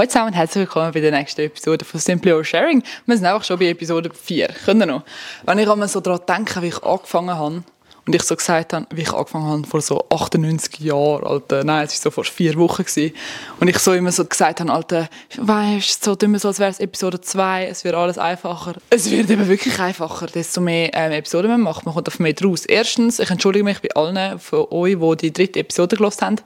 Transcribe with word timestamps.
Hallo 0.00 0.08
zusammen 0.08 0.28
und 0.28 0.32
herzlich 0.32 0.62
willkommen 0.62 0.92
bei 0.92 1.00
der 1.00 1.10
nächsten 1.10 1.42
Episode 1.42 1.84
von 1.84 2.00
Simply 2.00 2.42
Sharing. 2.42 2.82
Wir 3.04 3.16
sind 3.18 3.26
einfach 3.26 3.44
schon 3.44 3.58
bei 3.58 3.66
Episode 3.66 4.10
4. 4.10 4.48
Können 4.64 4.88
noch? 4.88 5.02
Wenn 5.44 5.58
ich 5.58 5.68
einmal 5.68 5.88
so 5.88 6.00
daran 6.00 6.20
denke, 6.26 6.62
wie 6.62 6.68
ich 6.68 6.82
angefangen 6.82 7.36
habe, 7.36 7.64
und 8.06 8.14
ich 8.14 8.22
so 8.22 8.34
gesagt 8.34 8.72
habe, 8.72 8.86
wie 8.94 9.02
ich 9.02 9.12
angefangen 9.12 9.46
habe, 9.46 9.66
vor 9.66 9.82
so 9.82 10.06
98 10.08 10.80
Jahren, 10.80 11.26
Alter, 11.26 11.64
nein, 11.64 11.84
es 11.84 11.92
war 11.92 12.04
so 12.04 12.10
vor 12.12 12.24
vier 12.24 12.56
Wochen 12.56 12.82
gewesen, 12.84 13.14
und 13.60 13.68
ich 13.68 13.78
so 13.78 13.92
immer 13.92 14.10
so 14.10 14.24
gesagt 14.24 14.60
habe, 14.60 14.72
Alter, 14.72 15.10
weißt 15.36 16.02
so 16.02 16.14
tun 16.14 16.32
wir 16.32 16.38
so, 16.38 16.48
als 16.48 16.60
wäre 16.60 16.70
es 16.70 16.80
Episode 16.80 17.20
2, 17.20 17.66
es 17.66 17.84
wird 17.84 17.94
alles 17.94 18.16
einfacher. 18.16 18.76
Es 18.88 19.10
wird 19.10 19.28
eben 19.28 19.48
wirklich 19.48 19.78
einfacher, 19.80 20.28
desto 20.28 20.62
mehr 20.62 20.94
ähm, 20.94 21.12
Episoden 21.12 21.50
man 21.50 21.60
macht, 21.60 21.84
man 21.84 21.92
kommt 21.92 22.08
auf 22.08 22.18
mehr 22.18 22.32
draus. 22.32 22.64
Erstens, 22.64 23.18
ich 23.18 23.30
entschuldige 23.30 23.66
mich 23.66 23.82
bei 23.82 23.90
allen 23.94 24.38
von 24.38 24.66
euch, 24.70 24.96
die 24.96 25.16
die 25.28 25.32
dritte 25.34 25.60
Episode 25.60 25.96
gelost 25.96 26.22
haben, 26.22 26.36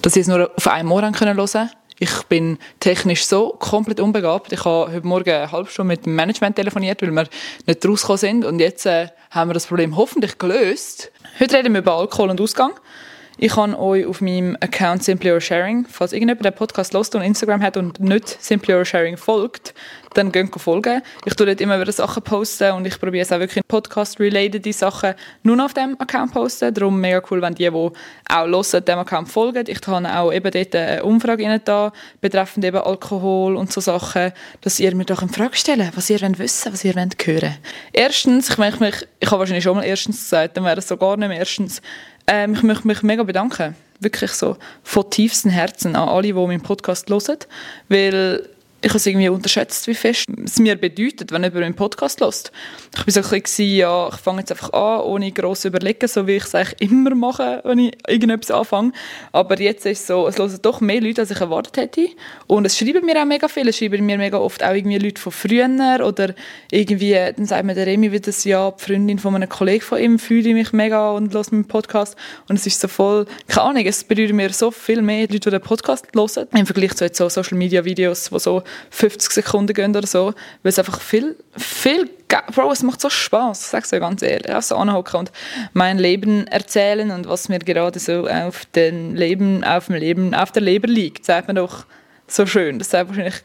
dass 0.00 0.14
sie 0.14 0.20
es 0.20 0.28
nur 0.28 0.50
auf 0.56 0.66
einem 0.66 0.90
Ohr 0.92 1.02
hören 1.02 1.12
können 1.12 1.36
ich 1.98 2.22
bin 2.24 2.58
technisch 2.80 3.24
so 3.24 3.50
komplett 3.58 4.00
unbegabt. 4.00 4.52
Ich 4.52 4.64
habe 4.64 4.92
heute 4.92 5.06
Morgen 5.06 5.30
eine 5.30 5.50
halbe 5.50 5.70
Stunde 5.70 5.94
mit 5.94 6.04
dem 6.04 6.14
Management 6.14 6.56
telefoniert, 6.56 7.00
weil 7.02 7.10
wir 7.10 7.26
nicht 7.66 7.86
rausgekommen 7.86 8.18
sind. 8.18 8.44
Und 8.44 8.58
jetzt 8.60 8.86
äh, 8.86 9.08
haben 9.30 9.50
wir 9.50 9.54
das 9.54 9.66
Problem 9.66 9.96
hoffentlich 9.96 10.38
gelöst. 10.38 11.10
Heute 11.40 11.56
reden 11.56 11.72
wir 11.72 11.80
über 11.80 11.94
Alkohol 11.94 12.30
und 12.30 12.40
Ausgang. 12.40 12.72
Ich 13.38 13.54
habe 13.54 13.78
euch 13.78 14.06
auf 14.06 14.22
meinem 14.22 14.56
Account 14.60 15.04
Simply 15.04 15.30
Or 15.30 15.40
Sharing, 15.40 15.86
falls 15.86 16.12
irgendjemand 16.12 16.44
den 16.46 16.54
Podcast 16.54 16.94
lost 16.94 17.14
und 17.14 17.22
Instagram 17.22 17.62
hat 17.62 17.76
und 17.76 18.00
nicht 18.00 18.42
Simply 18.42 18.74
Or 18.74 18.84
Sharing 18.84 19.18
folgt, 19.18 19.74
dann 20.16 20.32
geht 20.32 20.50
folgen. 20.58 21.02
Ich 21.24 21.34
tue 21.34 21.46
dort 21.46 21.60
immer 21.60 21.80
wieder 21.80 21.92
Sachen 21.92 22.22
posten 22.22 22.72
und 22.72 22.86
ich 22.86 22.98
probiere 22.98 23.22
es 23.22 23.32
auch 23.32 23.38
wirklich 23.38 23.66
Podcast-related 23.66 24.74
Sachen 24.74 25.14
nur 25.42 25.62
auf 25.64 25.74
dem 25.74 26.00
Account 26.00 26.32
posten. 26.32 26.72
Darum 26.72 27.00
mega 27.00 27.20
cool, 27.30 27.42
wenn 27.42 27.54
die, 27.54 27.70
die 27.70 27.90
auch 28.28 28.46
hören, 28.46 28.84
dem 28.84 28.98
Account 28.98 29.28
folgen. 29.28 29.64
Ich 29.68 29.80
habe 29.86 30.08
auch 30.08 30.32
eben 30.32 30.50
dort 30.50 30.74
eine 30.74 31.04
Umfrage 31.04 31.60
da, 31.64 31.92
betreffend 32.20 32.64
eben 32.64 32.78
Alkohol 32.78 33.56
und 33.56 33.72
so 33.72 33.80
Sachen, 33.80 34.32
dass 34.62 34.80
ihr 34.80 34.94
mir 34.94 35.04
doch 35.04 35.22
eine 35.22 35.32
Frage 35.32 35.56
stellen 35.56 35.90
was 35.94 36.10
ihr 36.10 36.20
wollt 36.20 36.38
wissen 36.38 36.72
was 36.72 36.84
ihr 36.84 36.94
wollt 36.94 37.26
hören 37.26 37.56
Erstens, 37.92 38.50
ich 38.50 38.58
möchte 38.58 38.82
mich, 38.82 39.06
ich 39.20 39.30
habe 39.30 39.40
wahrscheinlich 39.40 39.64
schon 39.64 39.76
mal 39.76 39.84
erstens 39.84 40.18
gesagt, 40.18 40.56
dann 40.56 40.64
wäre 40.64 40.78
es 40.78 40.88
so 40.88 40.96
gar 40.96 41.16
nicht 41.16 41.28
mehr 41.28 41.38
erstens, 41.38 41.82
ähm, 42.26 42.54
ich 42.54 42.62
möchte 42.62 42.86
mich 42.86 43.02
mega 43.02 43.22
bedanken. 43.22 43.76
Wirklich 44.00 44.32
so 44.32 44.56
von 44.82 45.08
tiefstem 45.10 45.50
Herzen 45.50 45.96
an 45.96 46.08
alle, 46.08 46.22
die 46.22 46.32
meinen 46.32 46.62
Podcast 46.62 47.08
hören. 47.08 47.46
Weil 47.88 48.48
ich 48.86 48.90
habe 48.90 48.98
es 48.98 49.06
irgendwie 49.06 49.28
unterschätzt, 49.28 49.88
wie 49.88 49.94
fest 49.94 50.26
es 50.44 50.60
mir 50.60 50.76
bedeutet, 50.76 51.32
wenn 51.32 51.42
jemand 51.42 51.64
einen 51.64 51.74
Podcast 51.74 52.20
hört. 52.20 52.52
Ich 52.94 53.04
war 53.16 53.22
so 53.24 53.34
ein 53.34 53.42
bisschen, 53.42 53.68
ja, 53.68 54.08
ich 54.08 54.14
fange 54.14 54.38
jetzt 54.38 54.52
einfach 54.52 54.72
an, 54.72 55.00
ohne 55.00 55.32
gross 55.32 55.64
überlegen, 55.64 56.06
so 56.06 56.28
wie 56.28 56.36
ich 56.36 56.44
es 56.44 56.54
eigentlich 56.54 56.92
immer 56.92 57.12
mache, 57.16 57.62
wenn 57.64 57.80
ich 57.80 57.98
irgendetwas 58.06 58.52
anfange. 58.52 58.92
Aber 59.32 59.60
jetzt 59.60 59.86
ist 59.86 60.02
es 60.02 60.06
so, 60.06 60.28
es 60.28 60.38
hören 60.38 60.56
doch 60.62 60.80
mehr 60.80 61.00
Leute, 61.00 61.22
als 61.22 61.32
ich 61.32 61.40
erwartet 61.40 61.76
hätte. 61.78 62.10
Und 62.46 62.64
es 62.64 62.78
schreiben 62.78 63.04
mir 63.04 63.20
auch 63.20 63.24
mega 63.26 63.48
viele. 63.48 63.70
Es 63.70 63.78
schreiben 63.78 64.06
mir 64.06 64.18
mega 64.18 64.38
oft 64.38 64.62
auch 64.62 64.72
irgendwie 64.72 64.98
Leute 64.98 65.20
von 65.20 65.32
früher 65.32 65.66
oder 66.06 66.32
irgendwie, 66.70 67.14
dann 67.14 67.44
sagt 67.44 67.64
mir 67.64 67.74
der 67.74 67.88
Remy 67.88 68.12
wieder, 68.12 68.32
ja, 68.44 68.70
die 68.70 68.84
Freundin 68.84 69.18
von 69.18 69.34
einem 69.34 69.48
Kollegen 69.48 69.82
von 69.82 69.98
ihm 69.98 70.20
fühle 70.20 70.50
ich 70.50 70.54
mich 70.54 70.72
mega 70.72 71.10
und 71.10 71.34
höre 71.34 71.42
meinen 71.50 71.64
Podcast. 71.64 72.14
Und 72.48 72.56
es 72.56 72.64
ist 72.68 72.80
so 72.80 72.86
voll, 72.86 73.26
keine 73.48 73.66
Ahnung, 73.66 73.84
es 73.84 74.04
berührt 74.04 74.32
mir 74.32 74.52
so 74.52 74.70
viel 74.70 75.02
mehr 75.02 75.22
Leute, 75.22 75.40
die 75.40 75.50
den 75.50 75.60
Podcast 75.60 76.06
hören, 76.14 76.46
im 76.52 76.66
Vergleich 76.66 76.94
zu 76.94 77.04
jetzt 77.04 77.18
so 77.18 77.28
Social 77.28 77.58
Media 77.58 77.84
Videos, 77.84 78.30
die 78.30 78.38
so 78.38 78.62
50 78.90 79.32
Sekunden 79.32 79.72
gehen 79.72 79.94
oder 79.96 80.06
so, 80.06 80.34
weil 80.62 80.70
es 80.70 80.78
einfach 80.78 81.00
viel, 81.00 81.36
viel, 81.56 82.10
Bro, 82.54 82.72
es 82.72 82.82
macht 82.82 83.00
so 83.00 83.08
Spaß, 83.08 83.60
ich 83.60 83.66
sag's 83.66 83.90
dir 83.90 84.00
ganz 84.00 84.22
ehrlich, 84.22 84.52
auch 84.52 84.62
so 84.62 84.76
anhocken 84.76 85.20
und 85.20 85.32
mein 85.72 85.98
Leben 85.98 86.46
erzählen 86.48 87.10
und 87.10 87.28
was 87.28 87.48
mir 87.48 87.58
gerade 87.60 87.98
so 87.98 88.26
auf 88.26 88.64
dem 88.74 89.14
Leben, 89.14 89.64
auf 89.64 89.86
dem 89.86 89.96
Leben, 89.96 90.34
auf 90.34 90.52
der 90.52 90.62
Leber 90.62 90.88
liegt, 90.88 91.24
sagt 91.24 91.46
man 91.48 91.56
doch 91.56 91.86
so 92.26 92.46
schön, 92.46 92.78
das 92.78 92.90
sagt 92.90 93.08
wahrscheinlich 93.08 93.42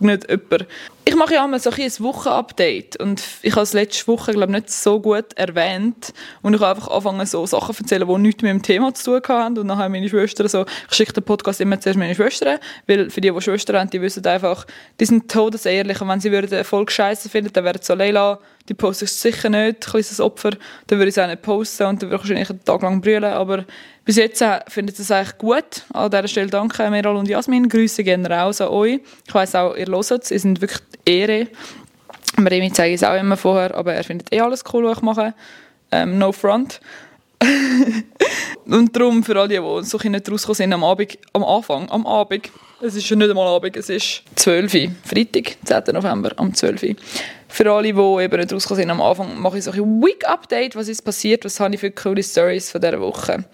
nicht 0.00 0.28
jemand. 0.28 0.66
Ich 1.04 1.14
mache 1.14 1.34
ja 1.34 1.44
immer 1.44 1.58
so 1.60 1.70
ein, 1.70 1.80
ein 1.80 1.92
Wochenupdate 2.00 2.96
und 2.96 3.22
ich 3.42 3.52
habe 3.52 3.62
es 3.62 3.72
letzte 3.72 4.08
Woche 4.08 4.32
glaube 4.32 4.50
nicht 4.52 4.70
so 4.70 5.00
gut 5.00 5.32
erwähnt 5.36 6.12
und 6.42 6.54
ich 6.54 6.60
habe 6.60 6.74
einfach 6.74 6.88
angefangen 6.88 7.24
so 7.26 7.46
Sachen 7.46 7.74
zu 7.74 7.82
erzählen, 7.84 8.08
die 8.08 8.18
nichts 8.18 8.42
mit 8.42 8.50
dem 8.50 8.62
Thema 8.62 8.92
zu 8.92 9.20
tun 9.20 9.36
haben 9.36 9.58
und 9.58 9.68
dann 9.68 9.78
haben 9.78 9.92
meine 9.92 10.08
Schwestern 10.08 10.48
so, 10.48 10.66
ich 10.88 10.96
schicke 10.96 11.12
den 11.12 11.22
Podcast 11.22 11.60
immer 11.60 11.80
zuerst 11.80 11.98
meine 11.98 12.14
Schwestern, 12.14 12.58
weil 12.88 13.08
für 13.10 13.20
die, 13.20 13.30
die 13.30 13.40
Schwestern 13.40 13.76
haben, 13.76 13.90
die 13.90 14.00
wissen 14.00 14.26
einfach, 14.26 14.66
die 14.98 15.04
sind 15.04 15.30
todesehrlich 15.30 16.00
und 16.00 16.08
wenn 16.08 16.20
sie 16.20 16.32
würden 16.32 16.52
Erfolg 16.52 16.90
scheiße 16.90 17.28
finden, 17.28 17.52
dann 17.52 17.64
wäre 17.64 17.78
es 17.78 17.86
so, 17.86 17.94
Leila, 17.94 18.40
die 18.68 18.74
postest 18.74 19.20
sicher 19.20 19.48
nicht, 19.48 19.76
ein 19.76 19.80
kleines 19.80 20.20
Opfer, 20.20 20.50
dann 20.88 20.98
würde 20.98 21.08
ich 21.08 21.16
es 21.16 21.22
auch 21.22 21.28
nicht 21.28 21.42
posten 21.42 21.84
und 21.84 22.02
dann 22.02 22.10
würde 22.10 22.16
ich 22.16 22.28
wahrscheinlich 22.28 22.50
einen 22.50 22.64
Tag 22.64 22.82
lang 22.82 23.00
brüllen, 23.00 23.24
aber 23.24 23.64
bis 24.06 24.16
jetzt 24.16 24.40
äh, 24.40 24.60
findet 24.68 24.98
es 24.98 25.10
eigentlich 25.10 25.36
gut. 25.36 25.82
An 25.92 26.10
dieser 26.10 26.28
Stelle 26.28 26.48
danke 26.48 26.88
Meral 26.88 27.16
und 27.16 27.28
Jasmin. 27.28 27.68
Grüße 27.68 28.04
gehen 28.04 28.24
raus 28.24 28.60
an 28.60 28.68
euch. 28.68 29.00
Ich 29.26 29.34
weiss 29.34 29.54
auch, 29.56 29.74
ihr 29.74 29.86
hört 29.86 30.22
es. 30.22 30.30
Ihr 30.30 30.40
sind 30.40 30.60
wirklich 30.60 30.80
Ehre. 31.04 31.48
Remy 32.38 32.72
zeige 32.72 32.94
ich 32.94 33.02
es 33.02 33.06
auch 33.06 33.18
immer 33.18 33.36
vorher, 33.36 33.74
aber 33.74 33.94
er 33.94 34.04
findet 34.04 34.32
eh 34.32 34.40
alles 34.40 34.62
cool, 34.72 34.84
was 34.84 34.98
ich 34.98 35.02
mache. 35.02 35.34
Ähm, 35.90 36.18
no 36.18 36.30
front. 36.30 36.80
und 38.66 38.96
darum 38.96 39.24
für 39.24 39.38
alle, 39.38 39.48
die 39.48 39.84
so 39.84 39.98
nicht 39.98 40.30
rausgekommen 40.30 40.54
sind 40.54 40.72
am 40.72 40.84
Abend, 40.84 41.18
am 41.32 41.44
Anfang, 41.44 41.90
am 41.90 42.06
Abend, 42.06 42.50
es 42.80 42.94
ist 42.94 43.06
schon 43.06 43.18
nicht 43.18 43.30
einmal 43.30 43.46
Abend, 43.48 43.76
es 43.76 43.88
ist 43.88 44.22
12 44.36 44.74
Uhr, 44.74 44.90
Freitag, 45.04 45.56
10. 45.64 45.94
November, 45.94 46.32
um 46.38 46.54
12 46.54 46.82
Uhr. 46.82 46.94
Für 47.48 47.72
alle, 47.72 47.92
die 47.92 48.22
eben 48.24 48.40
nicht 48.40 48.52
rausgekommen 48.52 48.82
sind 48.82 48.90
am 48.90 49.02
Anfang, 49.02 49.38
mache 49.38 49.58
ich 49.58 49.64
so 49.64 49.70
ein 49.70 50.02
Week-Update, 50.02 50.76
was 50.76 50.88
ist 50.88 51.02
passiert, 51.02 51.44
was 51.44 51.60
habe 51.60 51.74
ich 51.74 51.80
für 51.80 51.90
coole 51.90 52.22
Stories 52.22 52.70
von 52.70 52.80
dieser 52.80 53.00
Woche. 53.00 53.44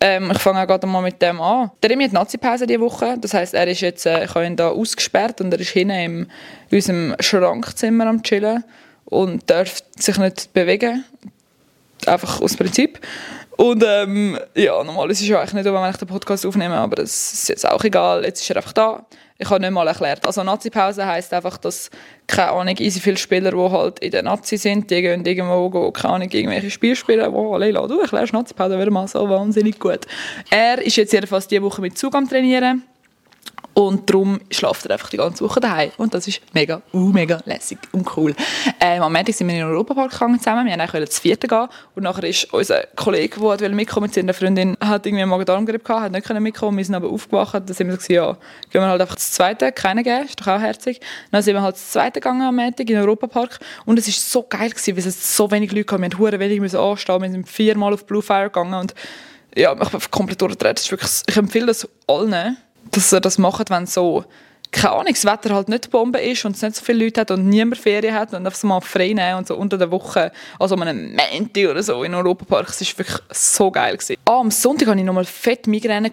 Ähm, 0.00 0.30
ich 0.30 0.38
fange 0.38 0.60
auch 0.60 0.66
gerade 0.66 0.86
mal 0.86 1.00
mit 1.00 1.20
dem 1.22 1.40
an. 1.40 1.70
Der 1.82 1.90
Remy 1.90 2.04
hat 2.04 2.12
Nazi-Pause 2.12 2.66
diese 2.66 2.80
Woche. 2.80 3.16
Das 3.18 3.32
heisst, 3.32 3.54
er 3.54 3.66
ist 3.66 3.80
jetzt, 3.80 4.04
äh, 4.06 4.24
ich 4.24 4.34
habe 4.34 4.46
ihn 4.46 4.56
da 4.56 4.68
ausgesperrt 4.68 5.40
und 5.40 5.52
er 5.52 5.60
ist 5.60 5.70
hinten 5.70 5.94
in 5.94 6.26
unserem 6.70 7.14
Schrankzimmer 7.20 8.06
am 8.06 8.22
chillen 8.22 8.64
und 9.06 9.48
darf 9.48 9.82
sich 9.98 10.18
nicht 10.18 10.52
bewegen. 10.52 11.04
Einfach 12.06 12.40
aus 12.42 12.56
Prinzip. 12.56 13.00
Und 13.56 13.82
ähm, 13.86 14.38
ja, 14.54 14.82
normal 14.84 15.10
ist 15.10 15.20
es 15.20 15.28
ja 15.28 15.38
eigentlich 15.38 15.54
nicht 15.54 15.64
wenn 15.64 15.90
ich 15.90 15.96
den 15.96 16.08
Podcast 16.08 16.44
aufnehme, 16.44 16.76
aber 16.76 16.96
das 16.96 17.32
ist 17.32 17.48
jetzt 17.48 17.66
auch 17.66 17.82
egal. 17.84 18.24
Jetzt 18.24 18.42
ist 18.42 18.50
er 18.50 18.56
einfach 18.56 18.72
da. 18.72 19.06
Ich 19.38 19.50
habe 19.50 19.60
nicht 19.60 19.70
mal 19.70 19.86
erklärt. 19.86 20.26
Also 20.26 20.42
Nazi-Pause 20.42 21.06
heisst 21.06 21.32
einfach, 21.32 21.58
dass, 21.58 21.90
keine 22.26 22.52
Ahnung, 22.52 22.76
easy 22.78 23.00
viele 23.00 23.16
Spieler, 23.16 23.50
die 23.50 23.58
halt 23.58 23.98
in 23.98 24.10
der 24.10 24.22
Nazi 24.22 24.56
sind, 24.56 24.90
die 24.90 25.02
gehen 25.02 25.24
irgendwo, 25.24 25.68
gehen, 25.68 25.92
keine 25.92 26.14
Ahnung, 26.14 26.30
irgendwelche 26.30 26.70
Spiele 26.70 26.96
spielen, 26.96 27.32
wo, 27.32 27.56
Leila, 27.56 27.86
du 27.86 28.00
erklärst 28.00 28.32
Nazi-Pause, 28.32 28.78
wäre 28.78 28.90
mal 28.90 29.08
so 29.08 29.28
wahnsinnig 29.28 29.78
gut. 29.78 30.00
Er 30.50 30.80
ist 30.80 30.96
jetzt 30.96 31.12
jedenfalls 31.12 31.48
diese 31.48 31.62
Woche 31.62 31.82
mit 31.82 31.98
Zug 31.98 32.14
am 32.14 32.28
Trainieren. 32.28 32.82
Und 33.78 34.08
darum 34.08 34.40
schläft 34.50 34.86
er 34.86 34.92
einfach 34.92 35.10
die 35.10 35.18
ganze 35.18 35.44
Woche 35.44 35.60
daheim. 35.60 35.90
Und 35.98 36.14
das 36.14 36.26
ist 36.26 36.40
mega, 36.54 36.80
uh, 36.94 37.10
mega 37.10 37.42
lässig 37.44 37.78
und 37.92 38.16
cool. 38.16 38.34
Ähm, 38.80 39.02
am 39.02 39.12
Montag 39.12 39.34
sind 39.34 39.48
wir 39.48 39.54
in 39.54 39.60
den 39.60 39.68
Europapark 39.68 40.12
gegangen 40.12 40.38
zusammen. 40.38 40.64
Wir 40.64 40.72
wollten 40.72 40.80
eigentlich 40.80 41.08
das 41.10 41.18
vierte 41.18 41.46
gehen. 41.46 41.68
Und 41.94 42.04
nachher 42.04 42.24
ist 42.24 42.50
unser 42.54 42.84
Kollege, 42.96 43.38
der 43.58 43.68
mitkommen 43.68 44.04
mit 44.04 44.14
seiner 44.14 44.32
Freundin, 44.32 44.78
hat 44.80 45.04
irgendwie 45.04 45.24
einen 45.24 45.30
Magen-Darm-Grippe 45.30 45.84
gehabt, 45.84 46.04
hat 46.04 46.12
nicht 46.12 46.40
mitkommen. 46.40 46.78
Wir 46.78 46.86
sind 46.86 46.94
aber 46.94 47.10
aufgewacht. 47.10 47.52
Dann 47.52 47.66
sind 47.66 47.88
wir 47.88 47.96
gesagt, 47.96 48.12
ja, 48.12 48.32
gehen 48.70 48.80
wir 48.80 48.88
halt 48.88 49.02
einfach 49.02 49.16
das 49.16 49.32
zweite, 49.32 49.70
keinen 49.72 50.02
geben, 50.02 50.24
ist 50.24 50.40
doch 50.40 50.46
auch 50.46 50.60
herzig. 50.60 51.00
Dann 51.30 51.42
sind 51.42 51.52
wir 51.52 51.60
halt 51.60 51.74
das 51.74 51.90
zweite 51.90 52.20
gegangen 52.20 52.48
am 52.48 52.56
Montag 52.56 52.80
in 52.88 52.96
den 52.96 53.02
Europapark. 53.02 53.58
Und 53.84 53.98
es 53.98 54.06
war 54.06 54.14
so 54.14 54.42
geil 54.48 54.70
gewesen, 54.70 54.96
weil 54.96 55.06
es 55.06 55.36
so 55.36 55.50
wenig 55.50 55.72
Leute 55.72 55.84
gab. 55.84 56.00
Wir 56.00 56.08
mussten 56.16 56.40
wenig 56.40 56.60
müssen 56.60 56.78
anstehen. 56.78 57.20
Wir 57.20 57.30
sind 57.30 57.46
viermal 57.46 57.92
auf 57.92 58.06
Blue 58.06 58.22
Fire 58.22 58.44
gegangen 58.44 58.72
und 58.72 58.94
ja, 59.54 59.74
ich 59.74 59.88
bin 59.90 60.00
komplett 60.10 60.40
durchgedreht. 60.40 60.80
Ich 61.28 61.36
empfehle 61.36 61.66
das 61.66 61.86
allen 62.06 62.56
dass 62.90 63.12
er 63.12 63.20
das 63.20 63.38
macht, 63.38 63.70
wenn 63.70 63.86
so 63.86 64.24
keine 64.72 64.92
Ahnung, 64.92 65.12
das 65.12 65.24
Wetter 65.24 65.54
halt 65.54 65.68
nicht 65.68 65.90
Bombe 65.90 66.20
ist 66.20 66.44
und 66.44 66.56
es 66.56 66.62
nicht 66.62 66.76
so 66.76 66.84
viele 66.84 67.04
Leute 67.04 67.20
hat 67.22 67.30
und 67.30 67.48
niemand 67.48 67.78
Ferien 67.78 68.14
hat 68.14 68.32
und 68.32 68.44
einfach 68.46 68.58
so 68.58 68.66
mal 68.66 68.80
frei 68.80 69.12
nehmen 69.12 69.38
und 69.38 69.46
so 69.46 69.56
unter 69.56 69.78
der 69.78 69.90
Woche, 69.90 70.32
also 70.58 70.74
um 70.74 70.82
einen 70.82 71.14
Menti 71.14 71.66
oder 71.66 71.82
so 71.82 72.02
in 72.02 72.14
Europapark, 72.14 72.66
das 72.66 72.80
war 72.80 72.98
wirklich 72.98 73.18
so 73.30 73.70
geil. 73.70 73.96
Gewesen. 73.96 74.16
Ah, 74.24 74.40
am 74.40 74.50
Sonntag 74.50 74.88
hatte 74.88 74.98
ich 74.98 75.04
nochmal 75.04 75.24
fett 75.24 75.66
Migräne. 75.66 76.10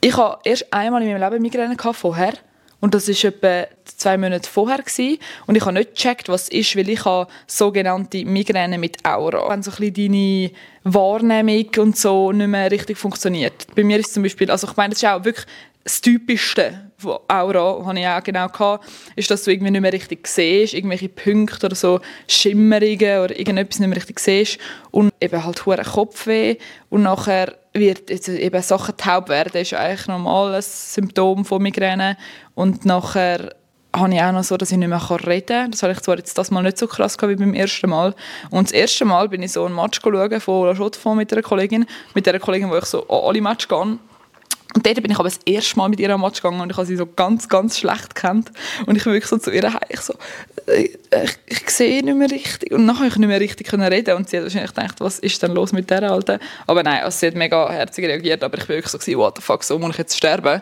Ich 0.00 0.16
hatte 0.16 0.38
erst 0.44 0.72
einmal 0.72 1.02
in 1.02 1.12
meinem 1.12 1.30
Leben 1.30 1.42
Migräne 1.42 1.76
vorher 1.78 2.34
und 2.80 2.92
das 2.92 3.08
war 3.08 3.30
etwa 3.30 3.66
zwei 3.84 4.18
Monate 4.18 4.50
vorher. 4.50 4.78
Gewesen. 4.78 5.18
Und 5.46 5.56
ich 5.56 5.62
habe 5.64 5.72
nicht 5.72 5.94
gecheckt, 5.94 6.28
was 6.28 6.42
es 6.42 6.48
ist, 6.50 6.76
weil 6.76 6.88
ich 6.88 7.04
habe 7.04 7.30
sogenannte 7.46 8.24
Migräne 8.26 8.76
mit 8.76 9.04
Aura. 9.06 9.48
Wenn 9.48 9.62
so 9.62 9.70
ein 9.70 9.94
deine 9.94 10.50
Wahrnehmung 10.82 11.70
und 11.78 11.96
so 11.96 12.30
nicht 12.32 12.46
mehr 12.46 12.70
richtig 12.70 12.98
funktioniert. 12.98 13.74
Bei 13.74 13.84
mir 13.84 13.98
ist 13.98 14.12
zum 14.12 14.22
Beispiel, 14.22 14.50
also 14.50 14.68
ich 14.68 14.76
meine, 14.76 14.90
das 14.90 15.02
ist 15.02 15.08
auch 15.08 15.24
wirklich 15.24 15.46
das 15.84 16.00
Typischste 16.00 16.90
von 16.96 17.18
Aura, 17.28 17.84
habe 17.84 18.00
ich 18.00 18.06
auch 18.06 18.22
genau 18.22 18.48
gehabt, 18.48 18.86
ist, 19.16 19.30
dass 19.30 19.44
du 19.44 19.52
irgendwie 19.52 19.70
nicht 19.70 19.82
mehr 19.82 19.92
richtig 19.92 20.26
siehst, 20.26 20.72
irgendwelche 20.72 21.10
Punkte 21.10 21.66
oder 21.66 21.76
so 21.76 22.00
Schimmerungen 22.26 23.20
oder 23.20 23.38
irgendetwas 23.38 23.78
nicht 23.78 23.88
mehr 23.88 23.96
richtig 23.96 24.18
siehst 24.18 24.58
und 24.90 25.12
eben 25.20 25.44
halt 25.44 25.66
hoher 25.66 25.76
Kopfweh 25.76 26.56
und 26.88 27.02
nachher 27.02 27.54
wird 27.74 28.10
eben 28.10 28.62
Sachen 28.62 28.96
taub 28.96 29.28
werden, 29.28 29.60
ist 29.60 29.74
eigentlich 29.74 30.06
normal 30.06 30.54
ein 30.54 30.62
Symptom 30.62 31.44
von 31.44 31.62
Migräne 31.62 32.16
und 32.54 32.86
nachher 32.86 33.54
habe 33.94 34.14
ich 34.14 34.20
auch 34.22 34.32
noch 34.32 34.42
so, 34.42 34.56
dass 34.56 34.72
ich 34.72 34.78
nicht 34.78 34.88
mehr 34.88 35.26
reden 35.26 35.46
kann. 35.46 35.70
Das 35.70 35.82
habe 35.82 35.92
ich 35.92 36.00
zwar 36.00 36.16
jetzt 36.16 36.36
das 36.36 36.50
Mal 36.50 36.62
nicht 36.62 36.78
so 36.78 36.88
krass 36.88 37.16
gehabt 37.16 37.38
wie 37.38 37.44
beim 37.44 37.54
ersten 37.54 37.88
Mal. 37.88 38.14
Und 38.50 38.68
das 38.68 38.72
erste 38.72 39.04
Mal 39.04 39.28
bin 39.28 39.40
ich 39.42 39.52
so 39.52 39.64
ein 39.66 39.74
Match 39.74 40.00
von 40.00 40.12
La 40.14 40.74
Chaux 40.74 40.98
mit 41.14 41.32
einer 41.32 41.42
Kollegin, 41.42 41.86
mit 42.12 42.26
der 42.26 42.40
Kollegin, 42.40 42.70
wo 42.70 42.76
ich 42.76 42.86
so 42.86 43.06
alle 43.08 43.40
Match 43.40 43.68
gehe 43.68 43.98
Und 44.74 44.84
dort 44.84 45.00
bin 45.02 45.10
ich 45.10 45.18
aber 45.18 45.28
das 45.28 45.38
erste 45.46 45.76
Mal 45.76 45.88
mit 45.88 46.00
ihr 46.00 46.10
am 46.10 46.20
Match 46.20 46.42
gegangen 46.42 46.60
und 46.60 46.70
ich 46.70 46.76
habe 46.76 46.86
sie 46.86 46.96
so 46.96 47.06
ganz, 47.06 47.48
ganz 47.48 47.78
schlecht 47.78 48.14
kennt. 48.14 48.50
Und 48.86 48.96
ich 48.96 49.04
bin 49.04 49.12
wirklich 49.12 49.30
so 49.30 49.38
zu 49.38 49.52
ihr 49.52 49.72
ich 49.88 50.00
so, 50.00 50.14
ich, 50.66 50.98
äh, 51.10 51.24
ich, 51.24 51.62
ich 51.62 51.70
sehe 51.70 52.02
nicht 52.02 52.16
mehr 52.16 52.30
richtig. 52.30 52.72
Und 52.72 52.84
nachher 52.84 53.02
konnte 53.02 53.14
ich 53.14 53.18
nicht 53.18 53.28
mehr 53.28 53.40
richtig 53.40 53.72
reden 53.72 54.16
und 54.16 54.28
sie 54.28 54.38
hat 54.38 54.44
wahrscheinlich 54.44 54.74
gedacht, 54.74 55.00
was 55.00 55.20
ist 55.20 55.42
denn 55.42 55.52
los 55.52 55.72
mit 55.72 55.90
der 55.90 56.02
Alten? 56.10 56.40
Aber 56.66 56.82
nein, 56.82 57.04
also 57.04 57.16
sie 57.16 57.28
hat 57.28 57.34
mega 57.34 57.70
herzig 57.70 58.04
reagiert, 58.04 58.42
aber 58.42 58.58
ich 58.58 58.66
bin 58.66 58.76
wirklich 58.76 58.90
so 58.90 59.18
what 59.18 59.36
the 59.36 59.42
fuck, 59.42 59.62
so 59.62 59.78
muss 59.78 59.90
ich 59.90 59.98
jetzt 59.98 60.16
sterben? 60.16 60.60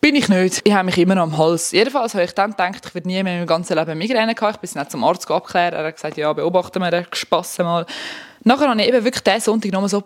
Bin 0.00 0.14
ich 0.14 0.28
nicht. 0.28 0.60
Ich 0.62 0.72
habe 0.72 0.84
mich 0.84 0.98
immer 0.98 1.16
am 1.16 1.36
Hals. 1.36 1.72
Jedenfalls 1.72 2.14
habe 2.14 2.24
ich 2.24 2.32
dann 2.32 2.52
gedacht, 2.52 2.86
ich 2.86 2.94
werde 2.94 3.08
nie 3.08 3.20
mehr 3.22 3.40
im 3.40 3.46
ganzen 3.46 3.76
Leben 3.76 3.98
Migräne 3.98 4.34
haben. 4.40 4.54
Ich 4.54 4.72
bin 4.72 4.80
nicht 4.80 4.90
zum 4.92 5.02
Arzt 5.02 5.28
abklären. 5.28 5.74
Er 5.74 5.86
hat 5.86 5.96
gesagt, 5.96 6.16
ja, 6.16 6.32
beobachten 6.32 6.80
wir 6.80 6.90
den 6.90 7.06
Spass 7.12 7.58
mal. 7.58 7.84
Nachher 8.44 8.68
habe 8.68 8.80
ich 8.80 8.88
eben 8.88 9.04
wirklich 9.04 9.24
diesen 9.24 9.40
Sonntag 9.40 9.72
nochmal 9.72 9.88
so 9.88 10.04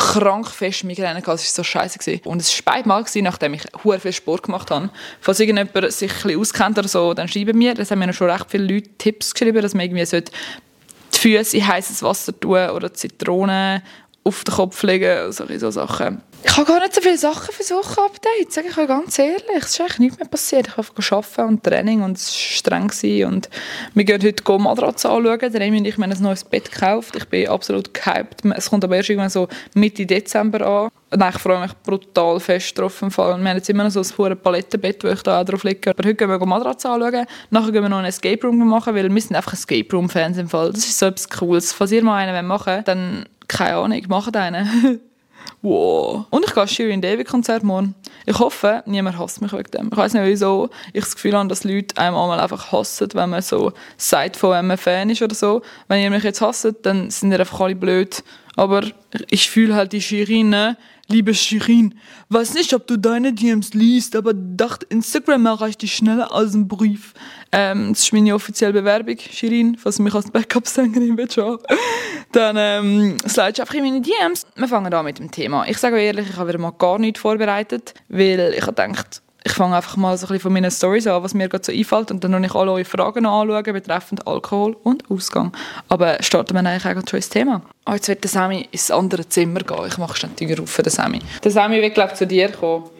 krank 0.00 0.48
fest 0.48 0.82
Migräne 0.84 1.20
gehabt. 1.20 1.40
Es 1.40 1.56
war 1.56 1.62
so 1.62 1.62
scheiße. 1.62 2.20
Und 2.24 2.40
es 2.40 2.66
war 2.66 2.74
beide 2.74 2.88
Mal, 2.88 3.04
nachdem 3.16 3.54
ich 3.54 3.62
sehr 3.84 4.00
viel 4.00 4.12
Sport 4.12 4.42
gemacht 4.44 4.70
habe. 4.70 4.90
Falls 5.20 5.38
irgendjemand 5.38 5.92
sich 5.92 6.10
ein 6.10 6.16
bisschen 6.16 6.40
auskennt 6.40 6.78
oder 6.78 6.88
so, 6.88 7.14
dann 7.14 7.28
schreiben 7.28 7.56
mir. 7.56 7.74
Das 7.74 7.90
haben 7.90 7.98
mir 7.98 8.12
schon 8.12 8.30
recht 8.30 8.46
viele 8.48 8.64
Leute 8.64 8.88
Tipps 8.96 9.34
geschrieben, 9.34 9.62
dass 9.62 9.74
man 9.74 9.84
irgendwie 9.84 10.04
die 10.04 11.18
Füße 11.18 11.56
in 11.56 11.66
heißes 11.66 12.02
Wasser 12.02 12.38
tun 12.38 12.70
oder 12.70 12.92
Zitronen 12.92 13.82
auf 14.24 14.44
den 14.44 14.54
Kopf 14.54 14.82
legen, 14.82 15.30
solche 15.32 15.58
so 15.58 15.70
Sachen. 15.70 16.22
Ich 16.42 16.56
habe 16.56 16.66
gar 16.66 16.80
nicht 16.80 16.94
so 16.94 17.02
viele 17.02 17.18
Sachen 17.18 17.52
versucht 17.52 17.98
Update, 17.98 18.50
sage 18.50 18.68
ich 18.68 18.78
euch 18.78 18.88
ganz 18.88 19.18
ehrlich. 19.18 19.42
Es 19.58 19.70
ist 19.70 19.80
eigentlich 19.80 19.98
nichts 19.98 20.18
mehr 20.18 20.28
passiert. 20.28 20.68
Ich 20.68 20.76
habe 20.76 20.88
arbeiten 20.88 21.48
und 21.48 21.62
Training 21.62 22.02
und 22.02 22.16
es 22.16 22.32
war 22.32 22.80
streng. 22.80 23.26
Und 23.26 23.50
wir 23.94 24.04
gehen 24.04 24.22
heute 24.22 24.42
go 24.42 24.58
Matratze 24.58 25.10
anschauen. 25.10 25.38
Remy 25.38 25.78
und 25.78 25.84
ich 25.84 25.94
haben 25.94 26.04
ein 26.04 26.22
neues 26.22 26.44
Bett 26.44 26.72
gekauft. 26.72 27.14
Ich 27.16 27.26
bin 27.26 27.48
absolut 27.48 27.92
gehypt. 27.92 28.42
Es 28.56 28.70
kommt 28.70 28.84
aber 28.84 28.96
erst 28.96 29.10
irgendwann 29.10 29.30
so 29.30 29.48
Mitte 29.74 30.06
Dezember 30.06 30.66
an. 30.66 30.90
Und 31.10 31.28
ich 31.28 31.40
freue 31.40 31.60
mich 31.60 31.72
brutal 31.82 32.40
fest 32.40 32.78
drauf. 32.78 33.02
Wir 33.02 33.10
haben 33.10 33.46
jetzt 33.46 33.68
immer 33.68 33.84
noch 33.84 33.90
so 33.90 34.24
ein 34.24 34.38
Palettenbett, 34.38 35.04
wo 35.04 35.08
ich 35.08 35.22
da 35.22 35.44
drauf 35.44 35.62
liege. 35.64 35.90
Aber 35.90 36.02
heute 36.02 36.14
gehen 36.14 36.28
wir 36.28 36.46
Matratze 36.46 36.88
anschauen. 36.88 37.26
Nachher 37.50 37.72
gehen 37.72 37.82
wir 37.82 37.88
noch 37.90 37.98
einen 37.98 38.08
Escape 38.08 38.46
Room 38.46 38.66
machen, 38.66 38.94
weil 38.94 39.12
wir 39.12 39.20
sind 39.20 39.36
einfach 39.36 39.52
Escape 39.52 39.88
Room 39.92 40.08
Fans 40.08 40.38
im 40.38 40.48
Fall. 40.48 40.72
Das 40.72 40.84
ist 40.84 40.98
so 40.98 41.06
etwas 41.06 41.28
Cooles. 41.28 41.72
Falls 41.72 41.92
ihr 41.92 42.02
mal 42.02 42.16
einen 42.16 42.46
machen 42.46 42.74
wollt, 42.74 42.88
dann 42.88 43.26
keine 43.46 43.76
Ahnung, 43.76 44.02
macht 44.08 44.36
einen. 44.36 45.00
wow. 45.62 46.24
Und 46.30 46.44
ich 46.44 46.54
gehe 46.54 46.68
Shirin 46.68 47.00
David 47.00 47.28
Konzert 47.28 47.62
morgen. 47.62 47.94
Ich 48.26 48.38
hoffe, 48.38 48.82
niemand 48.86 49.18
hasst 49.18 49.40
mich 49.40 49.52
wegen 49.52 49.70
dem. 49.70 49.88
Ich 49.92 49.96
weiß 49.96 50.14
nicht 50.14 50.24
wieso. 50.24 50.70
Ich 50.92 51.04
das 51.04 51.14
Gefühl 51.14 51.36
habe, 51.36 51.48
dass 51.48 51.64
Leute 51.64 51.96
einem 51.98 52.16
einmal 52.16 52.40
einfach 52.40 52.72
hassen, 52.72 53.08
wenn 53.14 53.30
man 53.30 53.42
so 53.42 53.72
sagt, 53.96 54.36
von 54.36 54.52
einem 54.52 54.78
Fan 54.78 55.10
ist 55.10 55.22
oder 55.22 55.34
so. 55.34 55.62
Wenn 55.88 56.02
ihr 56.02 56.10
mich 56.10 56.24
jetzt 56.24 56.40
hasst, 56.40 56.68
dann 56.82 57.10
sind 57.10 57.32
ihr 57.32 57.40
einfach 57.40 57.60
alle 57.60 57.74
blöd. 57.74 58.22
Aber 58.56 58.82
ich 59.30 59.50
fühle 59.50 59.74
halt 59.74 59.92
die 59.92 60.02
Shirin 60.02 60.76
Liebe 61.10 61.34
Shirin, 61.34 61.98
weiß 62.28 62.54
nicht, 62.54 62.72
ob 62.72 62.86
du 62.86 62.96
deine 62.96 63.32
DMs 63.32 63.74
liest, 63.74 64.14
aber 64.14 64.32
dachte, 64.32 64.86
Instagram 64.90 65.44
erreicht 65.44 65.82
dich 65.82 65.96
schneller 65.96 66.32
als 66.32 66.54
ein 66.54 66.68
Brief. 66.68 67.14
Ähm, 67.50 67.88
das 67.88 68.04
ist 68.04 68.12
meine 68.12 68.32
offizielle 68.32 68.72
Bewerbung, 68.72 69.16
Shirin, 69.18 69.76
falls 69.76 69.96
du 69.96 70.04
mich 70.04 70.14
als 70.14 70.30
Backup-Sängerin 70.30 71.18
willst. 71.18 71.36
Dann 72.30 72.56
ähm, 72.56 73.16
slidest 73.26 73.58
du 73.58 73.62
einfach 73.62 73.74
in 73.74 73.82
meine 73.82 74.00
DMs. 74.00 74.46
Wir 74.54 74.68
fangen 74.68 74.94
an 74.94 75.04
mit 75.04 75.18
dem 75.18 75.32
Thema. 75.32 75.66
Ich 75.66 75.78
sage 75.78 76.00
ehrlich, 76.00 76.30
ich 76.30 76.36
habe 76.36 76.50
wieder 76.50 76.60
mal 76.60 76.70
gar 76.70 77.00
nichts 77.00 77.18
vorbereitet, 77.18 77.94
weil 78.10 78.54
ich 78.54 78.62
habe 78.62 78.74
gedacht, 78.74 79.22
ich 79.42 79.52
fange 79.52 79.76
einfach 79.76 79.96
mal 79.96 80.16
so 80.18 80.26
ein 80.26 80.28
bisschen 80.28 80.42
von 80.42 80.52
meinen 80.52 80.70
Stories 80.70 81.06
an, 81.06 81.22
was 81.22 81.32
mir 81.32 81.48
gerade 81.48 81.64
so 81.64 81.72
einfällt 81.72 82.10
und 82.10 82.22
dann 82.22 82.32
noch 82.32 82.40
ich 82.40 82.54
alle 82.54 82.72
eure 82.72 82.84
Fragen 82.84 83.24
anschauen 83.24 83.72
betreffend 83.72 84.26
Alkohol 84.26 84.76
und 84.82 85.10
Ausgang. 85.10 85.52
Aber 85.88 86.22
starten 86.22 86.54
wir 86.54 86.60
eigentlich 86.60 86.84
auch 86.84 87.08
schon 87.08 87.16
ins 87.16 87.28
Thema. 87.30 87.62
Oh, 87.86 87.92
jetzt 87.92 88.08
wird 88.08 88.22
der 88.22 88.30
Sammy 88.30 88.68
ins 88.70 88.90
andere 88.90 89.26
Zimmer 89.28 89.60
gehen. 89.60 89.86
Ich 89.86 89.96
mache 89.96 90.16
ständig 90.16 90.58
rufen, 90.58 90.82
der 90.82 90.92
Sammy. 90.92 91.20
Der 91.42 91.50
Sammy 91.50 91.80
wird, 91.80 91.94
glaube 91.94 92.12
ich, 92.12 92.18
zu 92.18 92.26
dir 92.26 92.50
kommen. 92.50 92.84
Gut. 92.84 92.92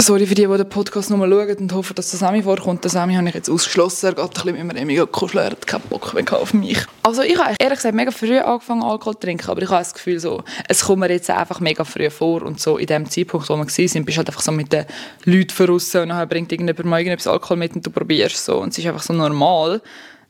Sorry 0.00 0.26
für 0.26 0.36
die, 0.36 0.46
die 0.46 0.56
den 0.56 0.68
Podcast 0.68 1.10
nochmal 1.10 1.28
schauen 1.28 1.56
und 1.56 1.72
hoffen, 1.74 1.96
dass 1.96 2.10
der 2.10 2.20
Sami 2.20 2.40
vorkommt. 2.40 2.84
Der 2.84 2.90
Sami 2.90 3.14
habe 3.14 3.28
ich 3.28 3.34
jetzt 3.34 3.50
ausgeschlossen. 3.50 4.06
Er 4.06 4.14
geht 4.14 4.24
ein 4.24 4.30
bisschen 4.30 4.66
mit 4.68 4.76
mir 4.76 4.86
mega 4.86 5.06
kuscheln. 5.06 5.44
Er 5.44 5.50
hat 5.50 5.66
keinen 5.66 5.82
Bock 5.90 6.14
mehr 6.14 6.32
auf 6.34 6.54
mich. 6.54 6.78
Also 7.02 7.22
ich 7.22 7.36
habe 7.36 7.56
ehrlich 7.58 7.78
gesagt 7.78 7.96
mega 7.96 8.12
früh 8.12 8.38
angefangen 8.38 8.84
Alkohol 8.84 9.14
zu 9.14 9.20
trinken, 9.20 9.50
aber 9.50 9.60
ich 9.60 9.68
habe 9.68 9.80
das 9.80 9.92
Gefühl 9.92 10.20
so, 10.20 10.44
es 10.68 10.84
kommt 10.84 11.00
mir 11.00 11.10
jetzt 11.10 11.28
einfach 11.30 11.58
mega 11.58 11.82
früh 11.82 12.10
vor 12.10 12.42
und 12.42 12.60
so 12.60 12.78
in 12.78 12.86
dem 12.86 13.10
Zeitpunkt, 13.10 13.48
wo 13.48 13.54
wir 13.54 13.58
waren, 13.58 13.66
bist 13.66 13.96
du 13.96 14.16
halt 14.16 14.28
einfach 14.28 14.40
so 14.40 14.52
mit 14.52 14.72
den 14.72 14.86
Leuten 15.24 15.50
voraus 15.50 15.92
und 15.96 16.10
dann 16.10 16.28
bringt 16.28 16.52
irgendjemand 16.52 16.84
mal 16.84 17.00
irgendetwas 17.00 17.26
Alkohol 17.26 17.56
mit 17.56 17.74
und 17.74 17.84
du 17.84 17.90
probierst 17.90 18.44
so 18.44 18.60
und 18.60 18.68
es 18.68 18.78
ist 18.78 18.86
einfach 18.86 19.02
so 19.02 19.12
normal 19.12 19.82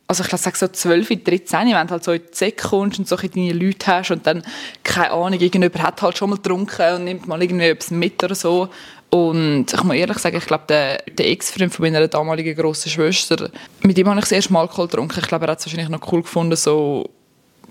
also 0.09 0.25
ich 0.25 0.31
sage 0.31 0.57
so 0.57 0.67
12, 0.67 1.23
13, 1.23 1.75
wenn 1.75 1.87
du 1.87 1.91
halt 1.91 2.03
so 2.03 2.13
in 2.13 2.23
die 2.23 2.35
Säcke 2.35 2.67
kommst 2.69 2.99
und 2.99 3.07
so 3.07 3.15
deine 3.17 3.53
Leute 3.53 3.87
hast 3.87 4.11
und 4.11 4.27
dann, 4.27 4.43
keine 4.83 5.11
Ahnung, 5.11 5.39
irgendjemand 5.39 5.83
hat 5.83 6.01
halt 6.01 6.17
schon 6.17 6.31
mal 6.31 6.37
getrunken 6.37 6.95
und 6.95 7.05
nimmt 7.05 7.29
mal 7.29 7.43
irgendwie 7.43 7.67
etwas 7.67 7.91
mit 7.91 8.25
oder 8.25 8.35
so 8.35 8.71
und 9.11 9.67
ich 9.73 9.85
muss 9.85 9.97
ehrlich 9.97 10.19
sagen, 10.19 10.37
ich 10.37 10.47
glaube, 10.47 10.65
der, 10.69 10.99
der 11.11 11.29
Ex-Freund 11.31 11.73
von 11.73 11.85
meiner 11.85 12.07
damaligen 12.09 12.55
grossen 12.55 12.91
Schwester, 12.91 13.51
mit 13.83 13.97
ihm 13.97 14.09
habe 14.09 14.19
ich 14.19 14.25
das 14.25 14.33
erste 14.33 14.53
Mal 14.53 14.61
Alkohol 14.61 14.87
getrunken. 14.87 15.21
Ich 15.21 15.29
glaube, 15.29 15.47
er 15.47 15.53
hat 15.53 15.61
es 15.61 15.67
wahrscheinlich 15.67 15.89
noch 15.89 16.13
cool 16.13 16.23
gefunden, 16.23 16.57
so, 16.57 17.09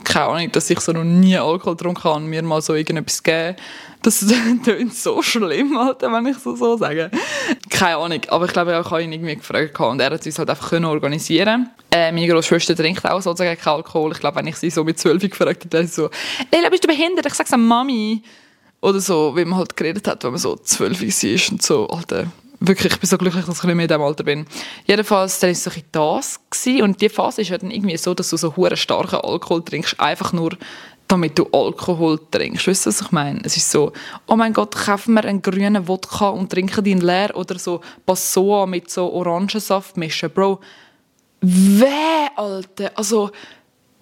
keine 0.03 0.25
Ahnung, 0.27 0.51
dass 0.51 0.69
ich 0.69 0.79
so 0.79 0.93
noch 0.93 1.03
nie 1.03 1.37
Alkohol 1.37 1.75
getrunken 1.75 2.03
habe 2.03 2.15
und 2.15 2.27
mir 2.27 2.41
mal 2.41 2.61
so 2.61 2.73
irgendetwas 2.73 3.21
geben. 3.21 3.55
Das 4.01 4.25
klingt 4.63 4.95
so 4.95 5.21
schlimm, 5.21 5.77
Alter, 5.77 6.11
wenn 6.11 6.25
ich 6.25 6.37
so, 6.37 6.55
so 6.55 6.75
sage. 6.77 7.11
Keine 7.69 7.97
Ahnung, 7.97 8.21
aber 8.29 8.45
ich 8.45 8.53
glaube, 8.53 8.71
ich 8.71 8.91
habe 8.91 9.03
ihn 9.03 9.11
irgendwie 9.11 9.35
gefragt 9.35 9.79
und 9.79 9.99
er 9.99 10.11
hat 10.11 10.25
uns 10.25 10.39
halt 10.39 10.49
einfach 10.49 10.71
organisieren 10.71 11.69
äh, 11.91 12.11
Meine 12.11 12.27
Großschwester 12.27 12.75
trinkt 12.75 13.05
auch 13.05 13.21
sozusagen 13.21 13.59
keinen 13.59 13.75
Alkohol. 13.75 14.11
Ich 14.11 14.19
glaube, 14.19 14.37
wenn 14.37 14.47
ich 14.47 14.57
sie 14.57 14.69
so 14.69 14.83
mit 14.83 14.99
zwölf 14.99 15.21
gefragt 15.21 15.65
hätte, 15.65 15.85
sie 15.87 15.93
so, 15.93 16.09
Leila, 16.51 16.69
bist 16.69 16.83
du 16.83 16.87
behindert? 16.87 17.25
Ich 17.25 17.33
sage 17.33 17.49
es 17.51 17.57
Mami. 17.57 18.21
Oder 18.81 18.99
so, 18.99 19.35
wie 19.35 19.45
man 19.45 19.57
halt 19.57 19.75
geredet 19.75 20.07
hat, 20.07 20.23
wenn 20.23 20.31
man 20.31 20.39
so 20.39 20.55
zwölf 20.55 21.01
war 21.01 21.51
und 21.51 21.61
so, 21.61 21.87
Alter. 21.87 22.27
Wirklich, 22.59 22.93
ich 22.93 22.99
bin 22.99 23.07
so 23.07 23.17
glücklich, 23.17 23.45
dass 23.45 23.55
ich 23.55 23.61
bisschen 23.61 23.77
mehr 23.77 23.85
in 23.85 23.87
diesem 23.87 24.01
Alter 24.01 24.23
bin. 24.23 24.47
Jedenfalls, 24.85 25.39
dann 25.39 25.49
war 25.49 25.51
es 25.51 25.63
so 25.63 25.71
ein 25.71 25.83
das 25.91 26.39
gewesen. 26.49 26.81
und 26.83 27.01
die 27.01 27.09
Phase 27.09 27.41
ist 27.41 27.49
ja 27.49 27.57
dann 27.57 27.69
irgendwie 27.69 27.97
so, 27.97 28.13
dass 28.13 28.29
du 28.29 28.37
so 28.37 28.55
hure 28.55 28.77
starken 28.77 29.17
Alkohol 29.17 29.63
trinkst, 29.63 29.99
einfach 29.99 30.33
nur 30.33 30.57
damit 31.07 31.37
du 31.37 31.47
Alkohol 31.51 32.19
trinkst. 32.31 32.67
Weißt 32.67 32.85
du, 32.85 32.89
was 32.89 33.01
ich 33.01 33.11
meine? 33.11 33.41
Es 33.43 33.55
ist 33.57 33.71
so, 33.71 33.93
oh 34.27 34.35
mein 34.35 34.53
Gott, 34.53 34.75
kaufen 34.75 35.13
wir 35.13 35.23
einen 35.23 35.41
grünen 35.41 35.87
Wodka 35.87 36.29
und 36.29 36.51
trinken 36.51 36.83
den 36.83 37.01
leer 37.01 37.35
oder 37.35 37.57
so 37.57 37.81
Passoa 38.05 38.65
mit 38.65 38.89
so 38.89 39.11
Orangensaft 39.13 39.95
mischen. 39.97 40.29
Bro, 40.31 40.59
weh, 41.41 41.85
Alter. 42.35 42.91
Also, 42.95 43.31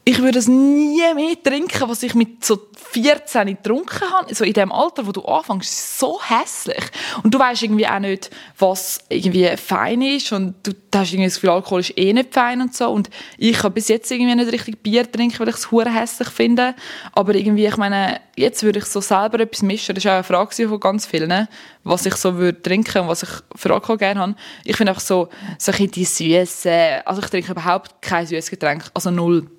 ich 0.03 0.21
würde 0.21 0.39
es 0.39 0.47
nie 0.47 1.01
mehr 1.15 1.41
trinken, 1.43 1.89
was 1.89 2.03
ich 2.03 2.15
mit 2.15 2.45
so 2.45 2.57
14 2.95 3.47
getrunken 3.47 4.09
habe. 4.09 4.33
So 4.33 4.45
in 4.45 4.53
dem 4.53 4.71
Alter, 4.71 5.05
wo 5.05 5.11
du 5.11 5.21
anfängst, 5.25 5.99
so 5.99 6.19
hässlich. 6.21 6.83
Und 7.23 7.33
du 7.33 7.39
weißt 7.39 7.63
irgendwie 7.63 7.87
auch 7.87 7.99
nicht, 7.99 8.29
was 8.57 8.99
irgendwie 9.09 9.49
fein 9.57 10.01
ist. 10.01 10.31
Und 10.31 10.55
du 10.63 10.71
hast 10.95 11.11
irgendwie 11.11 11.27
das 11.27 11.35
Gefühl, 11.35 11.49
Alkohol 11.49 11.81
ist 11.81 11.97
eh 11.97 12.13
nicht 12.13 12.33
fein 12.33 12.61
und 12.61 12.73
so. 12.73 12.89
Und 12.89 13.09
ich 13.37 13.57
habe 13.63 13.71
bis 13.71 13.89
jetzt 13.89 14.09
irgendwie 14.11 14.33
nicht 14.33 14.51
richtig 14.51 14.81
Bier 14.81 15.09
trinken, 15.11 15.39
weil 15.39 15.49
ich 15.49 15.55
es 15.55 15.71
hure 15.71 15.93
hässlich 15.93 16.29
finde. 16.29 16.73
Aber 17.11 17.35
irgendwie, 17.35 17.65
ich 17.65 17.77
meine, 17.77 18.21
jetzt 18.37 18.63
würde 18.63 18.79
ich 18.79 18.85
so 18.85 19.01
selber 19.01 19.41
etwas 19.41 19.61
mischen. 19.61 19.93
Das 19.93 20.03
ist 20.03 20.09
auch 20.09 20.15
eine 20.15 20.23
Frage 20.23 20.67
von 20.67 20.79
ganz 20.79 21.05
vielen, 21.05 21.47
was 21.83 22.05
ich 22.05 22.15
so 22.15 22.35
würde 22.37 22.61
trinken 22.61 23.01
und 23.01 23.07
was 23.09 23.23
ich 23.23 23.29
für 23.55 23.73
Alkohol 23.73 23.97
gerne 23.97 24.21
habe. 24.21 24.35
Ich 24.63 24.77
finde 24.77 24.91
einfach 24.91 25.03
so, 25.03 25.27
so 25.57 25.71
ein 25.71 25.91
die 25.91 26.05
Süße. 26.05 27.01
Also 27.05 27.21
ich 27.21 27.29
trinke 27.29 27.51
überhaupt 27.51 28.01
kein 28.01 28.25
süßes 28.25 28.49
Getränk, 28.49 28.85
also 28.93 29.11
null. 29.11 29.49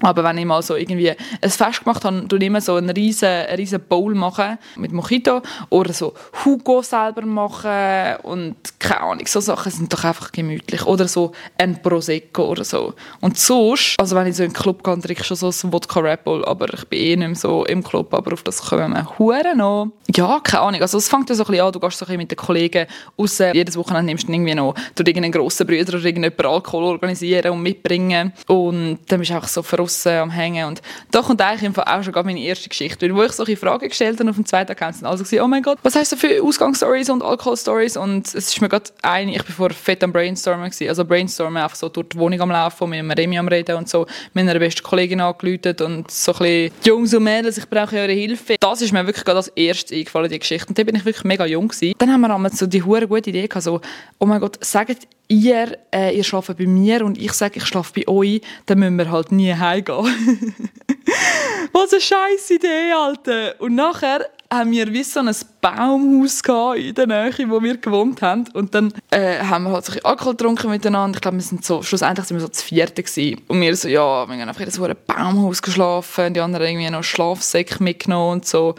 Aber 0.00 0.24
wenn 0.24 0.38
ich 0.38 0.44
mal 0.44 0.62
so 0.62 0.76
irgendwie 0.76 1.10
ein 1.10 1.50
Fest 1.50 1.84
gemacht 1.84 2.04
habe, 2.04 2.26
ich 2.30 2.42
immer 2.42 2.60
so 2.60 2.74
einen 2.74 2.90
riesen, 2.90 3.28
einen 3.28 3.56
riesen 3.56 3.80
Bowl 3.80 4.14
machen 4.14 4.58
mit 4.76 4.92
Mojito 4.92 5.40
oder 5.70 5.92
so 5.92 6.14
Hugo 6.44 6.82
selber 6.82 7.22
machen 7.22 8.16
und 8.22 8.56
keine 8.78 9.00
Ahnung, 9.00 9.26
so 9.26 9.40
Sachen 9.40 9.70
sind 9.70 9.92
doch 9.92 10.04
einfach 10.04 10.32
gemütlich. 10.32 10.84
Oder 10.86 11.08
so 11.08 11.32
ein 11.58 11.80
Prosecco 11.80 12.44
oder 12.44 12.64
so. 12.64 12.94
Und 13.20 13.38
sonst, 13.38 13.94
also 13.98 14.16
wenn 14.16 14.26
ich 14.26 14.36
so 14.36 14.42
in 14.42 14.50
den 14.50 14.54
Club 14.54 14.82
gehe, 14.82 14.98
trinke 15.00 15.22
ich 15.22 15.26
schon 15.26 15.36
so 15.36 15.48
ein 15.48 15.72
Wodka 15.72 16.00
Red 16.00 16.20
aber 16.26 16.72
ich 16.72 16.84
bin 16.86 16.98
eh 16.98 17.16
nicht 17.16 17.28
mehr 17.28 17.36
so 17.36 17.64
im 17.64 17.82
Club, 17.82 18.12
aber 18.14 18.32
auf 18.32 18.42
das 18.42 18.62
kommen 18.62 18.92
wir 18.92 19.18
Huren 19.18 19.58
noch. 19.58 19.88
Ja, 20.14 20.40
keine 20.40 20.62
Ahnung, 20.62 20.80
also 20.82 20.98
es 20.98 21.08
fängt 21.08 21.28
ja 21.28 21.34
so 21.34 21.44
ein 21.44 21.50
bisschen 21.50 21.66
an, 21.66 21.72
du 21.72 21.80
gehst 21.80 21.98
so 21.98 22.04
ein 22.04 22.06
bisschen 22.06 22.18
mit 22.18 22.30
den 22.30 22.36
Kollegen 22.36 22.86
raus, 23.18 23.38
jedes 23.52 23.76
Wochenende 23.76 24.06
nimmst 24.06 24.28
du 24.28 24.32
irgendwie 24.32 24.54
noch 24.54 24.74
durch 24.94 25.08
irgendeinen 25.08 25.32
grossen 25.32 25.66
Bruder 25.66 25.94
oder 25.94 26.04
irgendjemanden 26.04 26.46
Alkohol 26.46 26.84
organisieren 26.84 27.52
und 27.52 27.62
mitbringen 27.62 28.32
und 28.46 28.98
dann 29.08 29.18
bist 29.18 29.30
du 29.30 29.34
einfach 29.34 29.48
so 29.48 29.62
verrückt 29.62 29.83
draussen 29.84 30.12
am 30.12 30.30
Hängen. 30.30 30.66
Und 30.66 30.82
da 31.10 31.22
kommt 31.22 31.40
eigentlich 31.40 31.76
auch 31.78 32.02
schon 32.02 32.14
meine 32.24 32.40
erste 32.40 32.68
Geschichte. 32.68 33.06
Weil, 33.06 33.14
wo 33.14 33.22
ich 33.22 33.32
solche 33.32 33.56
Fragen 33.56 33.88
gestellt 33.88 34.18
habe 34.18 34.30
auf 34.30 34.36
dem 34.36 34.46
zweiten 34.46 34.72
Account, 34.72 34.96
sind 34.96 35.06
alle 35.06 35.18
gesagt, 35.18 35.42
oh 35.42 35.48
mein 35.48 35.62
Gott, 35.62 35.78
was 35.82 35.94
hast 35.94 36.12
du 36.12 36.16
für 36.16 36.42
Ausgangsstories 36.42 37.10
und 37.10 37.22
Alkoholstories? 37.22 37.96
Und 37.96 38.26
es 38.28 38.34
ist 38.34 38.60
mir 38.60 38.68
gerade 38.68 38.90
eine, 39.02 39.34
ich 39.34 39.42
bin 39.44 39.54
vor 39.54 39.70
fett 39.70 40.02
am 40.02 40.12
Brainstormen 40.12 40.70
gewesen. 40.70 40.88
Also 40.88 41.04
Brainstormen 41.04 41.62
einfach 41.62 41.76
so 41.76 41.88
durch 41.88 42.08
die 42.08 42.18
Wohnung 42.18 42.40
am 42.40 42.50
Laufen, 42.50 42.88
mit 42.90 42.98
einem 42.98 43.10
Remi 43.10 43.38
am 43.38 43.48
Reden 43.48 43.76
und 43.76 43.88
so, 43.88 44.06
mit 44.32 44.48
einer 44.48 44.58
besten 44.58 44.82
Kollegin 44.82 45.20
angeläutet 45.20 45.80
und 45.80 46.10
so 46.10 46.32
ein 46.32 46.38
bisschen, 46.38 46.72
Jungs 46.84 47.14
und 47.14 47.24
Mädels, 47.24 47.58
ich 47.58 47.68
brauche 47.68 47.96
eure 47.96 48.12
Hilfe. 48.12 48.56
Das 48.58 48.82
ist 48.82 48.92
mir 48.92 49.06
wirklich 49.06 49.24
gerade 49.24 49.38
als 49.38 49.48
erstes 49.48 49.96
eingefallen, 49.96 50.30
die 50.30 50.38
Geschichte. 50.38 50.68
Und 50.68 50.78
da 50.78 50.84
bin 50.84 50.96
ich 50.96 51.04
wirklich 51.04 51.24
mega 51.24 51.46
jung 51.46 51.68
gewesen. 51.68 51.94
Dann 51.98 52.12
haben 52.12 52.20
wir 52.22 52.34
einmal 52.34 52.52
so 52.52 52.66
die 52.66 52.82
hure 52.82 53.06
gute 53.06 53.30
Idee 53.30 53.46
gehabt, 53.46 53.64
so, 53.64 53.80
oh 54.18 54.26
mein 54.26 54.40
Gott, 54.40 54.62
sagt 54.64 55.06
ihr, 55.28 55.78
äh, 55.92 56.16
ihr 56.16 56.24
schlaft 56.24 56.56
bei 56.56 56.66
mir 56.66 57.04
und 57.04 57.18
ich 57.18 57.32
sage, 57.32 57.54
ich 57.56 57.66
schlafe 57.66 57.92
bei 57.94 58.08
euch, 58.08 58.42
dann 58.66 58.78
müssen 58.78 58.98
wir 58.98 59.10
halt 59.10 59.32
nie 59.32 59.54
heimgehen. 59.74 60.54
Was 61.72 61.92
eine 61.92 62.00
scheiß 62.00 62.50
Idee, 62.50 62.92
Alter. 62.92 63.60
Und 63.60 63.74
nachher 63.74 64.26
haben 64.52 64.70
wir 64.70 64.92
wie 64.92 65.02
so 65.02 65.20
ein 65.20 65.34
Baumhaus 65.60 66.42
in 66.76 66.94
der 66.94 67.06
Nähe, 67.06 67.50
wo 67.50 67.60
wir 67.62 67.76
gewohnt 67.76 68.22
haben. 68.22 68.44
Und 68.52 68.74
dann 68.74 68.92
äh, 69.10 69.38
haben 69.40 69.64
wir 69.64 69.72
halt 69.72 69.84
so 69.84 70.00
Alkohol 70.02 70.34
getrunken 70.34 70.70
miteinander. 70.70 71.16
Ich 71.16 71.22
glaube, 71.22 71.36
wir 71.36 71.42
sind 71.42 71.64
so, 71.64 71.82
schlussendlich 71.82 72.26
sind 72.26 72.36
wir 72.36 72.42
so 72.42 72.48
das 72.48 72.62
vierte 72.62 73.02
gewesen. 73.02 73.40
Und 73.48 73.60
wir 73.60 73.74
so, 73.76 73.88
ja, 73.88 74.26
wir 74.26 74.34
haben 74.34 74.48
einfach 74.48 74.60
in 74.60 74.70
so 74.70 74.84
einem 74.84 74.96
Baumhaus 75.06 75.60
geschlafen. 75.60 76.34
Die 76.34 76.40
anderen 76.40 76.66
irgendwie 76.66 76.90
noch 76.90 77.02
Schlafsäcke 77.02 77.82
mitgenommen 77.82 78.32
und 78.34 78.46
so. 78.46 78.74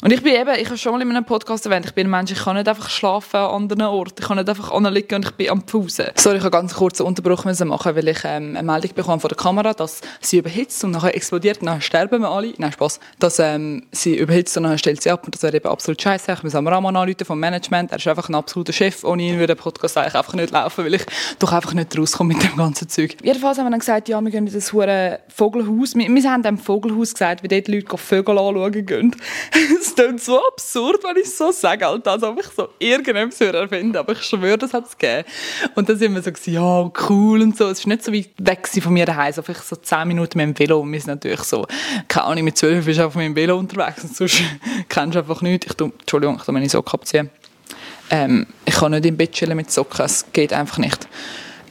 Und 0.00 0.12
ich 0.12 0.22
bin 0.22 0.32
eben, 0.32 0.54
ich 0.54 0.66
habe 0.66 0.78
schon 0.78 0.92
mal 0.92 1.02
in 1.02 1.10
einem 1.10 1.24
Podcast 1.24 1.66
erwähnt, 1.66 1.86
ich 1.86 1.94
bin 1.94 2.06
ein 2.06 2.10
Mensch, 2.10 2.30
ich 2.30 2.38
kann 2.38 2.54
nicht 2.54 2.68
einfach 2.68 2.88
schlafen 2.88 3.36
an 3.36 3.62
anderen 3.62 3.82
Orten. 3.82 4.14
Ich 4.20 4.26
kann 4.26 4.36
nicht 4.36 4.48
einfach 4.48 4.70
anliegen 4.70 5.16
und 5.16 5.24
ich 5.24 5.32
bin 5.32 5.50
am 5.50 5.62
Pfusen. 5.62 6.06
Sorry, 6.14 6.36
ich 6.36 6.44
habe 6.44 6.52
ganz 6.52 6.74
kurz 6.74 7.00
einen 7.00 7.08
Unterbruch 7.08 7.44
machen, 7.44 7.96
weil 7.96 8.08
ich 8.08 8.18
ähm, 8.24 8.56
eine 8.56 8.62
Meldung 8.62 8.94
bekommen 8.94 9.18
von 9.18 9.28
der 9.28 9.36
Kamera, 9.36 9.74
dass 9.74 10.00
sie 10.20 10.38
überhitzt 10.38 10.84
und 10.84 10.92
nachher 10.92 11.16
explodiert 11.16 11.58
und 11.58 11.64
nachher 11.64 11.80
sterben 11.80 12.22
wir 12.22 12.30
alle. 12.30 12.54
Nein, 12.58 12.70
Spaß. 12.70 13.00
Dass 13.18 13.40
ähm, 13.40 13.86
sie 13.90 14.16
überhitzt 14.16 14.56
und 14.56 14.64
nachher 14.64 14.78
stellt 14.78 15.02
sie 15.02 15.10
ab 15.10 15.24
und 15.24 15.34
das 15.34 15.42
wäre 15.42 15.56
eben 15.56 15.68
absolut 15.68 16.00
scheiße. 16.00 16.32
Ich 16.32 16.42
muss 16.44 16.54
am 16.54 16.68
Raman 16.68 16.94
anrufen 16.94 17.24
vom 17.24 17.40
Management. 17.40 17.90
Er 17.90 17.98
ist 17.98 18.06
einfach 18.06 18.28
ein 18.28 18.36
absoluter 18.36 18.72
Chef. 18.72 19.02
Ohne 19.02 19.22
ihn 19.24 19.34
würde 19.34 19.48
der 19.48 19.54
Podcast 19.56 19.98
eigentlich 19.98 20.14
einfach 20.14 20.34
nicht 20.34 20.52
laufen, 20.52 20.84
weil 20.84 20.94
ich 20.94 21.06
doch 21.40 21.52
einfach 21.52 21.74
nicht 21.74 21.98
rauskomme 21.98 22.34
mit 22.34 22.44
dem 22.44 22.56
ganzen 22.56 22.88
Zeug. 22.88 23.16
Jedenfalls 23.22 23.58
haben 23.58 23.66
wir 23.66 23.70
dann 23.70 23.80
gesagt, 23.80 24.08
ja, 24.08 24.20
wir 24.20 24.30
gehen 24.30 24.46
in 24.46 24.52
das 24.52 24.70
Vogelhaus. 24.70 25.96
Wir, 25.96 26.08
wir 26.08 26.32
haben 26.32 26.42
dem 26.44 26.58
Vogelhaus 26.58 27.14
gesagt, 27.14 27.42
wie 27.42 27.48
dort 27.48 27.66
Leute 27.66 27.98
Vögel 27.98 28.38
anschauen 28.38 28.86
gehen. 28.86 29.16
Es 29.88 29.94
klingt 29.94 30.22
so 30.22 30.38
absurd, 30.46 31.02
wenn 31.02 31.16
ich 31.16 31.34
so 31.34 31.50
sage, 31.50 31.86
Alter, 31.86 32.12
als 32.12 32.22
ob 32.22 32.38
ich 32.38 32.46
so 32.54 32.68
irgendetwas 32.78 33.40
erfinde, 33.40 33.98
aber 33.98 34.12
ich 34.12 34.22
schwöre, 34.22 34.58
das 34.58 34.74
hat 34.74 34.86
es 34.86 34.98
gegeben. 34.98 35.26
Und 35.74 35.88
dann 35.88 35.96
sind 35.96 36.14
wir 36.14 36.22
so, 36.22 36.50
ja, 36.50 36.92
cool 37.08 37.40
und 37.40 37.56
so. 37.56 37.68
Es 37.68 37.86
war 37.86 37.94
nicht 37.94 38.04
so 38.04 38.12
weit 38.12 38.28
weg 38.38 38.68
von 38.82 38.92
mir 38.92 39.06
daheim, 39.06 39.32
so 39.32 39.40
vielleicht 39.40 39.64
so 39.64 39.76
zehn 39.76 40.06
Minuten 40.08 40.36
mit 40.36 40.46
dem 40.46 40.58
Velo. 40.58 40.80
Und 40.80 40.92
wir 40.92 41.00
sind 41.00 41.08
natürlich 41.08 41.40
so, 41.40 41.66
keine 42.06 42.26
Ahnung, 42.26 42.44
mit 42.44 42.58
zwölf 42.58 42.84
bist 42.84 42.98
du 42.98 43.06
auf 43.06 43.14
meinem 43.14 43.34
Velo 43.34 43.56
unterwegs 43.56 44.04
und 44.04 44.14
sonst 44.14 44.42
kennst 44.90 45.14
du 45.14 45.20
einfach 45.20 45.40
nichts. 45.40 45.66
Ich 45.68 45.74
tu, 45.74 45.86
Entschuldigung, 45.86 46.36
ich 46.36 46.44
tu 46.44 46.52
meine 46.52 46.68
Socken 46.68 47.00
abziehen. 47.00 47.30
Ähm, 48.10 48.46
ich 48.66 48.74
kann 48.74 48.92
nicht 48.92 49.06
im 49.06 49.16
Bett 49.16 49.32
chillen 49.32 49.56
mit 49.56 49.70
Socken, 49.70 50.04
es 50.04 50.26
geht 50.32 50.52
einfach 50.52 50.78
nicht. 50.78 51.08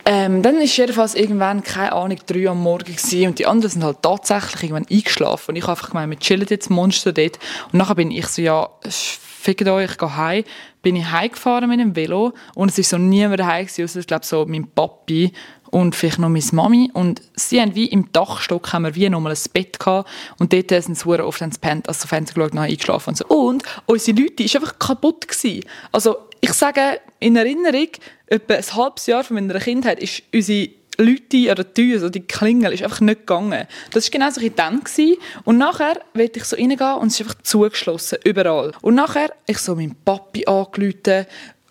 Ähm, 0.09 0.41
dann 0.41 0.61
ist 0.61 0.77
jedenfalls 0.77 1.15
irgendwann, 1.15 1.63
keine 1.63 1.91
Ahnung, 1.91 2.17
drei 2.25 2.47
am 2.47 2.63
Morgen 2.63 2.95
gewesen, 2.95 3.27
und 3.27 3.39
die 3.39 3.45
anderen 3.45 3.69
sind 3.69 3.83
halt 3.83 4.01
tatsächlich 4.01 4.63
irgendwann 4.63 4.87
eingeschlafen. 4.89 5.51
Und 5.51 5.55
ich 5.57 5.63
habe 5.63 5.73
einfach 5.73 5.89
gemeint, 5.89 6.11
wir 6.11 6.19
chillen 6.19 6.47
jetzt 6.49 6.69
Monster 6.69 7.11
dort. 7.11 7.37
Und 7.73 7.79
nachher 7.79 7.95
bin 7.95 8.11
ich 8.11 8.25
so, 8.27 8.41
ja, 8.41 8.69
fickt 8.87 9.67
euch, 9.67 9.91
ich 9.91 9.97
gehe 9.97 10.15
heim. 10.15 10.43
Bin 10.81 10.95
ich 10.95 11.11
heimgefahren 11.11 11.67
mit 11.67 11.81
dem 11.81 11.93
Velo 11.93 12.33
und 12.55 12.71
es 12.71 12.77
ist 12.77 12.89
so 12.89 12.97
niemand 12.97 13.41
daheim 13.41 13.65
gewesen, 13.65 13.83
außer 13.83 13.99
ich 13.99 14.07
glaube 14.07 14.25
so 14.25 14.45
mein 14.47 14.69
Papi 14.69 15.33
und 15.71 15.93
vielleicht 15.93 16.19
noch 16.19 16.29
meine 16.29 16.45
Mami. 16.53 16.89
Und 16.93 17.21
sie 17.35 17.59
haben 17.59 17.75
wie 17.75 17.87
im 17.87 18.09
Dachstock 18.13 18.71
haben 18.71 18.85
wir 18.85 18.95
wie 18.95 19.09
nochmal 19.09 19.33
ein 19.33 19.51
Bett 19.51 19.77
gehabt 19.77 20.09
und 20.39 20.53
dort 20.53 20.69
sind 20.69 20.97
sie 20.97 21.05
oft 21.09 21.41
ins 21.41 21.59
Pen, 21.59 21.83
also 21.85 22.07
Fenster 22.07 22.35
geschaut, 22.35 22.53
nachher 22.53 22.69
eingeschlafen 22.69 23.09
und 23.09 23.17
so. 23.17 23.25
Und 23.25 23.63
unsere 23.87 24.17
Leute, 24.17 24.35
die 24.35 24.55
einfach 24.55 24.79
kaputt 24.79 25.27
gewesen. 25.27 25.65
Also 25.91 26.15
ich 26.39 26.53
sage, 26.53 27.01
in 27.19 27.35
Erinnerung, 27.35 27.89
etwa 28.27 28.55
ein 28.55 28.75
halbes 28.75 29.07
Jahr 29.07 29.23
von 29.23 29.35
meiner 29.35 29.59
Kindheit 29.59 29.99
ist 29.99 30.23
unsere 30.33 30.69
Leute 30.99 31.49
an 31.49 31.55
der 31.55 31.73
Tür, 31.73 31.93
also 31.95 32.09
die 32.09 32.21
Klingel, 32.21 32.73
ist 32.73 32.81
einfach 32.81 33.01
nicht 33.01 33.21
gegangen. 33.21 33.67
Das 33.91 34.05
war 34.05 34.11
genau 34.11 34.29
so 34.31 34.41
ein 34.41 34.55
dann 34.55 34.83
gewesen. 34.83 35.17
Und 35.43 35.57
nachher 35.59 36.01
wollte 36.13 36.39
ich 36.39 36.45
so 36.45 36.55
reingehen 36.55 36.95
und 36.95 37.07
es 37.07 37.19
ist 37.19 37.21
einfach 37.21 37.41
zugeschlossen, 37.43 38.17
überall. 38.23 38.71
Und 38.81 38.95
nachher, 38.95 39.31
ich 39.45 39.59
so 39.59 39.75
meinen 39.75 39.95
Papi 40.03 40.45
angerufen, 40.47 41.27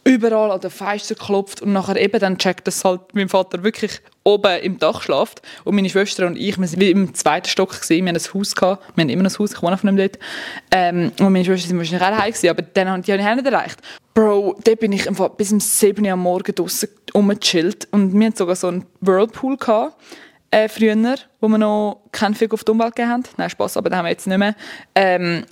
überall 0.06 0.52
an 0.52 0.60
den 0.60 0.70
Fenster 0.70 1.16
geklopft 1.16 1.60
und 1.62 1.72
nachher 1.72 1.96
eben 1.96 2.20
dann 2.20 2.38
checkt, 2.38 2.66
dass 2.68 2.84
halt 2.84 3.00
mein 3.12 3.28
Vater 3.28 3.64
wirklich 3.64 4.00
oben 4.22 4.60
im 4.60 4.78
Dach 4.78 5.02
schlaft 5.02 5.42
und 5.64 5.74
meine 5.74 5.90
Schwester 5.90 6.28
und 6.28 6.36
ich, 6.36 6.56
wir 6.58 6.68
sind 6.68 6.80
im 6.80 7.12
zweiten 7.12 7.48
Stock 7.48 7.70
gewesen, 7.70 8.04
wir 8.04 8.12
haben 8.12 8.16
ein 8.16 8.34
Haus 8.34 8.54
gehabt, 8.54 8.84
wir 8.94 9.02
haben 9.02 9.08
immer 9.08 9.24
noch 9.24 9.32
ein 9.32 9.38
Haus, 9.40 9.52
ich 9.52 9.62
wohne 9.62 9.76
von 9.76 9.88
dem 9.88 9.96
dort, 9.96 10.18
ähm, 10.70 11.10
und 11.18 11.32
meine 11.32 11.44
Schwester 11.44 11.68
sind 11.68 11.78
wahrscheinlich 11.78 12.08
auch 12.08 12.24
gewesen, 12.24 12.50
aber 12.50 12.62
dann 12.62 12.88
haben 12.88 13.02
die 13.02 13.12
auch 13.12 13.34
nicht 13.34 13.46
erreicht. 13.46 13.80
Bro, 14.14 14.56
dort 14.62 14.78
bin 14.78 14.92
ich 14.92 15.08
einfach 15.08 15.30
bis 15.30 15.50
um 15.50 15.58
7 15.58 16.06
Uhr 16.06 16.12
am 16.12 16.20
Morgen 16.20 16.54
draussen 16.54 16.88
rumgechillt 17.12 17.88
und 17.90 18.16
wir 18.16 18.26
hatten 18.26 18.36
sogar 18.36 18.54
so 18.54 18.68
einen 18.68 18.86
Whirlpool 19.00 19.56
gehabt, 19.56 20.00
äh, 20.52 20.68
früher, 20.68 21.16
wo 21.40 21.48
wir 21.48 21.58
noch 21.58 22.02
keinen 22.12 22.36
Fick 22.36 22.54
auf 22.54 22.62
die 22.62 22.70
Umwelt 22.70 22.94
gegeben 22.94 23.12
haben. 23.12 23.24
Nein, 23.36 23.50
Spass, 23.50 23.76
aber 23.76 23.90
den 23.90 23.98
haben 23.98 24.04
wir 24.04 24.10
jetzt 24.10 24.28
nicht 24.28 24.38
mehr. 24.38 24.54
Ähm, 24.94 25.44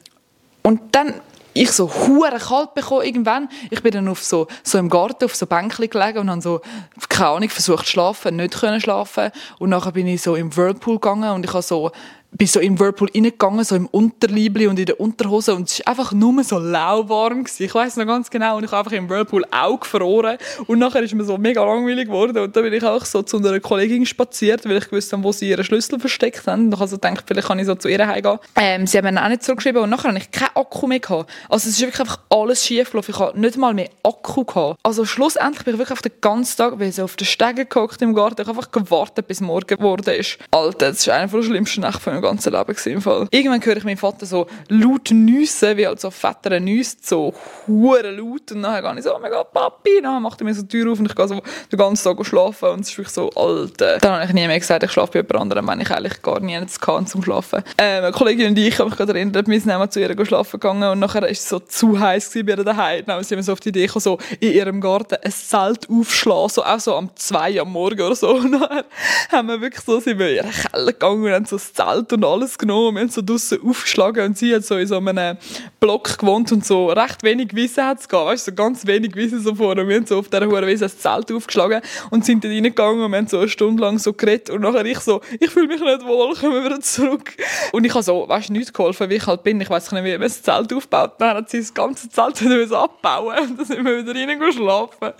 und 0.62 0.80
dann 0.92 1.14
ich 1.54 1.73
so 1.73 1.88
hure 1.88 2.38
kalt 2.38 2.75
bekommen 2.75 3.04
irgendwann. 3.04 3.49
Ich 3.70 3.82
bin 3.82 3.92
dann 3.92 4.08
auf 4.08 4.23
so, 4.23 4.49
so 4.62 4.76
im 4.76 4.88
Garten 4.88 5.25
auf 5.25 5.34
so 5.34 5.46
Bänkchen 5.46 5.88
gelegen 5.88 6.18
und 6.18 6.30
habe 6.30 6.42
so, 6.42 6.61
keine 7.08 7.30
Ahnung, 7.30 7.49
versucht 7.49 7.87
zu 7.87 7.92
schlafen, 7.92 8.37
nicht 8.37 8.58
können 8.58 8.80
schlafen. 8.80 9.30
Und 9.58 9.70
nachher 9.70 9.92
bin 9.92 10.06
ich 10.06 10.20
so 10.20 10.34
im 10.34 10.54
Whirlpool 10.56 10.96
gegangen 10.96 11.30
und 11.30 11.44
ich 11.44 11.52
habe 11.52 11.62
so 11.62 11.92
bin 12.36 12.48
so 12.48 12.60
im 12.60 12.78
Whirlpool 12.78 13.08
reingegangen, 13.14 13.64
so 13.64 13.76
im 13.76 13.86
Unterliebli 13.86 14.66
und 14.66 14.78
in 14.78 14.86
der 14.86 14.98
Unterhose 15.00 15.54
und 15.54 15.70
es 15.70 15.80
war 15.80 15.88
einfach 15.88 16.12
nur 16.12 16.42
so 16.42 16.58
lauwarm. 16.58 17.44
Ich 17.58 17.74
weiß 17.74 17.96
noch 17.96 18.06
ganz 18.06 18.28
genau 18.28 18.56
und 18.56 18.64
ich 18.64 18.72
habe 18.72 18.78
einfach 18.78 18.92
im 18.92 19.08
Whirlpool 19.08 19.44
auch 19.50 19.78
gefroren 19.80 20.38
und 20.66 20.78
nachher 20.80 21.02
ist 21.02 21.14
mir 21.14 21.24
so 21.24 21.38
mega 21.38 21.64
langweilig 21.64 22.06
geworden 22.06 22.36
und 22.38 22.56
dann 22.56 22.64
bin 22.64 22.72
ich 22.72 22.84
auch 22.84 23.04
so 23.04 23.22
zu 23.22 23.38
einer 23.38 23.60
Kollegin 23.60 24.04
spaziert, 24.04 24.64
weil 24.68 24.78
ich 24.78 24.90
gewusst 24.90 25.12
habe, 25.12 25.22
wo 25.22 25.32
sie 25.32 25.48
ihren 25.48 25.64
Schlüssel 25.64 26.00
versteckt 26.00 26.46
haben 26.46 26.66
und 26.66 26.74
ich 26.74 26.80
habe 26.80 26.88
so 26.88 26.96
gedacht, 26.96 27.24
vielleicht 27.26 27.46
kann 27.46 27.58
ich 27.58 27.66
so 27.66 27.76
zu 27.76 27.88
ihr 27.88 28.06
heimgehen. 28.06 28.38
Ähm, 28.56 28.86
sie 28.86 28.98
haben 28.98 29.14
mir 29.14 29.24
auch 29.24 29.28
nicht 29.28 29.44
zurückgeschrieben 29.44 29.82
und 29.82 29.90
nachher 29.90 30.08
habe 30.08 30.18
ich 30.18 30.30
keinen 30.30 30.56
Akku 30.56 30.86
mehr 30.88 31.00
gehabt. 31.00 31.30
Also 31.48 31.68
es 31.68 31.76
ist 31.76 31.80
wirklich 31.82 32.00
einfach 32.00 32.18
alles 32.30 32.64
schief 32.66 32.90
gelaufen. 32.90 33.12
Ich 33.12 33.18
habe 33.18 33.38
nicht 33.38 33.56
mal 33.56 33.74
mehr 33.74 33.90
Akku 34.02 34.44
gehabt. 34.44 34.78
Also 34.82 35.04
schlussendlich 35.04 35.64
bin 35.64 35.74
ich 35.74 35.78
wirklich 35.78 35.96
auf 35.96 36.02
den 36.02 36.12
ganzen 36.20 36.56
Tag, 36.56 36.80
weil 36.80 36.90
so 36.90 37.04
auf 37.04 37.16
den 37.16 37.26
Stegen 37.26 37.68
gehockt 37.68 38.02
im 38.02 38.14
Garten, 38.14 38.42
ich 38.42 38.48
habe 38.48 38.58
einfach 38.58 38.72
gewartet, 38.72 39.28
bis 39.28 39.40
morgen 39.40 39.76
geworden 39.76 40.14
ist. 40.14 40.38
Alter, 40.50 40.88
das 40.88 40.98
ist 40.98 41.08
einer 41.08 41.28
der 41.28 41.42
schlimmsten 41.42 41.82
Nächte 41.82 42.00
ganzen 42.25 42.52
Leben 42.52 42.76
im 42.85 43.00
Fall. 43.00 43.26
Irgendwann 43.31 43.64
höre 43.64 43.76
ich 43.76 43.85
meinen 43.85 43.97
Vater 43.97 44.26
so 44.26 44.47
laut 44.69 45.11
nüssen, 45.11 45.76
wie 45.76 45.87
halt 45.87 46.00
so 46.00 46.11
Väter 46.11 46.59
nüsst, 46.61 47.07
so 47.07 47.35
hure 47.66 48.11
laut 48.11 48.52
und 48.52 48.62
dann 48.62 48.83
gehe 48.83 48.99
ich 48.99 49.04
so, 49.04 49.14
oh 49.14 49.19
mein 49.21 49.31
Gott, 49.31 49.52
Papi, 49.52 50.00
dann 50.02 50.23
macht 50.23 50.40
er 50.40 50.45
mir 50.45 50.54
so 50.54 50.62
die 50.62 50.69
Tür 50.69 50.93
auf 50.93 50.99
und 50.99 51.07
ich 51.07 51.14
gehe 51.14 51.28
so 51.28 51.43
den 51.71 51.78
ganzen 51.78 52.04
Tag 52.04 52.26
schlafen 52.26 52.71
und 52.71 52.81
es 52.81 52.90
ist 52.90 52.99
wirklich 52.99 53.14
so, 53.14 53.31
Alter. 53.31 53.99
Dann 53.99 54.12
habe 54.12 54.25
ich 54.25 54.33
nie 54.33 54.47
mehr 54.47 54.59
gesagt, 54.59 54.83
ich 54.83 54.90
schlafe 54.90 55.12
bei 55.12 55.19
jemand 55.21 55.43
anderem, 55.43 55.69
wenn 55.69 55.81
ich 55.81 55.90
eigentlich 55.90 56.23
gar 56.23 56.40
nie 56.40 56.59
kann 56.81 57.07
zum 57.07 57.23
Schlafen. 57.23 57.62
Ähm, 57.78 58.04
eine 58.04 58.12
Kollegin 58.12 58.49
und 58.49 58.59
ich, 58.59 58.78
habe 58.78 58.88
mich 58.88 58.97
gerade 58.97 59.12
erinnert, 59.12 59.47
wir 59.49 59.61
sind 59.61 59.93
zu 59.93 60.00
ihr 60.00 60.26
schlafen 60.26 60.61
gegangen 60.61 60.90
und 60.90 60.99
nachher 60.99 61.28
ist 61.28 61.40
es 61.40 61.49
so 61.49 61.59
zu 61.59 61.99
heiß 61.99 62.31
bei 62.35 62.40
ihr 62.40 62.57
daheim. 62.57 63.04
Dann 63.07 63.23
sind 63.25 63.38
wir 63.38 63.43
so 63.43 63.52
auf 63.52 63.61
die 63.61 63.71
Idee 63.71 63.87
gekommen, 63.87 64.02
so 64.02 64.19
in 64.40 64.52
ihrem 64.52 64.81
Garten 64.81 65.16
ein 65.23 65.33
Zelt 65.33 65.88
aufschlagen, 65.90 66.49
so 66.49 66.64
auch 66.64 66.81
so 66.81 66.95
am 66.95 67.11
2 67.14 67.61
am 67.61 67.73
Morgen 67.73 68.00
oder 68.00 68.14
so. 68.14 68.35
Und 68.35 68.52
dann 68.52 68.85
haben 69.31 69.49
wir 69.49 69.61
wirklich 69.61 69.85
so, 69.85 70.00
sind 70.00 70.19
wir 70.19 70.31
in 70.31 70.37
ihren 70.37 70.50
Keller 70.50 70.93
gegangen 70.93 71.25
und 71.25 71.33
haben 71.33 71.45
so 71.45 71.57
das 71.57 71.73
Zelt 71.73 72.12
und 72.14 72.25
alles 72.25 72.56
genommen. 72.56 72.97
Wir 72.97 73.02
haben 73.02 73.11
so 73.11 73.23
draussen 73.23 73.59
aufgeschlagen 73.66 74.25
und 74.25 74.38
sie 74.38 74.54
hat 74.54 74.64
so 74.64 74.76
in 74.76 74.87
so 74.87 74.97
einem 74.97 75.37
Block 75.80 76.18
gewohnt 76.18 76.50
und 76.52 76.64
so 76.64 76.88
recht 76.88 77.23
wenig 77.23 77.54
Wissen 77.54 77.85
hat 77.85 78.00
es 78.00 78.09
gehabt. 78.09 78.28
Weißt 78.28 78.47
so 78.47 78.52
ganz 78.52 78.87
wenig 78.87 79.14
Wissen 79.14 79.40
so 79.40 79.54
vor. 79.54 79.76
Und 79.76 79.88
wir 79.88 79.97
haben 79.97 80.06
so 80.06 80.18
auf 80.18 80.28
dieser 80.28 80.47
Hure 80.47 80.66
Wiese 80.66 80.85
das 80.85 80.99
Zelt 80.99 81.30
aufgeschlagen 81.30 81.83
und 82.11 82.25
sind 82.25 82.42
dann 82.44 82.52
reingegangen 82.52 83.02
und 83.02 83.11
wir 83.11 83.18
haben 83.18 83.26
so 83.26 83.38
eine 83.38 83.49
Stunde 83.49 83.83
lang 83.83 83.99
so 83.99 84.12
geredet. 84.12 84.50
Und 84.50 84.62
nachher 84.62 84.85
ich 84.87 85.00
so, 85.00 85.21
ich 85.38 85.50
fühle 85.50 85.66
mich 85.66 85.80
nicht 85.80 86.06
wohl, 86.06 86.35
kommen 86.35 86.62
wir 86.64 86.80
zurück. 86.80 87.35
Und 87.73 87.85
ich 87.85 87.92
habe 87.92 88.02
so, 88.02 88.28
weißt 88.28 88.49
du, 88.49 88.52
nichts 88.54 88.73
geholfen, 88.73 89.11
wie 89.11 89.14
ich 89.14 89.26
halt 89.26 89.42
bin. 89.42 89.61
Ich 89.61 89.68
weiß 89.68 89.92
nicht, 89.92 90.04
wie 90.04 90.12
man 90.12 90.23
das 90.23 90.42
Zelt 90.42 90.73
aufbaut. 90.73 91.12
Dann 91.18 91.37
hat 91.37 91.50
sie 91.50 91.59
das 91.59 91.75
ganze 91.75 92.09
Zelt 92.09 92.40
wieder 92.42 92.78
abbauen 92.78 93.38
und 93.38 93.59
dann 93.59 93.66
sind 93.66 93.85
wir 93.85 93.99
wieder 93.99 94.14
reingeschlafen. 94.14 95.12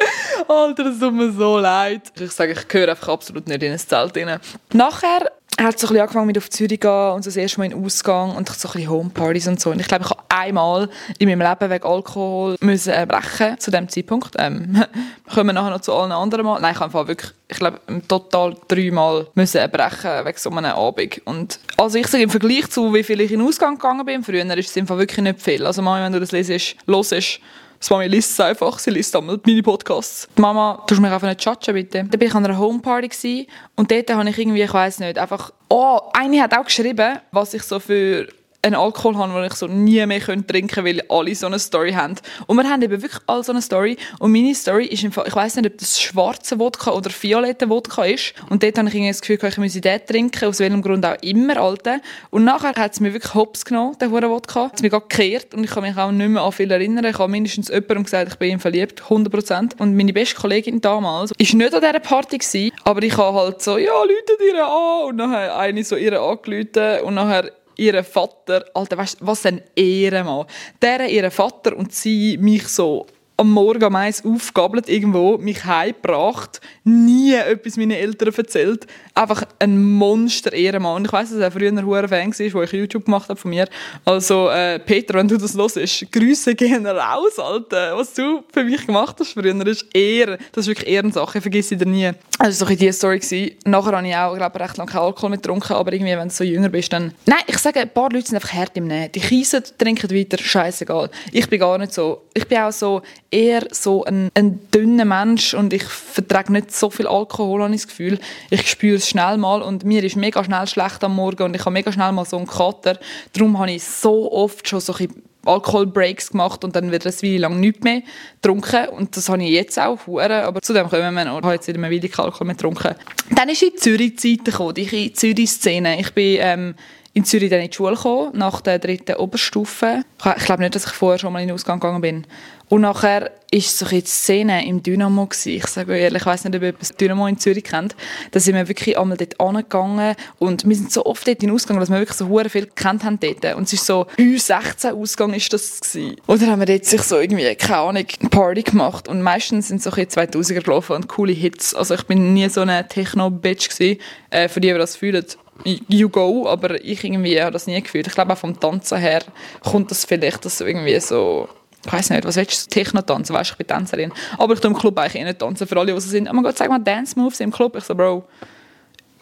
Alter, 0.49 0.85
das 0.85 0.99
tut 0.99 1.15
mir 1.15 1.33
so 1.33 1.59
leid. 1.59 2.13
Ich 2.19 2.33
sage, 2.33 2.53
ich 2.53 2.69
gehöre 2.69 2.91
einfach 2.91 3.09
absolut 3.09 3.47
nicht 3.49 3.63
in 3.63 3.73
ein 3.73 3.79
Zelt 3.79 4.17
rein. 4.17 4.41
Nachher 4.73 5.31
hat 5.61 5.79
so 5.79 5.87
ein 5.87 5.91
bisschen 5.91 6.01
angefangen 6.01 6.27
mit 6.27 6.39
auf 6.39 6.51
Zürich 6.51 6.81
gehen 6.81 7.13
und 7.13 7.23
so 7.23 7.31
das 7.31 7.37
erste 7.37 7.59
Mal 7.59 7.67
in 7.67 7.71
den 7.73 7.85
Ausgang 7.85 8.35
und 8.35 8.49
so 8.49 8.69
ein 8.69 8.73
bisschen 8.73 8.91
Homepartys 8.91 9.47
und 9.47 9.61
so. 9.61 9.71
Und 9.71 9.81
ich 9.81 9.87
glaube, 9.87 10.05
ich 10.05 10.11
habe 10.11 10.23
einmal 10.29 10.89
in 11.19 11.29
meinem 11.29 11.49
Leben 11.49 11.71
wegen 11.71 11.85
Alkohol 11.85 12.57
müssen 12.61 12.93
brechen 13.07 13.59
zu 13.59 13.71
dem 13.71 13.89
Zeitpunkt. 13.89 14.35
Ähm, 14.39 14.85
kommen 15.33 15.51
wir 15.51 15.53
nachher 15.53 15.71
noch 15.71 15.81
zu 15.81 15.93
allen 15.93 16.13
anderen 16.13 16.45
Mal. 16.45 16.61
Nein, 16.61 16.75
ich 16.75 16.81
habe 16.81 17.09
wirklich, 17.09 17.33
ich 17.49 17.59
glaube, 17.59 17.81
total 18.09 18.57
dreimal 18.69 19.29
müssen 19.35 19.71
brechen 19.71 20.25
wegen 20.25 20.39
so 20.39 20.51
einem 20.51 20.65
Abend. 20.67 21.23
Und 21.25 21.61
also 21.77 21.99
ich 21.99 22.07
sage 22.09 22.25
im 22.25 22.31
Vergleich 22.31 22.69
zu, 22.71 22.93
wie 22.93 23.03
viel 23.03 23.21
ich 23.21 23.33
in 23.33 23.41
den 23.41 23.49
Ausgang 23.49 23.77
gegangen 23.77 24.05
bin, 24.05 24.25
früher 24.25 24.45
ist 24.45 24.71
es 24.71 24.77
einfach 24.77 24.99
wirklich 24.99 25.23
nicht 25.23 25.41
viel. 25.41 25.65
Also 25.67 25.83
mal, 25.83 26.03
wenn 26.05 26.13
du 26.13 26.21
das 26.21 26.33
lesest, 26.33 26.77
hörst, 26.87 27.41
das 27.85 27.91
Mami 27.91 28.07
liest 28.07 28.31
es 28.31 28.41
einfach, 28.41 28.79
sie 28.79 28.88
liest 28.88 29.14
einmal 29.14 29.38
meine 29.45 29.62
Podcasts. 29.62 30.26
Die 30.38 30.41
Mama, 30.41 30.83
tust 30.87 30.99
du 30.99 31.03
mich 31.03 31.12
einfach 31.12 31.29
nicht 31.29 31.45
judgen, 31.45 31.75
bitte. 31.75 32.05
Dann 32.05 32.19
war 32.19 32.26
ich 32.26 32.35
an 32.35 32.45
einer 32.47 32.59
Homeparty 32.59 33.47
und 33.76 33.91
dort 33.91 34.11
habe 34.11 34.31
ich 34.31 34.38
irgendwie, 34.38 34.62
ich 34.62 34.73
weiß 34.73 35.00
nicht, 35.00 35.19
einfach... 35.19 35.53
Oh, 35.69 36.00
eine 36.14 36.41
hat 36.41 36.57
auch 36.57 36.64
geschrieben, 36.64 37.19
was 37.31 37.53
ich 37.53 37.62
so 37.62 37.79
für 37.79 38.26
einen 38.64 38.75
Alkohol 38.75 39.16
habe, 39.16 39.33
den 39.33 39.44
ich 39.44 39.54
so 39.54 39.66
nie 39.66 40.04
mehr 40.06 40.21
trinken 40.21 40.47
könnte, 40.47 40.85
weil 40.85 41.02
alle 41.09 41.35
so 41.35 41.47
eine 41.47 41.59
Story 41.59 41.92
haben. 41.92 42.16
Und 42.47 42.56
wir 42.56 42.68
haben 42.68 42.83
eben 42.83 43.02
wirklich 43.02 43.23
alle 43.26 43.44
so 43.44 43.52
eine 43.52 43.62
Story. 43.62 43.97
Und 44.18 44.33
meine 44.33 44.54
Story 44.54 44.87
ist 44.87 45.04
im 45.04 45.12
Fall, 45.12 45.26
ich 45.28 45.37
weiß 45.37 45.56
nicht, 45.56 45.66
ob 45.66 45.78
das 45.78 46.00
schwarze 46.00 46.59
Wodka 46.59 46.92
oder 46.92 47.11
violette 47.11 47.68
Wodka 47.68 48.04
ist. 48.04 48.35
Und 48.49 48.62
dort 48.62 48.78
habe 48.78 48.88
ich 48.88 48.94
irgendwie 48.94 49.11
das 49.11 49.21
Gefühl, 49.21 49.38
ich 49.49 49.59
müsse 49.59 49.80
den 49.80 50.04
trinken, 50.06 50.49
aus 50.49 50.59
welchem 50.61 50.83
Grund 50.83 51.04
auch 51.04 51.16
immer, 51.23 51.59
Alter. 51.59 52.00
Und 52.30 52.44
nachher 52.44 52.75
hat 52.75 52.92
es 52.92 53.00
mir 53.00 53.12
wirklich 53.12 53.35
hops 53.35 53.64
genommen, 53.64 53.97
der 54.00 54.11
hure 54.11 54.30
Wodka. 54.30 54.71
Es 54.75 54.83
mich 54.83 54.90
gerade 54.90 55.06
gekehrt 55.06 55.54
und 55.54 55.64
ich 55.64 55.71
kann 55.71 55.83
mich 55.83 55.97
auch 55.97 56.11
nicht 56.11 56.28
mehr 56.28 56.42
an 56.42 56.52
viel 56.52 56.71
erinnern. 56.71 57.04
Ich 57.04 57.18
habe 57.18 57.30
mindestens 57.30 57.68
jemandem 57.68 58.04
gesagt, 58.04 58.33
ich 58.33 58.38
bin 58.38 58.52
ihm 58.52 58.61
verliebt, 58.61 59.02
100%. 59.02 59.78
Und 59.78 59.97
meine 59.97 60.12
beste 60.12 60.37
Kollegin 60.37 60.80
damals 60.80 61.33
ist 61.38 61.54
nicht 61.54 61.75
an 61.75 61.80
dieser 61.80 62.00
Party 62.00 62.38
gewesen, 62.38 62.73
aber 62.85 63.02
ich 63.02 63.16
habe 63.16 63.37
halt 63.37 63.62
so, 63.62 63.78
ja, 63.78 63.92
Leute 63.92 64.37
dir 64.40 64.66
an. 64.66 65.09
Und 65.09 65.16
nachher 65.16 65.56
eine 65.56 65.85
so 65.85 65.97
ihre 65.97 66.21
angerufen 66.21 67.04
und 67.04 67.14
nachher 67.14 67.50
ihr 67.76 68.02
Vater, 68.04 68.64
Alter, 68.75 68.99
weißt 68.99 69.19
was 69.21 69.47
ein 69.47 69.62
Ehrenmann. 69.75 70.47
Der, 70.81 71.09
ihr 71.09 71.31
Vater 71.31 71.76
und 71.76 71.93
sie 71.93 72.37
mich 72.38 72.69
so 72.69 73.07
am 73.37 73.50
Morgen 73.50 73.85
um 73.85 73.97
eins 73.97 74.25
aufgabelt 74.25 74.88
irgendwo, 74.88 75.38
mich 75.38 75.64
heimgebracht, 75.64 76.61
nie 76.85 77.35
etwas 77.35 77.76
meinen 77.76 77.93
Eltern 77.93 78.33
erzählt. 78.35 78.87
Einfach 79.12 79.45
ein 79.59 79.83
Monster-Ehrenmann. 79.93 81.05
Ich 81.05 81.12
weiss, 81.12 81.31
dass 81.31 81.41
er 81.41 81.50
früher 81.50 81.69
ein 81.69 81.85
hoher 81.85 82.09
Fan 82.09 82.31
war, 82.31 82.53
wo 82.53 82.62
ich 82.62 82.73
YouTube 82.73 83.05
gemacht 83.05 83.29
habe 83.29 83.41
von 83.41 83.50
mir. 83.50 83.69
Also, 84.05 84.49
äh, 84.50 84.79
Peter, 84.79 85.14
wenn 85.14 85.26
du 85.26 85.37
das 85.37 85.57
hörst, 85.57 86.12
Grüße 86.12 86.55
gehen 86.55 86.87
raus, 86.87 87.38
Alter. 87.38 87.97
Was 87.97 88.14
du 88.14 88.45
für 88.53 88.64
mich 88.64 88.87
gemacht 88.87 89.17
hast 89.19 89.33
früher, 89.33 89.67
ist 89.67 89.87
Ehre. 89.95 90.38
Das 90.53 90.64
ist 90.64 90.69
wirklich 90.69 90.88
Ehrensache, 90.88 91.41
vergiss 91.41 91.69
sie 91.69 91.76
dir 91.76 91.87
nie. 91.87 92.12
Das 92.38 92.61
war 92.61 92.69
so 92.69 92.75
diese 92.75 92.93
Story. 92.93 93.19
Gewesen. 93.19 93.53
Nachher 93.64 93.97
habe 93.97 94.09
ich 94.09 94.14
auch, 94.14 94.37
glaube 94.37 94.61
recht 94.61 94.76
lange 94.76 94.91
keinen 94.91 95.03
Alkohol 95.03 95.31
getrunken, 95.33 95.73
aber 95.73 95.93
irgendwie, 95.93 96.17
wenn 96.17 96.29
du 96.29 96.35
so 96.35 96.45
jünger 96.45 96.69
bist, 96.69 96.93
dann... 96.93 97.14
Nein, 97.26 97.38
ich 97.47 97.59
sage, 97.59 97.81
ein 97.81 97.91
paar 97.91 98.11
Leute 98.11 98.26
sind 98.26 98.37
einfach 98.37 98.53
hart 98.53 98.76
im 98.76 98.87
Nähen. 98.87 99.11
Die 99.12 99.21
Kiesen 99.21 99.62
trinken 99.79 100.11
weiter, 100.11 100.38
scheißegal. 100.38 101.11
Ich 101.33 101.49
bin 101.49 101.61
gar 101.61 101.79
nicht 101.79 101.95
so. 101.95 102.23
Ich 102.35 102.47
bin 102.47 102.59
auch 102.59 102.73
so 102.73 103.03
eher 103.35 103.67
so 103.73 104.05
ein, 104.05 104.31
ein 104.35 104.61
dünner 104.71 105.05
Mensch 105.05 105.55
und 105.55 105.73
ich 105.73 105.83
vertrage 105.83 106.53
nicht 106.53 106.73
so 106.73 106.88
viel 106.88 107.09
Alkohol, 107.09 107.62
habe 107.62 107.75
ich 107.75 107.83
das 107.83 107.88
Gefühl. 107.88 108.21
Ich 108.50 108.71
spüre 108.71 108.97
es 108.97 109.09
schnell 109.09 109.37
mal 109.38 109.61
und 109.61 109.85
mir 109.85 110.05
ist 110.05 110.17
mega 110.17 110.45
schnell 110.45 110.69
schlecht 110.69 111.03
am 111.03 111.17
Morgen 111.17 111.43
und 111.43 111.57
ich 111.57 111.61
habe 111.61 111.73
mega 111.73 111.91
schnell 111.91 112.12
mal 112.12 112.25
so 112.25 112.37
einen 112.37 112.47
Kater. 112.47 112.99
Darum 113.33 113.59
habe 113.59 113.73
ich 113.73 113.83
so 113.83 114.31
oft 114.31 114.69
schon 114.69 114.81
so 114.81 114.95
ein 114.95 115.09
Alkoholbreaks 115.45 116.31
gemacht 116.31 116.64
und 116.64 116.76
dann 116.76 116.93
wird 116.93 117.05
es 117.07 117.23
Weile 117.23 117.38
lang 117.38 117.59
nichts 117.59 117.83
mehr 117.83 118.03
getrunken 118.41 118.88
und 118.91 119.17
das 119.17 119.29
habe 119.29 119.43
ich 119.43 119.50
jetzt 119.50 119.79
auch 119.79 120.07
hure, 120.07 120.45
aber 120.45 120.62
zu 120.62 120.73
dem 120.73 120.88
kommen 120.88 121.14
wir 121.14 121.25
noch. 121.25 121.38
Ich 121.38 121.45
habe 121.45 121.55
jetzt 121.55 121.67
wieder 121.67 121.83
eine 121.83 121.91
Weile 121.91 122.09
Alkohol 122.17 122.49
getrunken. 122.49 122.95
Dann 123.31 123.49
ist 123.49 123.62
in 123.62 123.76
Zürich 123.76 124.17
die 124.17 124.37
Zeit 124.37 124.45
gekommen, 124.45 124.75
die 124.75 125.12
Zürich-Szene. 125.12 126.00
Ich 126.00 126.12
bin 126.14 126.38
ähm, 126.41 126.75
in 127.14 127.25
Zürich 127.25 127.49
dann 127.49 127.61
in 127.61 127.71
die 127.71 127.75
Schule 127.75 127.94
gekommen, 127.94 128.30
nach 128.35 128.61
der 128.61 128.80
dritten 128.80 129.14
Oberstufe. 129.16 130.02
Ich 130.37 130.44
glaube 130.44 130.62
nicht, 130.62 130.75
dass 130.75 130.87
ich 130.87 130.92
vorher 130.92 131.18
schon 131.18 131.33
mal 131.33 131.40
in 131.40 131.49
den 131.49 131.54
Ausgang 131.54 131.78
gegangen 131.78 132.00
bin. 132.00 132.26
Und 132.68 132.80
nachher 132.80 133.30
ist 133.52 133.78
so 133.78 133.87
die 133.87 134.00
Szene 134.00 134.66
im 134.66 134.83
Dynamo 134.83 135.26
gewesen. 135.26 135.52
Ich 135.52 135.66
sage 135.66 135.97
ehrlich, 135.97 136.23
ich 136.23 136.26
weiß 136.26 136.44
nicht, 136.44 136.56
ob 136.56 136.62
ihr 136.62 136.73
das 136.73 136.97
Dynamo 136.97 137.28
in 137.28 137.38
Zürich 137.38 137.62
kennt. 137.62 137.94
Da 138.33 138.40
sind 138.40 138.56
wir 138.56 138.66
wirklich 138.66 138.99
einmal 138.99 139.16
dort 139.16 139.38
angegangen 139.38 140.16
und 140.40 140.66
wir 140.68 140.75
sind 140.75 140.90
so 140.90 141.04
oft 141.04 141.25
dort 141.28 141.40
in 141.42 141.50
den 141.50 141.54
Ausgang, 141.54 141.78
dass 141.78 141.88
wir 141.88 141.99
wirklich 141.99 142.16
so 142.16 142.28
hure 142.28 142.49
viel 142.49 142.66
gekannt 142.66 143.04
haben 143.04 143.21
dort. 143.21 143.54
Und 143.54 143.64
es 143.64 143.75
ist 143.75 143.87
so, 143.87 144.06
U16 144.18 144.92
Ausgang 144.92 145.35
ist 145.35 145.52
das 145.52 145.80
gewesen. 145.80 146.16
Und 146.26 146.42
dann 146.42 146.50
haben 146.50 146.61
wir 146.61 146.66
dort 146.66 146.85
sich 146.85 147.02
so 147.02 147.21
irgendwie, 147.21 147.54
keine 147.54 147.78
Ahnung, 147.78 148.06
Party 148.30 148.62
gemacht 148.62 149.06
und 149.06 149.23
meistens 149.23 149.68
sind 149.68 149.83
so 149.83 149.90
2000er 149.90 150.61
gelaufen 150.61 150.97
und 150.97 151.06
coole 151.06 151.33
Hits. 151.33 151.75
Also 151.75 151.94
ich 151.94 152.02
bin 152.04 152.33
nie 152.35 152.49
so 152.49 152.62
eine 152.62 152.88
Techno-Bitch 152.88 153.68
gewesen, 153.68 154.00
äh, 154.30 154.49
für 154.49 154.61
die, 154.61 154.73
die 154.73 154.78
das 154.78 154.97
fühlen 154.97 155.25
you 155.65 156.09
go, 156.09 156.49
aber 156.49 156.83
ich 156.85 157.05
irgendwie 157.05 157.41
habe 157.41 157.53
das 157.53 157.67
nie 157.67 157.81
gefühlt. 157.81 158.07
Ich 158.07 158.15
glaube 158.15 158.33
auch 158.33 158.39
vom 158.39 158.59
Tanzen 158.59 158.99
her 158.99 159.23
kommt 159.63 159.91
das 159.91 160.05
vielleicht, 160.05 160.45
dass 160.45 160.59
so 160.59 160.67
irgendwie 160.67 160.99
so 161.01 161.49
ich 161.87 161.93
weiß 161.93 162.11
nicht, 162.11 162.25
was 162.25 162.37
willst 162.37 162.67
du, 162.67 162.71
Techno 162.71 163.03
tanzen, 163.03 163.35
weißt 163.35 163.51
du, 163.51 163.53
ich 163.53 163.59
bin 163.59 163.67
Tänzerin. 163.67 164.13
Aber 164.39 164.55
ich 164.55 164.61
tue 164.61 164.71
im 164.71 164.77
Club 164.77 164.99
eigentlich 164.99 165.21
eh 165.21 165.25
nicht 165.25 165.39
tanzen, 165.39 165.67
für 165.67 165.77
alle, 165.77 165.93
die 165.93 166.01
so 166.01 166.09
sind. 166.09 166.29
Oh 166.29 166.33
mein 166.33 166.43
Gott, 166.43 166.57
sag 166.57 166.71
mal 166.71 166.79
Dance 166.79 167.19
Moves 167.19 167.41
im 167.41 167.51
Club. 167.51 167.77
Ich 167.77 167.85
so, 167.85 167.95
Bro, 167.95 168.25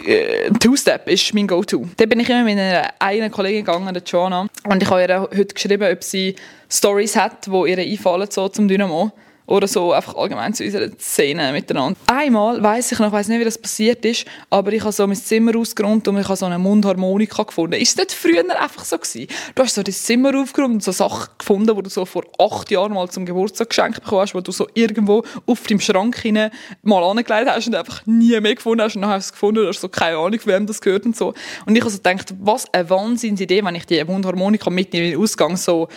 äh, 0.05 0.51
Two-Step 0.51 1.09
ist 1.09 1.35
mein 1.35 1.47
Go-To. 1.47 1.87
Da 1.97 2.07
bin 2.07 2.21
ich 2.21 2.29
immer 2.29 2.45
mit 2.45 2.59
einer 2.59 2.91
eigenen 2.99 3.31
Kollegin 3.31 3.65
gegangen, 3.65 3.93
der 3.93 4.03
Joanna, 4.05 4.47
und 4.65 4.83
ich 4.83 4.89
habe 4.89 5.03
ihr 5.03 5.21
heute 5.21 5.55
geschrieben, 5.55 5.93
ob 5.93 6.03
sie 6.05 6.37
Stories 6.71 7.17
hat, 7.17 7.47
die 7.47 7.71
ihr 7.71 7.79
einfallen 7.79 8.31
so 8.31 8.49
zum 8.49 8.69
Dynamo 8.69 9.13
oder 9.53 9.69
so 9.69 9.93
einfach 9.93 10.15
allgemein 10.15 10.55
zu 10.55 10.65
unserer 10.65 10.89
Szene 10.99 11.53
miteinander. 11.53 11.99
Einmal 12.07 12.63
weiß 12.63 12.93
ich 12.93 12.99
noch, 12.99 13.09
ich 13.09 13.13
weiß 13.13 13.29
nicht, 13.29 13.39
wie 13.39 13.45
das 13.45 13.59
passiert 13.59 14.03
ist, 14.07 14.25
aber 14.49 14.73
ich 14.73 14.81
habe 14.81 14.93
so 14.93 15.07
mein 15.07 15.17
Zimmer 15.17 15.55
ausgeräumt 15.59 16.09
und 16.09 16.19
ich 16.19 16.27
habe 16.27 16.37
so 16.37 16.47
eine 16.47 16.59
Mundharmonika 16.59 17.43
gefunden. 17.43 17.75
Ist 17.75 17.99
das 17.99 18.15
früher 18.15 18.43
einfach 18.59 18.83
so 18.87 18.97
gewesen? 18.97 19.27
Du 19.55 19.63
hast 19.63 19.75
so 19.75 19.83
das 19.83 20.03
Zimmer 20.05 20.35
aufgeräumt 20.41 20.75
und 20.75 20.83
so 20.83 20.91
Sachen 20.91 21.29
gefunden, 21.37 21.77
die 21.77 21.83
du 21.83 21.91
so 21.91 22.07
vor 22.07 22.25
acht 22.39 22.71
Jahren 22.71 22.95
mal 22.95 23.11
zum 23.11 23.27
Geburtstag 23.27 23.69
geschenkt 23.69 24.03
bekommen 24.03 24.23
hast, 24.23 24.35
wo 24.35 24.41
du 24.41 24.53
so 24.53 24.67
irgendwo 24.73 25.23
auf 25.45 25.67
deinem 25.67 25.81
Schrank 25.81 26.17
hinein 26.17 26.51
mal 26.83 27.05
angelegt 27.05 27.51
hast 27.51 27.67
und 27.67 27.75
einfach 27.75 28.07
nie 28.07 28.41
mehr 28.41 28.55
gefunden 28.55 28.83
hast 28.83 28.97
und 28.97 29.03
dann 29.03 29.11
hast 29.11 29.27
du 29.27 29.29
es 29.29 29.33
gefunden, 29.33 29.63
du 29.65 29.69
hast 29.69 29.83
so 29.83 29.89
keine 29.91 30.17
Ahnung, 30.17 30.41
wem 30.47 30.67
das 30.67 30.81
gehört 30.81 31.05
und 31.05 31.15
so. 31.15 31.35
Und 31.67 31.77
ich 31.77 31.83
habe 31.83 31.91
so 31.91 31.99
gedacht, 31.99 32.33
was 32.41 32.73
eine 32.73 32.89
Wahnsinnsidee, 32.89 33.63
wenn 33.63 33.75
ich 33.75 33.85
die 33.85 34.03
Mundharmonika 34.03 34.71
mit 34.71 34.95
in 34.95 35.11
den 35.11 35.21
Ausgang 35.21 35.59
so 35.59 35.89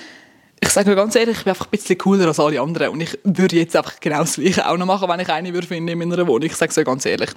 ich 0.65 0.71
sage 0.71 0.89
mir 0.89 0.95
ganz 0.95 1.15
ehrlich, 1.15 1.37
ich 1.37 1.43
bin 1.43 1.51
einfach 1.51 1.67
ein 1.67 1.71
bisschen 1.71 1.97
cooler 1.97 2.27
als 2.27 2.39
alle 2.39 2.59
anderen 2.59 2.89
und 2.89 3.01
ich 3.01 3.17
würde 3.23 3.55
jetzt 3.55 3.75
einfach 3.75 3.99
genau 3.99 4.19
das 4.19 4.35
Gleiche 4.35 4.67
auch 4.67 4.77
noch 4.77 4.85
machen, 4.85 5.07
wenn 5.07 5.19
ich 5.19 5.29
eine 5.29 5.53
würde 5.53 5.67
finden 5.67 5.89
in 5.89 6.09
meiner 6.09 6.25
Wohnung. 6.25 6.43
Ich 6.43 6.55
sage 6.55 6.73
es 6.75 6.85
ganz 6.85 7.05
ehrlich. 7.05 7.29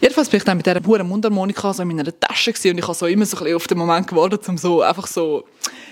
Jedenfalls 0.00 0.30
bin 0.30 0.38
ich 0.38 0.44
dann 0.44 0.56
mit 0.56 0.66
dieser 0.66 0.80
hohen 0.84 1.06
Mundharmonika 1.06 1.74
so 1.74 1.82
in 1.82 1.88
meiner 1.88 2.18
Tasche 2.18 2.50
und 2.50 2.78
ich 2.78 2.82
habe 2.82 2.94
so 2.94 3.06
immer 3.06 3.26
so 3.26 3.44
ein 3.44 3.54
auf 3.54 3.66
den 3.66 3.78
Moment 3.78 4.08
gewartet, 4.08 4.48
um 4.48 4.56
so 4.56 4.80
einfach 4.80 5.06
so, 5.06 5.44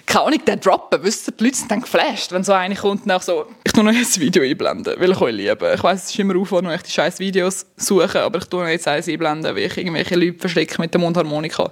keine 0.06 0.24
Ahnung, 0.24 0.44
den 0.44 0.58
droppen. 0.58 1.02
Wisst 1.02 1.28
ihr, 1.28 1.32
die 1.32 1.44
Leute 1.44 1.56
sind 1.56 1.70
dann 1.70 1.82
geflasht, 1.82 2.32
wenn 2.32 2.42
so 2.42 2.54
eine 2.54 2.74
kommt 2.74 3.04
und 3.04 3.12
auch 3.12 3.22
so, 3.22 3.46
ich 3.62 3.72
tue 3.72 3.84
noch 3.84 3.92
ein 3.92 4.06
Video 4.16 4.42
einblenden, 4.42 4.94
weil 4.98 5.12
ich 5.12 5.20
euch 5.20 5.34
liebe. 5.34 5.72
Ich 5.74 5.82
weiss, 5.82 6.04
es 6.04 6.10
ist 6.10 6.18
immer 6.18 6.36
Aufwand, 6.36 6.66
wenn 6.66 6.74
ich 6.74 6.82
die 6.82 6.90
scheiß 6.90 7.18
Videos 7.18 7.66
suche, 7.76 8.22
aber 8.22 8.38
ich 8.38 8.46
tue 8.46 8.62
noch 8.62 8.68
jetzt 8.68 8.88
eins 8.88 9.08
einblenden, 9.08 9.54
weil 9.54 9.64
ich 9.64 9.76
irgendwelche 9.76 10.16
Leute 10.16 10.38
verstecke 10.38 10.80
mit 10.80 10.92
der 10.92 11.00
Mundharmonika. 11.00 11.70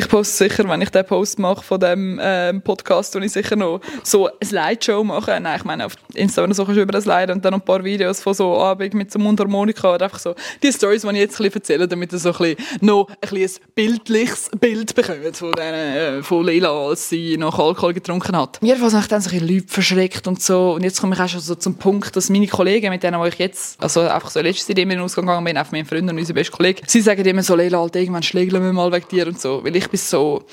Ich 0.00 0.08
poste 0.08 0.48
sicher, 0.48 0.66
wenn 0.66 0.80
ich 0.80 0.88
den 0.88 1.04
Post 1.04 1.38
mache 1.38 1.62
von 1.62 1.78
dem 1.78 2.18
ähm, 2.22 2.62
Podcast, 2.62 3.14
und 3.16 3.22
ich 3.22 3.32
sicher 3.32 3.54
noch 3.54 3.82
so 4.02 4.28
eine 4.28 4.34
Slideshow 4.42 5.04
mache. 5.04 5.38
Nein, 5.38 5.58
ich 5.58 5.64
meine, 5.64 5.84
auf 5.84 5.92
Instagram 6.14 6.54
so 6.54 6.64
über 6.64 6.94
ein 6.94 7.02
Slide 7.02 7.30
und 7.34 7.44
dann 7.44 7.52
noch 7.52 7.60
ein 7.60 7.64
paar 7.66 7.84
Videos 7.84 8.22
von 8.22 8.32
so 8.32 8.56
Abend 8.56 8.94
mit 8.94 9.12
so 9.12 9.18
Mundharmonika 9.18 9.94
oder 9.94 10.06
einfach 10.06 10.18
so 10.18 10.34
die 10.62 10.72
Stories, 10.72 11.02
die 11.02 11.08
ich 11.08 11.16
jetzt 11.16 11.38
ein 11.38 11.52
erzähle, 11.52 11.86
damit 11.86 12.14
ihr 12.14 12.18
so 12.18 12.32
ein 12.32 12.38
bisschen 12.38 12.56
noch 12.80 13.08
ein, 13.20 13.36
ein 13.36 13.50
bildliches 13.74 14.50
Bild 14.58 14.94
bekommt 14.94 15.36
von, 15.36 15.52
den, 15.52 15.74
äh, 15.74 16.22
von 16.22 16.46
Leila, 16.46 16.70
als 16.70 17.10
sie 17.10 17.36
noch 17.36 17.58
Alkohol 17.58 17.92
getrunken 17.92 18.34
hat. 18.34 18.58
Jedenfalls 18.62 18.94
habe 18.94 19.02
ich 19.02 19.08
dann 19.08 19.20
so 19.20 19.28
ein 19.28 19.38
bisschen 19.38 19.54
Leute 19.54 19.68
verschreckt 19.68 20.26
und 20.26 20.40
so. 20.40 20.72
Und 20.72 20.82
jetzt 20.82 20.98
komme 21.02 21.14
ich 21.14 21.20
auch 21.20 21.28
schon 21.28 21.40
so 21.40 21.56
zum 21.56 21.74
Punkt, 21.74 22.16
dass 22.16 22.30
meine 22.30 22.46
Kollegen, 22.46 22.88
mit 22.88 23.02
denen 23.02 23.22
ich 23.26 23.34
jetzt, 23.34 23.78
also 23.82 24.00
einfach 24.00 24.30
so 24.30 24.40
letztes 24.40 24.66
Jahr 24.68 24.78
in 24.78 24.88
den 24.88 25.00
Ausgang 25.00 25.26
gegangen 25.26 25.44
bin, 25.44 25.58
einfach 25.58 25.72
meine 25.72 25.84
Freunde 25.84 26.10
und 26.10 26.18
unsere 26.18 26.36
beste 26.36 26.56
Kollegen, 26.56 26.80
sie 26.86 27.02
sagen 27.02 27.22
immer 27.22 27.42
so, 27.42 27.54
Leila, 27.54 27.80
halt, 27.80 27.96
irgendwann 27.96 28.22
schlägeln 28.22 28.62
wir 28.62 28.72
mal 28.72 28.90
weg 28.92 29.06
dir 29.10 29.26
und 29.26 29.38
so. 29.38 29.62
Weil 29.62 29.76
ich 29.76 29.89
bin 29.90 29.98
so, 29.98 30.44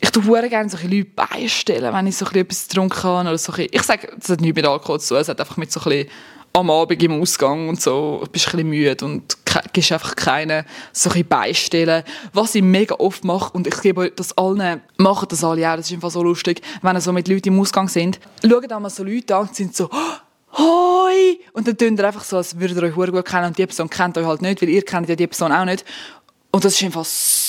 ich 0.00 0.10
tue 0.10 0.22
sehr 0.22 0.48
gerne 0.48 0.68
so 0.68 0.76
Leute 0.82 1.06
beistellen, 1.06 1.92
wenn 1.92 2.06
ich 2.06 2.16
so 2.16 2.26
etwas 2.26 2.68
getrunken 2.68 3.02
habe. 3.02 3.28
Oder 3.28 3.38
so 3.38 3.52
ich 3.56 3.82
sage, 3.82 4.08
das 4.18 4.30
hat 4.30 4.40
nichts 4.40 4.56
mit 4.56 4.66
Alkohol 4.66 5.00
zu 5.00 5.14
tun, 5.14 5.18
es 5.18 5.28
hat 5.28 5.40
einfach 5.40 5.56
mit 5.56 5.72
so 5.72 5.80
ein 5.88 6.06
am 6.52 6.70
Abend 6.70 7.02
im 7.02 7.20
Ausgang 7.20 7.68
und 7.68 7.82
so, 7.82 8.24
bist 8.32 8.54
ein 8.54 8.66
müde 8.66 9.04
und 9.04 9.36
gibst 9.74 9.92
einfach 9.92 10.16
keine 10.16 10.64
so 10.90 11.10
ein 11.10 11.26
beistellen. 11.26 12.02
Was 12.32 12.54
ich 12.54 12.62
mega 12.62 12.94
oft 12.94 13.24
mache, 13.24 13.50
und 13.52 13.66
ich 13.66 13.78
gebe 13.82 14.10
das 14.10 14.36
allen, 14.38 14.80
machen 14.96 15.28
das 15.28 15.44
alle 15.44 15.70
auch, 15.70 15.76
das 15.76 15.86
ist 15.86 15.92
einfach 15.92 16.10
so 16.10 16.22
lustig, 16.22 16.62
wenn 16.80 16.96
ihr 16.96 17.02
so 17.02 17.12
mit 17.12 17.28
Leuten 17.28 17.48
im 17.48 17.60
Ausgang 17.60 17.88
sind, 17.88 18.18
schaut 18.42 18.72
einmal 18.72 18.90
so 18.90 19.04
Leute 19.04 19.36
an 19.36 19.48
und 19.48 19.54
sind 19.54 19.76
so, 19.76 19.90
Hoi! 20.52 21.38
Und 21.52 21.68
dann 21.68 21.76
tun 21.76 21.98
ihr 21.98 22.04
einfach 22.06 22.24
so, 22.24 22.38
als 22.38 22.58
würdet 22.58 22.78
ihr 22.78 22.84
euch 22.84 22.94
gut 22.94 23.24
kennen 23.26 23.48
und 23.48 23.58
die 23.58 23.66
Person 23.66 23.90
kennt 23.90 24.16
euch 24.16 24.24
halt 24.24 24.40
nicht, 24.40 24.62
weil 24.62 24.70
ihr 24.70 24.82
kennt 24.82 25.10
ja 25.10 25.14
die 25.14 25.26
Person 25.26 25.52
auch 25.52 25.66
nicht. 25.66 25.84
Und 26.50 26.64
das 26.64 26.72
ist 26.72 26.82
einfach 26.82 27.04
so 27.04 27.45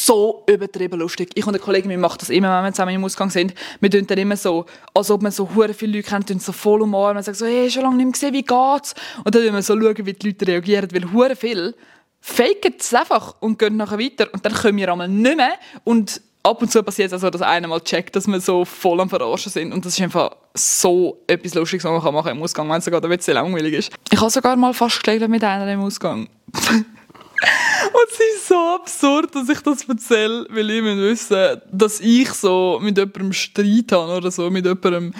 übertrieben 0.47 0.99
lustig. 0.99 1.29
Ich 1.35 1.45
und 1.45 1.55
ein 1.55 1.61
Kollege, 1.61 1.89
wir 1.89 1.97
machen 1.97 2.17
das 2.19 2.29
immer, 2.29 2.57
wenn 2.57 2.65
wir 2.65 2.73
zusammen 2.73 2.95
im 2.95 3.03
Ausgang 3.03 3.29
sind. 3.29 3.53
Wir 3.79 3.89
tun 3.89 4.07
dann 4.07 4.17
immer 4.17 4.37
so, 4.37 4.65
als 4.93 5.11
ob 5.11 5.21
man 5.21 5.31
so 5.31 5.49
hure 5.53 5.73
viele 5.73 5.97
Leute 5.97 6.09
kennt, 6.09 6.29
tun 6.29 6.39
so 6.39 6.51
voll 6.51 6.81
umarmen 6.81 7.17
und 7.17 7.23
sagen 7.23 7.37
so, 7.37 7.45
hey, 7.45 7.69
schon 7.69 7.83
lange 7.83 7.97
nicht 7.97 8.05
mehr 8.05 8.13
gesehen, 8.13 8.33
wie 8.33 8.43
geht's? 8.43 8.95
Und 9.23 9.35
dann 9.35 9.43
tun 9.43 9.53
wir 9.53 9.61
so 9.61 9.79
schauen, 9.79 10.05
wie 10.05 10.13
die 10.13 10.27
Leute 10.27 10.47
reagieren, 10.47 10.89
weil 10.91 11.11
hure 11.11 11.35
viel 11.35 11.75
faken 12.21 12.75
es 12.79 12.93
einfach 12.93 13.35
und 13.39 13.59
gehen 13.59 13.77
nachher 13.77 13.99
weiter. 13.99 14.27
Und 14.33 14.45
dann 14.45 14.53
können 14.53 14.77
wir 14.77 14.91
einmal 14.91 15.07
nicht 15.07 15.37
mehr. 15.37 15.53
Und 15.83 16.21
ab 16.43 16.61
und 16.61 16.71
zu 16.71 16.81
passiert 16.83 17.07
es 17.07 17.13
also, 17.13 17.29
dass 17.29 17.41
einer 17.41 17.67
mal 17.67 17.81
checkt, 17.81 18.15
dass 18.15 18.27
wir 18.27 18.39
so 18.39 18.65
voll 18.65 18.99
am 19.01 19.09
Verarschen 19.09 19.51
sind. 19.51 19.73
Und 19.73 19.85
das 19.85 19.93
ist 19.93 20.01
einfach 20.01 20.31
so 20.53 21.23
etwas 21.27 21.53
Lustiges, 21.53 21.83
was 21.83 22.03
man 22.03 22.13
machen 22.13 22.27
kann 22.27 22.37
im 22.37 22.43
Ausgang, 22.43 22.69
wenn 22.69 22.77
es 22.77 22.85
sogar 22.85 23.03
ein 23.03 23.09
bisschen 23.09 23.35
langweilig 23.35 23.73
ist. 23.73 23.93
Ich 24.11 24.19
habe 24.19 24.29
sogar 24.29 24.55
mal 24.55 24.73
fast 24.73 25.03
geschlägt 25.03 25.27
mit 25.27 25.43
einer 25.43 25.71
im 25.71 25.81
Ausgang. 25.81 26.27
Und 27.39 28.11
es 28.11 28.19
ist 28.19 28.47
so 28.47 28.55
absurd, 28.55 29.35
dass 29.35 29.49
ich 29.49 29.59
das 29.61 29.87
erzähle, 29.87 30.45
weil 30.49 30.69
ich 30.69 30.83
will 30.83 31.09
wissen, 31.09 31.61
dass 31.71 31.99
ich 31.99 32.29
so 32.29 32.79
mit 32.81 32.97
jemandem 32.97 33.33
Streit 33.33 33.91
habe 33.91 34.17
oder 34.17 34.31
so, 34.31 34.49
mit 34.49 34.65
jemandem 34.65 35.13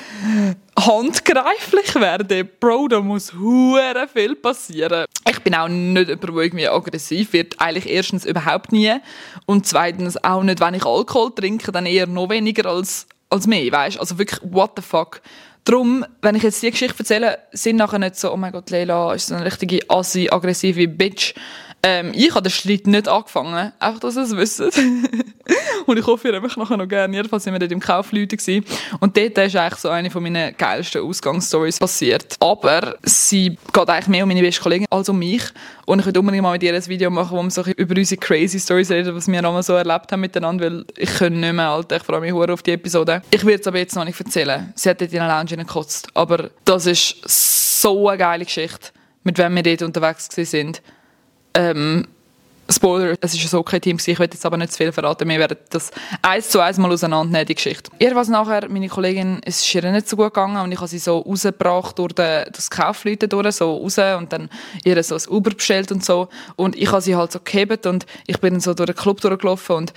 handgreiflich 0.78 1.96
werde. 1.96 2.44
Bro, 2.44 2.88
da 2.90 3.02
muss 3.02 3.34
hure 3.34 4.08
viel 4.12 4.36
passieren. 4.36 5.06
Ich 5.30 5.40
bin 5.40 5.56
auch 5.56 5.68
nicht 5.68 6.10
jemand, 6.10 6.24
der 6.24 6.36
irgendwie 6.36 6.68
aggressiv 6.68 7.34
wird. 7.34 7.60
Eigentlich 7.60 7.90
erstens 7.90 8.26
überhaupt 8.26 8.72
nie. 8.72 8.96
Und 9.46 9.66
zweitens 9.66 10.24
auch 10.24 10.44
nicht, 10.44 10.60
wenn 10.60 10.74
ich 10.74 10.86
Alkohol 10.86 11.34
trinke, 11.34 11.72
dann 11.72 11.86
eher 11.86 12.08
noch 12.08 12.30
weniger 12.30 12.70
als, 12.70 13.08
als 13.30 13.48
mehr, 13.48 13.72
weißt? 13.72 14.00
Also 14.00 14.18
wirklich, 14.18 14.40
what 14.44 14.72
the 14.76 14.82
fuck. 14.82 15.22
Darum, 15.68 16.06
wenn 16.22 16.36
ich 16.36 16.44
jetzt 16.44 16.64
die 16.64 16.72
Geschichte 16.72 17.00
erzähle, 17.00 17.40
sind 17.52 17.76
nachher 17.76 18.00
nicht 18.00 18.16
so, 18.16 18.32
oh 18.32 18.38
mein 18.38 18.54
Gott, 18.54 18.70
Leila 18.70 19.14
ist 19.14 19.28
so 19.28 19.36
eine 19.36 19.46
richtige 19.46 19.82
assi, 19.90 20.30
aggressive 20.32 20.88
Bitch. 20.88 21.34
Ähm, 21.84 22.12
ich 22.14 22.32
habe 22.32 22.42
den 22.42 22.52
Streit 22.52 22.88
nicht 22.88 23.08
angefangen, 23.08 23.72
einfach, 23.80 24.00
dass 24.00 24.18
ihr 24.18 24.24
es 24.24 24.36
wisst. 24.36 24.60
und 25.86 25.98
ich 25.98 26.06
hoffe, 26.06 26.28
ihr 26.28 26.36
habt 26.36 26.44
mich 26.44 26.58
nachher 26.58 26.76
noch 26.76 26.88
gerne. 26.88 27.16
Jedenfalls 27.16 27.44
sind 27.44 27.54
wir 27.54 27.60
dort 27.60 27.72
im 27.72 27.80
Kaufleute 27.80 28.36
gewesen. 28.36 28.66
Und 29.00 29.16
dort 29.16 29.38
ist 29.38 29.56
eigentlich 29.56 29.80
so 29.80 29.90
eine 29.90 30.10
von 30.10 30.24
meinen 30.24 30.58
geilsten 30.58 31.04
Ausgangsstories 31.04 31.80
passiert. 31.80 32.36
Aber 32.40 32.98
sie 33.04 33.58
geht 33.72 33.90
eigentlich 33.90 34.08
mehr 34.08 34.24
um 34.24 34.28
meine 34.30 34.42
beste 34.42 34.62
Kollegin 34.62 34.88
als 34.90 35.08
um 35.08 35.20
mich. 35.20 35.44
Und 35.86 36.00
ich 36.00 36.06
würde 36.06 36.20
unbedingt 36.20 36.44
mal 36.44 36.52
mit 36.54 36.64
ihr 36.64 36.74
ein 36.74 36.86
Video 36.88 37.10
machen, 37.10 37.38
wo 37.38 37.44
wir 37.44 37.52
so 37.52 37.62
über 37.62 37.96
unsere 37.96 38.20
crazy 38.20 38.60
Stories 38.60 38.90
reden, 38.90 39.16
was 39.16 39.28
wir 39.28 39.38
einmal 39.38 39.64
so 39.64 39.74
erlebt 39.74 40.12
haben 40.12 40.20
miteinander, 40.20 40.66
weil 40.66 40.86
ich 40.98 41.14
kann 41.14 41.40
nicht 41.40 41.54
mehr, 41.54 41.70
Alter, 41.70 41.98
ich 41.98 42.04
freue 42.04 42.22
mich 42.22 42.34
auf 42.34 42.64
die 42.64 42.72
Episode. 42.72 43.22
Ich 43.30 43.46
werde 43.46 43.62
es 43.62 43.68
aber 43.68 43.78
jetzt 43.78 43.96
noch 43.96 44.04
nicht 44.04 44.20
erzählen. 44.20 44.74
Sie 44.76 44.90
hat 44.90 45.00
dort 45.00 45.14
in 45.14 45.20
der 45.20 45.28
Lounge 45.28 45.56
gekotzt. 45.58 46.10
Aber 46.16 46.50
das 46.66 46.88
ist 46.88 47.18
so 47.26 48.10
eine 48.10 48.18
geile 48.18 48.46
Geschichte, 48.46 48.90
mit 49.24 49.38
wem 49.38 49.56
wir 49.56 49.64
dort 49.64 49.84
unterwegs 49.84 50.28
sind. 50.32 50.82
Ähm, 51.58 52.08
Spoiler, 52.70 53.16
es 53.22 53.34
ist 53.34 53.54
ein 53.54 53.60
okay 53.60 53.80
Team, 53.80 53.98
ich 53.98 54.20
will 54.20 54.28
jetzt 54.30 54.46
aber 54.46 54.58
nicht 54.58 54.74
zu 54.74 54.78
viel 54.78 54.92
verraten, 54.92 55.28
wir 55.30 55.40
werden 55.40 55.58
das 55.70 55.90
eins 56.22 56.50
zu 56.50 56.60
eins 56.60 56.78
mal 56.78 56.92
auseinandernehmen, 56.92 57.46
die 57.46 57.56
Geschichte. 57.56 57.90
Jedenfalls 57.98 58.28
nachher, 58.28 58.68
meine 58.70 58.90
Kollegin, 58.90 59.40
es 59.46 59.62
ist 59.62 59.74
ihr 59.74 59.90
nicht 59.90 60.10
so 60.10 60.18
gut 60.18 60.34
gegangen 60.34 60.58
und 60.58 60.72
ich 60.74 60.78
habe 60.78 60.90
sie 60.90 61.00
so 61.00 61.20
rausgebracht 61.20 61.98
durch 61.98 62.14
das 62.14 62.70
Kaufleute 62.70 63.30
durch, 63.30 63.56
so 63.56 63.78
raus 63.78 63.98
und 63.98 64.34
dann 64.34 64.50
ihr 64.84 65.02
so 65.02 65.16
ein 65.16 65.22
Uber 65.30 65.52
bestellt 65.52 65.94
und 65.94 66.04
so. 66.04 66.28
Und 66.58 66.76
ich 66.76 66.92
habe 66.92 67.02
sie 67.02 67.16
halt 67.16 67.32
so 67.32 67.40
gehebt 67.40 67.86
und 67.86 68.06
ich 68.26 68.40
bin 68.42 68.56
dann 68.56 68.60
so 68.60 68.74
durch 68.74 68.88
den 68.88 68.98
Club 68.98 69.22
durchgelaufen 69.22 69.76
und 69.78 69.94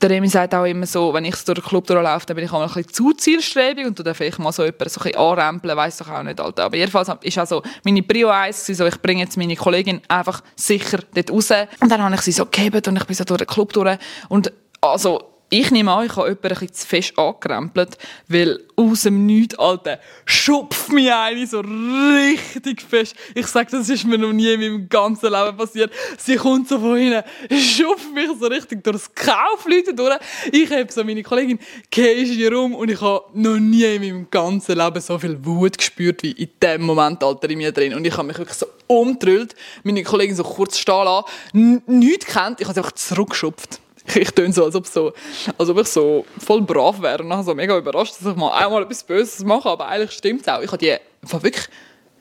der 0.00 0.10
Remy 0.10 0.28
sagt 0.28 0.54
auch 0.54 0.64
immer 0.64 0.86
so, 0.86 1.14
wenn 1.14 1.24
ich 1.24 1.36
durch 1.44 1.58
den 1.58 1.64
Club 1.64 1.86
durchlaufe, 1.86 2.26
dann 2.26 2.36
bin 2.36 2.44
ich 2.44 2.52
auch 2.52 2.60
ein 2.60 2.66
bisschen 2.66 2.92
zu 2.92 3.12
zielstrebig 3.12 3.86
und 3.86 3.98
du 3.98 4.02
darf 4.02 4.20
ich 4.20 4.36
mal 4.38 4.52
so 4.52 4.64
jemanden 4.64 4.88
so 4.88 5.00
ein 5.00 5.08
bisschen 5.08 5.20
anrempeln, 5.20 5.76
weiss 5.76 5.98
doch 5.98 6.10
auch 6.10 6.22
nicht, 6.22 6.40
Alter. 6.40 6.64
Aber 6.64 6.76
jedenfalls 6.76 7.10
ist 7.22 7.38
auch 7.38 7.46
so 7.46 7.62
meine 7.84 8.02
Prio 8.02 8.28
1 8.28 8.66
so, 8.66 8.86
ich 8.86 9.00
bringe 9.00 9.22
jetzt 9.22 9.36
meine 9.36 9.56
Kollegin 9.56 10.02
einfach 10.08 10.42
sicher 10.56 10.98
dort 11.14 11.30
raus. 11.30 11.50
Und 11.80 11.90
dann 11.90 12.02
habe 12.02 12.14
ich 12.14 12.20
sie 12.20 12.32
so 12.32 12.46
gehebt 12.46 12.86
und 12.88 12.96
ich 12.96 13.04
bin 13.04 13.16
so 13.16 13.24
durch 13.24 13.38
den 13.38 13.46
Club 13.46 13.72
durch 13.72 13.98
und 14.28 14.52
also 14.80 15.33
ich 15.54 15.70
nehme 15.70 15.92
an, 15.92 16.06
ich 16.06 16.16
habe 16.16 16.30
jemanden 16.30 16.64
ein 16.64 16.72
zu 16.72 16.86
fest 16.86 17.16
angerempelt, 17.16 17.96
weil 18.26 18.58
aus 18.74 19.02
dem 19.02 19.24
Nichts, 19.24 19.56
Alter, 19.56 20.00
schupft 20.24 20.90
mich 20.90 21.12
eine 21.12 21.46
so 21.46 21.60
richtig 21.60 22.82
fest. 22.82 23.14
Ich 23.36 23.46
sage, 23.46 23.70
das 23.70 23.88
ist 23.88 24.04
mir 24.04 24.18
noch 24.18 24.32
nie 24.32 24.52
in 24.52 24.60
meinem 24.60 24.88
ganzen 24.88 25.30
Leben 25.30 25.56
passiert. 25.56 25.92
Sie 26.18 26.34
kommt 26.34 26.68
so 26.68 26.80
von 26.80 26.96
hinten, 26.96 27.22
schupft 27.56 28.12
mich 28.12 28.28
so 28.40 28.46
richtig 28.48 28.82
durchs 28.82 29.14
Kaufleute 29.14 29.94
durch. 29.94 30.18
Ich 30.50 30.72
habe 30.72 30.90
so 30.90 31.04
meine 31.04 31.22
Kollegin, 31.22 31.60
gehst 31.88 32.32
hier 32.32 32.52
rum 32.52 32.74
und 32.74 32.90
ich 32.90 33.00
habe 33.00 33.24
noch 33.34 33.60
nie 33.60 33.84
in 33.84 34.02
meinem 34.02 34.30
ganzen 34.30 34.76
Leben 34.76 35.00
so 35.00 35.16
viel 35.20 35.38
Wut 35.44 35.78
gespürt 35.78 36.24
wie 36.24 36.32
in 36.32 36.48
dem 36.60 36.82
Moment, 36.82 37.22
Alter, 37.22 37.48
in 37.48 37.58
mir 37.58 37.70
drin. 37.70 37.94
Und 37.94 38.04
ich 38.04 38.16
habe 38.16 38.26
mich 38.26 38.38
wirklich 38.38 38.58
so 38.58 38.66
umtrüllt, 38.88 39.54
meine 39.84 40.02
Kollegin 40.02 40.34
so 40.34 40.42
kurz 40.42 40.78
stehen 40.78 41.04
lassen, 41.04 41.82
nichts 41.86 42.26
kennt, 42.26 42.60
ich 42.60 42.66
habe 42.66 42.74
sie 42.74 42.80
einfach 42.80 42.92
zurückgeschupft 42.92 43.83
ich 44.14 44.30
töne 44.30 44.52
so, 44.52 44.64
als 44.64 44.74
ob, 44.74 44.86
so, 44.86 45.12
als 45.56 45.68
ob 45.68 45.80
ich 45.80 45.88
so 45.88 46.24
voll 46.38 46.62
brav 46.62 47.00
wäre 47.00 47.22
und 47.22 47.28
nachher 47.28 47.44
so 47.44 47.54
mega 47.54 47.76
überrascht, 47.76 48.14
dass 48.20 48.32
ich 48.32 48.36
mal 48.36 48.52
einmal 48.52 48.82
etwas 48.82 49.02
Böses 49.02 49.44
mache, 49.44 49.68
aber 49.68 49.88
eigentlich 49.88 50.12
stimmt 50.12 50.42
es 50.42 50.48
auch. 50.48 50.60
Ich 50.60 50.68
habe 50.68 50.78
die 50.78 50.96
wirklich, 51.22 51.66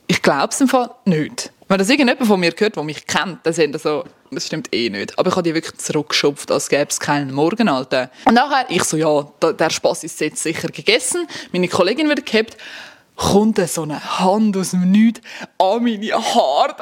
ich 0.07 0.21
glaube 0.21 0.49
es 0.49 0.69
Fall 0.69 0.91
nicht. 1.05 1.51
Wenn 1.67 1.77
das 1.77 1.89
irgendjemand 1.89 2.27
von 2.27 2.39
mir 2.39 2.51
gehört, 2.51 2.75
der 2.75 2.83
mich 2.83 3.07
kennt, 3.07 3.39
dann 3.43 3.53
sind 3.53 3.79
so, 3.81 4.03
das 4.31 4.45
stimmt 4.45 4.73
eh 4.73 4.89
nicht. 4.89 5.17
Aber 5.17 5.29
ich 5.29 5.35
habe 5.35 5.43
die 5.43 5.55
wirklich 5.55 5.77
zurückgeschupft, 5.77 6.51
als 6.51 6.69
gäbe 6.69 6.89
es 6.89 6.99
keinen 6.99 7.33
Morgen, 7.33 7.67
Alter. 7.67 8.11
Und 8.25 8.35
nachher, 8.35 8.65
ich 8.69 8.83
so, 8.83 8.97
ja, 8.97 9.27
der 9.53 9.69
Spaß 9.69 10.03
ist 10.03 10.19
jetzt 10.21 10.43
sicher 10.43 10.67
gegessen. 10.67 11.27
Meine 11.51 11.67
Kollegin 11.67 12.09
wird 12.09 12.25
gehabt 12.25 12.57
kommt 13.15 13.57
so 13.69 13.83
eine 13.83 14.19
Hand 14.19 14.57
aus 14.57 14.71
dem 14.71 14.91
Nichts 14.91 15.21
an 15.57 15.83
meine 15.83 16.13
Haare 16.13 16.75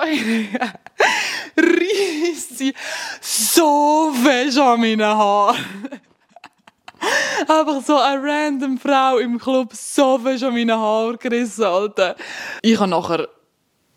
reißt 1.62 2.58
sie 2.58 2.74
so 3.22 4.12
fest 4.24 4.58
an 4.58 4.82
meine 4.82 5.08
Haare. 5.08 5.58
Einfach 7.48 7.82
so 7.82 7.98
eine 7.98 8.22
random 8.22 8.78
Frau 8.78 9.18
im 9.18 9.40
Club 9.40 9.74
so 9.74 10.20
fest 10.20 10.44
an 10.44 10.54
meine 10.54 10.78
Haare 10.78 11.18
gerissen, 11.18 11.64
Alter. 11.64 12.16
Ich 12.62 12.80
habe 12.80 12.90
nachher 12.90 13.28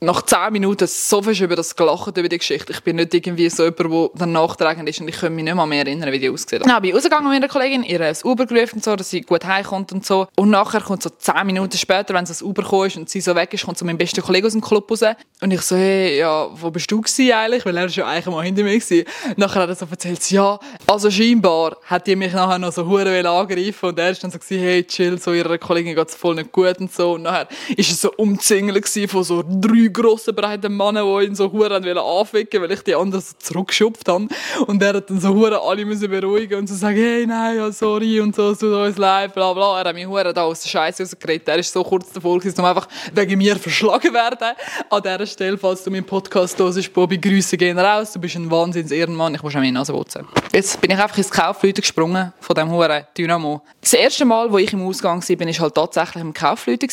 nach 0.00 0.22
zehn 0.22 0.52
Minuten 0.52 0.86
so 0.86 1.22
fest 1.22 1.40
über 1.40 1.56
das 1.56 1.74
gelacht, 1.74 2.16
über 2.16 2.28
die 2.28 2.38
Geschichte. 2.38 2.72
Ich 2.72 2.82
bin 2.82 2.96
nicht 2.96 3.14
irgendwie 3.14 3.48
so 3.48 3.64
jemand, 3.64 3.80
der 3.80 4.10
dann 4.14 4.32
nachtragend 4.32 4.88
ist 4.88 5.00
und 5.00 5.08
ich 5.08 5.16
kann 5.18 5.34
mich 5.34 5.44
nicht 5.44 5.54
mal 5.54 5.66
mehr 5.66 5.86
erinnern, 5.86 6.12
wie 6.12 6.18
die 6.18 6.28
aussieht. 6.28 6.64
Dann 6.64 6.82
bin 6.82 6.90
ich 6.90 6.96
rausgegangen 6.96 7.28
mit 7.28 7.36
einer 7.36 7.48
Kollegin, 7.48 7.82
ihr 7.82 8.00
ein 8.00 8.16
Uber 8.24 8.46
gerufen 8.46 8.76
und 8.76 8.84
so, 8.84 8.96
dass 8.96 9.10
sie 9.10 9.22
gut 9.22 9.44
heimkommt 9.44 9.92
und 9.92 10.04
so. 10.04 10.26
Und 10.36 10.50
nachher 10.50 10.80
kommt 10.80 11.02
so 11.02 11.10
zehn 11.10 11.46
Minuten 11.46 11.76
später, 11.76 12.14
wenn 12.14 12.26
sie 12.26 12.32
das 12.32 12.42
Uber 12.42 12.62
gekommen 12.62 12.86
ist 12.86 12.96
und 12.96 13.08
sie 13.08 13.20
so 13.20 13.34
weg 13.34 13.52
ist, 13.54 13.64
kommt 13.64 13.78
so 13.78 13.84
mein 13.84 13.96
bester 13.96 14.22
Kollege 14.22 14.46
aus 14.46 14.52
dem 14.52 14.60
Club 14.60 14.90
raus. 14.90 15.00
Und 15.40 15.50
ich 15.50 15.62
so, 15.62 15.76
hey, 15.76 16.18
ja, 16.18 16.48
wo 16.52 16.70
bist 16.70 16.90
du 16.90 17.00
gewesen 17.00 17.32
eigentlich? 17.32 17.64
Weil 17.64 17.76
er 17.76 17.86
ist 17.86 17.96
ja 17.96 18.06
eigentlich 18.06 18.26
mal 18.26 18.44
hinter 18.44 18.62
mir 18.62 18.78
gewesen. 18.78 19.04
Nachher 19.36 19.62
hat 19.62 19.68
er 19.70 19.74
so 19.74 19.86
erzählt, 19.90 20.30
ja, 20.30 20.58
also 20.86 21.10
scheinbar 21.10 21.76
hat 21.84 22.06
die 22.06 22.16
mich 22.16 22.32
nachher 22.32 22.58
noch 22.58 22.72
so 22.72 22.86
hure 22.86 23.28
angreifen 23.28 23.88
und 23.88 23.98
er 23.98 24.10
ist 24.10 24.22
dann 24.22 24.30
so 24.30 24.38
gewesen, 24.38 24.62
hey, 24.62 24.84
chill, 24.84 25.18
so 25.18 25.32
ihrer 25.32 25.58
Kollegin 25.58 25.94
geht's 25.94 26.14
voll 26.14 26.34
nicht 26.34 26.52
gut 26.52 26.78
und 26.78 26.92
so. 26.92 27.12
Und 27.12 27.22
nachher 27.22 27.48
ist 27.76 27.90
er 27.90 27.96
so 27.96 28.12
umzingelt 28.16 28.84
von 29.08 29.24
so 29.24 29.42
drei 29.42 29.88
grossen, 29.94 30.34
breiten 30.34 30.76
Männern, 30.76 31.06
die 31.20 31.26
ihn 31.26 31.34
so 31.34 31.50
hure 31.50 31.74
anficken 31.74 32.60
weil 32.60 32.72
ich 32.72 32.82
die 32.82 32.94
anderen 32.94 33.24
so 33.24 33.34
zurückgeschupft 33.38 34.08
habe. 34.08 34.28
Und 34.66 34.82
er 34.82 34.94
hat 34.94 35.08
dann 35.08 35.20
so 35.20 35.34
hure 35.34 35.60
alle 35.60 35.84
müssen 35.86 36.10
beruhigen 36.10 36.58
und 36.58 36.68
so 36.68 36.74
sagen, 36.74 36.96
hey, 36.96 37.26
nein, 37.26 37.56
ja, 37.56 37.72
sorry 37.72 38.20
und 38.20 38.34
so, 38.34 38.50
es 38.50 38.58
tut 38.58 38.72
uns 38.72 38.98
leid, 38.98 39.32
bla 39.34 39.52
bla. 39.52 39.80
Er 39.80 39.88
hat 39.88 39.94
mich 39.94 40.06
hure 40.06 40.34
da 40.34 40.42
aus 40.42 40.60
der 40.60 40.68
Scheiße 40.68 41.02
rausgeredet. 41.02 41.48
Er 41.48 41.58
ist 41.58 41.72
so 41.72 41.82
kurz 41.82 42.12
davor 42.12 42.38
gewesen, 42.38 42.60
um 42.60 42.66
einfach 42.66 42.88
wegen 43.14 43.38
mir 43.38 43.56
verschlagen 43.56 44.12
werden. 44.12 44.56
An 44.90 45.02
dieser 45.02 45.26
Stelle, 45.26 45.56
falls 45.56 45.84
du 45.84 45.90
meinen 45.90 46.04
Podcast 46.04 46.58
hörst, 46.58 46.92
Bobby, 46.92 47.18
Grüße 47.18 47.56
gehen 47.56 47.78
raus. 47.78 48.12
Du 48.12 48.20
bist 48.20 48.36
ein 48.36 48.50
Wahnsinns-Ehrenmann. 48.50 49.34
Ich 49.34 49.42
muss 49.42 49.54
auch 49.54 49.60
meine 49.60 49.72
Nase 49.72 49.92
putzen. 49.92 50.26
Jetzt 50.52 50.80
bin 50.80 50.90
ich 50.90 50.98
einfach 50.98 51.16
ins 51.16 51.30
Kaufleute 51.30 51.80
gesprungen 51.80 52.32
von 52.40 52.54
dem 52.54 52.70
hure 52.70 53.06
Dynamo. 53.16 53.62
Das 53.80 53.92
erste 53.92 54.24
Mal, 54.24 54.50
wo 54.50 54.58
ich 54.58 54.72
im 54.72 54.86
Ausgang 54.86 55.26
war, 55.26 55.36
bin 55.36 55.48
ich 55.48 55.60
halt 55.60 55.74
tatsächlich 55.74 56.22
im 56.22 56.32
Kaufleute. 56.32 56.86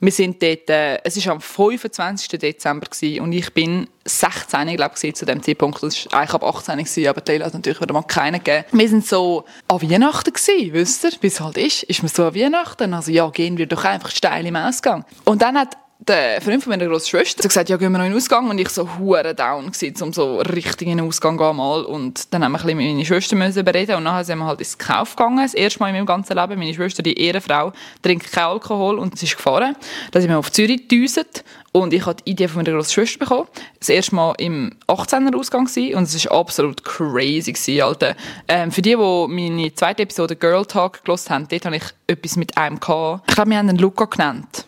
Wir 0.00 0.12
sind 0.12 0.42
dort, 0.42 0.70
äh, 0.70 0.98
es 1.04 1.16
ist 1.16 1.28
am 1.28 1.40
25. 1.40 2.21
Dezember 2.28 2.86
gewesen 2.86 3.20
und 3.22 3.32
ich 3.32 3.52
bin 3.52 3.88
16, 4.04 4.76
glaube 4.76 4.94
ich, 5.00 5.14
zu 5.14 5.24
dem 5.24 5.42
Zeitpunkt. 5.42 5.82
Das 5.82 6.06
war 6.06 6.20
eigentlich 6.20 6.34
ab 6.34 6.44
18 6.44 6.78
gewesen, 6.78 7.06
aber 7.08 7.24
Taylor 7.24 7.46
hat 7.46 7.54
natürlich 7.54 7.80
wieder 7.80 7.92
mal 7.92 8.02
keinen 8.02 8.42
gegeben. 8.42 8.64
Wir 8.72 8.88
sind 8.88 9.06
so 9.06 9.44
an 9.68 9.82
Weihnachten 9.82 10.32
gewesen, 10.32 10.72
wisst 10.72 11.04
ihr, 11.04 11.12
wie 11.20 11.26
es 11.26 11.40
halt 11.40 11.56
ist. 11.56 11.82
Ist 11.84 12.02
man 12.02 12.08
so 12.08 12.26
an 12.26 12.34
Weihnachten? 12.34 12.94
Also 12.94 13.12
ja, 13.12 13.28
gehen 13.30 13.58
wir 13.58 13.66
doch 13.66 13.84
einfach 13.84 14.10
steil 14.10 14.46
im 14.46 14.56
Ausgang. 14.56 15.04
Und 15.24 15.42
dann 15.42 15.58
hat 15.58 15.76
der 16.08 16.40
Freund 16.40 16.62
von 16.62 16.70
meiner 16.70 16.86
grossen 16.86 17.08
Schwester 17.08 17.42
hat 17.42 17.48
gesagt, 17.48 17.68
ja, 17.68 17.76
gehen 17.76 17.92
wir 17.92 17.98
noch 17.98 18.04
in 18.04 18.12
den 18.12 18.16
Ausgang. 18.16 18.50
Und 18.50 18.58
ich 18.58 18.68
so 18.68 18.88
hure 18.98 19.34
down 19.34 19.70
gewesen, 19.70 20.02
um 20.02 20.12
so 20.12 20.38
richtig 20.40 20.88
in 20.88 20.98
den 20.98 21.06
Ausgang 21.06 21.38
zu 21.38 21.44
gehen 21.44 21.56
mal. 21.56 21.82
Und 21.84 22.32
dann 22.32 22.44
haben 22.44 22.52
wir 22.52 22.58
ein 22.58 22.62
bisschen 22.62 22.78
mit 22.78 22.92
meiner 22.92 23.04
Schwester 23.04 23.36
müssen 23.36 23.64
bereden 23.64 23.96
und 23.96 24.04
nachher 24.04 24.24
sind 24.24 24.38
wir 24.38 24.46
halt 24.46 24.60
ins 24.60 24.76
Kauf 24.78 25.14
gegangen. 25.14 25.38
Das 25.38 25.54
erste 25.54 25.78
Mal 25.80 25.88
in 25.88 25.94
meinem 25.94 26.06
ganzen 26.06 26.36
Leben. 26.36 26.58
Meine 26.58 26.74
Schwester, 26.74 27.02
die 27.02 27.18
Ehrenfrau, 27.18 27.72
trinkt 28.02 28.32
keinen 28.32 28.46
Alkohol 28.46 28.98
und 28.98 29.18
sie 29.18 29.26
ist 29.26 29.36
gefahren. 29.36 29.76
Dann 30.10 30.22
sind 30.22 30.30
wir 30.30 30.38
auf 30.38 30.50
Zürich 30.50 30.88
gedüset 30.88 31.44
und 31.70 31.94
ich 31.94 32.04
hatte 32.04 32.24
die 32.24 32.32
Idee 32.32 32.48
von 32.48 32.62
meiner 32.62 32.76
grossen 32.76 32.92
Schwester 32.92 33.18
bekommen. 33.20 33.48
Das 33.78 33.88
erste 33.88 34.14
Mal 34.14 34.34
im 34.38 34.72
18er 34.88 35.36
Ausgang 35.36 35.66
gewesen, 35.66 35.94
und 35.96 36.02
es 36.02 36.24
war 36.26 36.40
absolut 36.40 36.84
crazy 36.84 37.52
gewesen, 37.52 37.80
Alter. 37.80 38.16
Ähm, 38.48 38.72
für 38.72 38.82
die, 38.82 38.96
die 38.96 39.26
meine 39.28 39.74
zweite 39.74 40.02
Episode 40.02 40.36
Girl 40.36 40.66
Talk 40.66 41.04
gelost 41.04 41.30
haben, 41.30 41.46
dort 41.48 41.64
hatte 41.64 41.76
ich 41.76 41.84
etwas 42.08 42.36
mit 42.36 42.56
einem 42.58 42.80
gehabt. 42.80 43.22
Ich 43.28 43.34
glaube, 43.34 43.50
wir 43.50 43.58
haben 43.58 43.68
einen 43.68 43.78
Luca 43.78 44.04
genannt. 44.04 44.66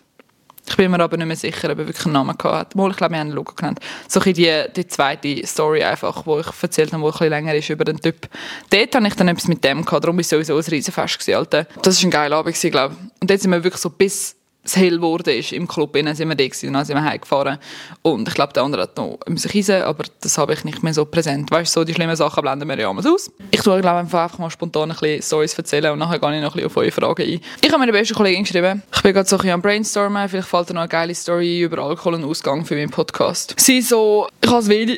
Ich 0.66 0.76
bin 0.76 0.90
mir 0.90 1.00
aber 1.00 1.16
nicht 1.16 1.26
mehr 1.26 1.36
sicher, 1.36 1.70
ob 1.70 1.78
er 1.78 1.86
wirklich 1.86 2.06
einen 2.06 2.14
Namen 2.14 2.36
hatte. 2.42 2.76
Mal, 2.76 2.90
ich 2.90 2.96
glaube, 2.96 3.12
wir 3.12 3.20
haben 3.20 3.28
einen 3.28 3.36
Luca 3.36 3.52
genannt. 3.54 3.80
So 4.08 4.20
ein 4.20 4.32
die, 4.32 4.64
die 4.74 4.86
zweite 4.86 5.46
Story 5.46 5.84
einfach, 5.84 6.24
wo 6.26 6.40
ich 6.40 6.46
erzählt 6.60 6.92
habe, 6.92 7.02
wo 7.02 7.08
ein 7.08 7.12
bisschen 7.12 7.28
länger 7.28 7.54
ist 7.54 7.68
über 7.68 7.84
den 7.84 7.98
Typ. 7.98 8.28
Dort 8.70 8.94
hatte 8.94 9.06
ich 9.06 9.14
dann 9.14 9.28
etwas 9.28 9.46
mit 9.46 9.62
dem 9.62 9.84
gehabt, 9.84 10.04
darum 10.04 10.16
war 10.16 10.20
es 10.20 10.28
sowieso 10.28 10.56
ein 10.56 10.64
Riesenfest 10.64 11.18
gewesen, 11.18 11.36
Alter. 11.36 11.66
Das 11.82 12.02
war 12.02 12.08
ein 12.08 12.10
geiler 12.10 12.36
Abend 12.36 12.58
glaube 12.58 12.94
ich. 12.94 13.20
Und 13.20 13.30
dort 13.30 13.40
sind 13.40 13.50
wir 13.50 13.62
wirklich 13.62 13.80
so 13.80 13.90
bis 13.90 14.36
es 14.64 14.76
hell 14.76 14.96
geworden 14.96 15.36
ist 15.36 15.52
im 15.52 15.68
Club, 15.68 15.94
innen 15.96 16.14
sind 16.14 16.28
wir 16.28 16.34
da 16.34 16.44
gewesen, 16.44 16.72
dann 16.72 16.84
sind 16.84 16.96
wir 16.96 17.04
heimgefahren. 17.04 17.58
Und 18.02 18.28
ich 18.28 18.34
glaube, 18.34 18.52
der 18.52 18.62
andere 18.62 18.82
hat 18.82 18.96
noch 18.96 19.18
müssen 19.28 19.50
reisen, 19.50 19.82
aber 19.82 20.04
das 20.20 20.38
habe 20.38 20.54
ich 20.54 20.64
nicht 20.64 20.82
mehr 20.82 20.94
so 20.94 21.04
präsent. 21.04 21.50
Weißt 21.50 21.74
du, 21.74 21.80
so 21.80 21.84
die 21.84 21.94
schlimmen 21.94 22.16
Sachen 22.16 22.42
blenden 22.42 22.68
wir 22.68 22.78
ja 22.78 22.90
immer 22.90 23.06
aus. 23.06 23.30
Ich 23.50 23.60
tue, 23.60 23.80
glaube 23.80 23.98
einfach 23.98 24.38
mal 24.38 24.50
spontan 24.50 24.90
ein 24.90 24.96
bisschen 24.96 25.22
Stories 25.22 25.54
erzählen 25.54 25.92
und 25.92 25.98
nachher 25.98 26.18
gehe 26.18 26.36
ich 26.36 26.42
noch 26.42 26.54
ein 26.54 26.54
bisschen 26.54 26.66
auf 26.66 26.76
eure 26.76 26.90
Fragen 26.90 27.22
ein. 27.22 27.40
Ich 27.60 27.68
habe 27.68 27.78
meine 27.78 27.92
beste 27.92 28.14
Kollegin 28.14 28.44
geschrieben. 28.44 28.82
Ich 28.94 29.02
bin 29.02 29.12
gerade 29.12 29.28
so 29.28 29.36
ein 29.36 29.38
bisschen 29.38 29.54
am 29.54 29.62
Brainstormen. 29.62 30.28
Vielleicht 30.28 30.48
fällt 30.48 30.70
dir 30.70 30.74
noch 30.74 30.82
eine 30.82 30.88
geile 30.88 31.14
Story 31.14 31.62
über 31.62 31.78
Alkohol 31.78 32.14
und 32.14 32.24
Ausgang 32.24 32.64
für 32.64 32.74
meinen 32.74 32.90
Podcast. 32.90 33.54
Sie 33.58 33.80
so, 33.82 34.28
ich 34.40 34.48
habe 34.48 34.60
das 34.60 34.68
Video... 34.68 34.96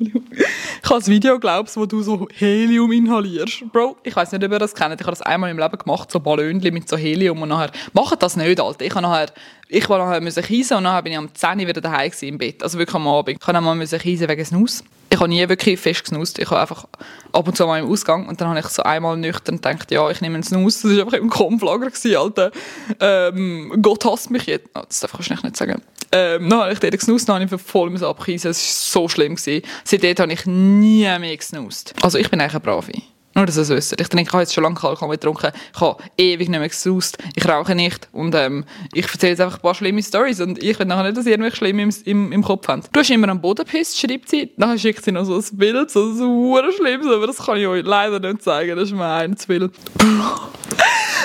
Ich 0.00 0.90
habe 0.90 1.00
ein 1.00 1.06
Video, 1.06 1.38
glaubst 1.38 1.76
wo 1.76 1.86
du 1.86 2.02
so 2.02 2.26
Helium 2.34 2.90
inhalierst. 2.92 3.64
Bro, 3.72 3.96
ich 4.02 4.14
weiß 4.14 4.32
nicht, 4.32 4.44
ob 4.44 4.50
ihr 4.50 4.58
das 4.58 4.74
kennt. 4.74 5.00
Ich 5.00 5.06
habe 5.06 5.12
das 5.12 5.22
einmal 5.22 5.50
im 5.50 5.58
Leben 5.58 5.78
gemacht, 5.78 6.10
so 6.10 6.20
Ballonchen 6.20 6.74
mit 6.74 6.88
so 6.88 6.96
Helium 6.96 7.40
und 7.42 7.48
nachher, 7.48 7.70
macht 7.92 8.22
das 8.22 8.36
nicht, 8.36 8.60
Alter. 8.60 8.84
Ich 8.84 8.94
habe 8.94 9.02
nachher, 9.02 9.26
ich 9.68 9.88
war 9.88 9.98
nachher 9.98 10.20
müssen 10.20 10.42
kiesen 10.42 10.76
und 10.76 10.82
nachher 10.82 11.02
bin 11.02 11.12
ich 11.12 11.18
am 11.18 11.32
10 11.32 11.60
Uhr 11.60 11.68
wieder 11.68 11.80
daheim 11.80 12.10
im 12.20 12.38
Bett. 12.38 12.62
Also 12.62 12.78
wirklich 12.78 12.94
am 12.94 13.06
Abend. 13.06 13.38
Ich 13.40 13.46
habe 13.46 13.58
einmal 13.58 13.74
müssen 13.74 13.98
kiesen 13.98 14.28
wegen 14.28 14.44
Snus. 14.44 14.84
Ich 15.08 15.18
habe 15.18 15.28
nie 15.28 15.46
wirklich 15.48 15.78
fest 15.78 16.04
gesnust. 16.04 16.38
Ich 16.38 16.50
habe 16.50 16.60
einfach 16.60 16.86
ab 17.32 17.46
und 17.46 17.56
zu 17.56 17.66
mal 17.66 17.80
im 17.80 17.90
Ausgang 17.90 18.26
und 18.26 18.40
dann 18.40 18.48
habe 18.48 18.60
ich 18.60 18.66
so 18.66 18.82
einmal 18.82 19.16
nüchtern 19.16 19.56
gedacht, 19.56 19.90
ja, 19.90 20.10
ich 20.10 20.20
nehme 20.20 20.36
einen 20.36 20.42
Snus. 20.42 20.82
Das 20.82 20.90
war 20.96 21.04
einfach 21.04 21.18
im 21.18 21.28
Konflager, 21.28 21.90
Alter. 22.18 22.50
Ähm, 22.98 23.78
Gott 23.82 24.04
hasst 24.04 24.30
mich 24.30 24.46
jetzt. 24.46 24.70
Oh, 24.74 24.80
das 24.86 25.00
darf 25.00 25.14
ich 25.20 25.28
nicht 25.42 25.56
sagen. 25.56 25.82
Ähm, 26.12 26.48
dann 26.48 26.60
habe 26.60 26.72
ich 26.72 26.78
dort 26.78 26.92
gesnust, 26.92 27.28
dann 27.28 27.42
habe 27.42 27.54
ich 27.54 27.62
voll 27.62 28.04
abgekissen. 28.04 28.50
Es 28.50 28.94
war 28.94 29.02
so 29.02 29.08
schlimm. 29.08 29.34
Gewesen. 29.34 29.62
Seitdem 29.84 30.16
habe 30.16 30.32
ich 30.32 30.46
nie 30.46 31.02
mehr 31.18 31.36
gesnust. 31.36 31.94
Also 32.02 32.18
ich 32.18 32.30
bin 32.30 32.40
eigentlich 32.40 32.54
eine 32.54 32.60
Brave. 32.60 32.92
Nur, 33.34 33.46
dass 33.46 33.56
ihr 33.56 33.62
es 33.62 33.70
wisst. 33.70 33.98
Ich 33.98 34.08
habe 34.08 34.40
jetzt 34.40 34.52
schon 34.52 34.64
lange 34.64 34.82
Alkohol 34.82 35.16
getrunken. 35.16 35.52
Ich 35.74 35.80
habe 35.80 36.02
ewig 36.18 36.50
nicht 36.50 36.58
mehr 36.58 36.68
gesaust. 36.68 37.16
Ich 37.34 37.48
rauche 37.48 37.74
nicht. 37.74 38.08
Und 38.12 38.34
ähm, 38.34 38.64
ich 38.92 39.10
erzähle 39.10 39.30
jetzt 39.30 39.40
einfach 39.40 39.56
ein 39.56 39.62
paar 39.62 39.74
schlimme 39.74 40.02
Stories. 40.02 40.40
Und 40.40 40.62
ich 40.62 40.78
will 40.78 40.86
nachher 40.86 41.04
nicht, 41.04 41.16
dass 41.16 41.24
ihr 41.24 41.32
irgendwelche 41.32 41.56
schlimm 41.56 41.78
im, 41.78 41.94
im, 42.04 42.32
im 42.32 42.42
Kopf 42.42 42.68
habt. 42.68 42.94
Du 42.94 43.00
hast 43.00 43.08
immer 43.10 43.28
am 43.30 43.40
Boden 43.40 43.64
gepisst, 43.64 43.98
schreibt 43.98 44.28
sie. 44.28 44.52
Dann 44.58 44.78
schickt 44.78 45.02
sie 45.04 45.12
noch 45.12 45.24
so 45.24 45.36
ein 45.36 45.56
Bild, 45.56 45.90
so, 45.90 46.12
so 46.12 46.60
schlimm, 46.76 47.08
aber 47.08 47.26
das 47.26 47.38
kann 47.38 47.56
ich 47.56 47.66
euch 47.66 47.84
leider 47.84 48.20
nicht 48.20 48.42
zeigen. 48.42 48.76
Das 48.76 48.90
ist 48.90 48.94
mein 48.94 49.34
Bild. 49.46 49.72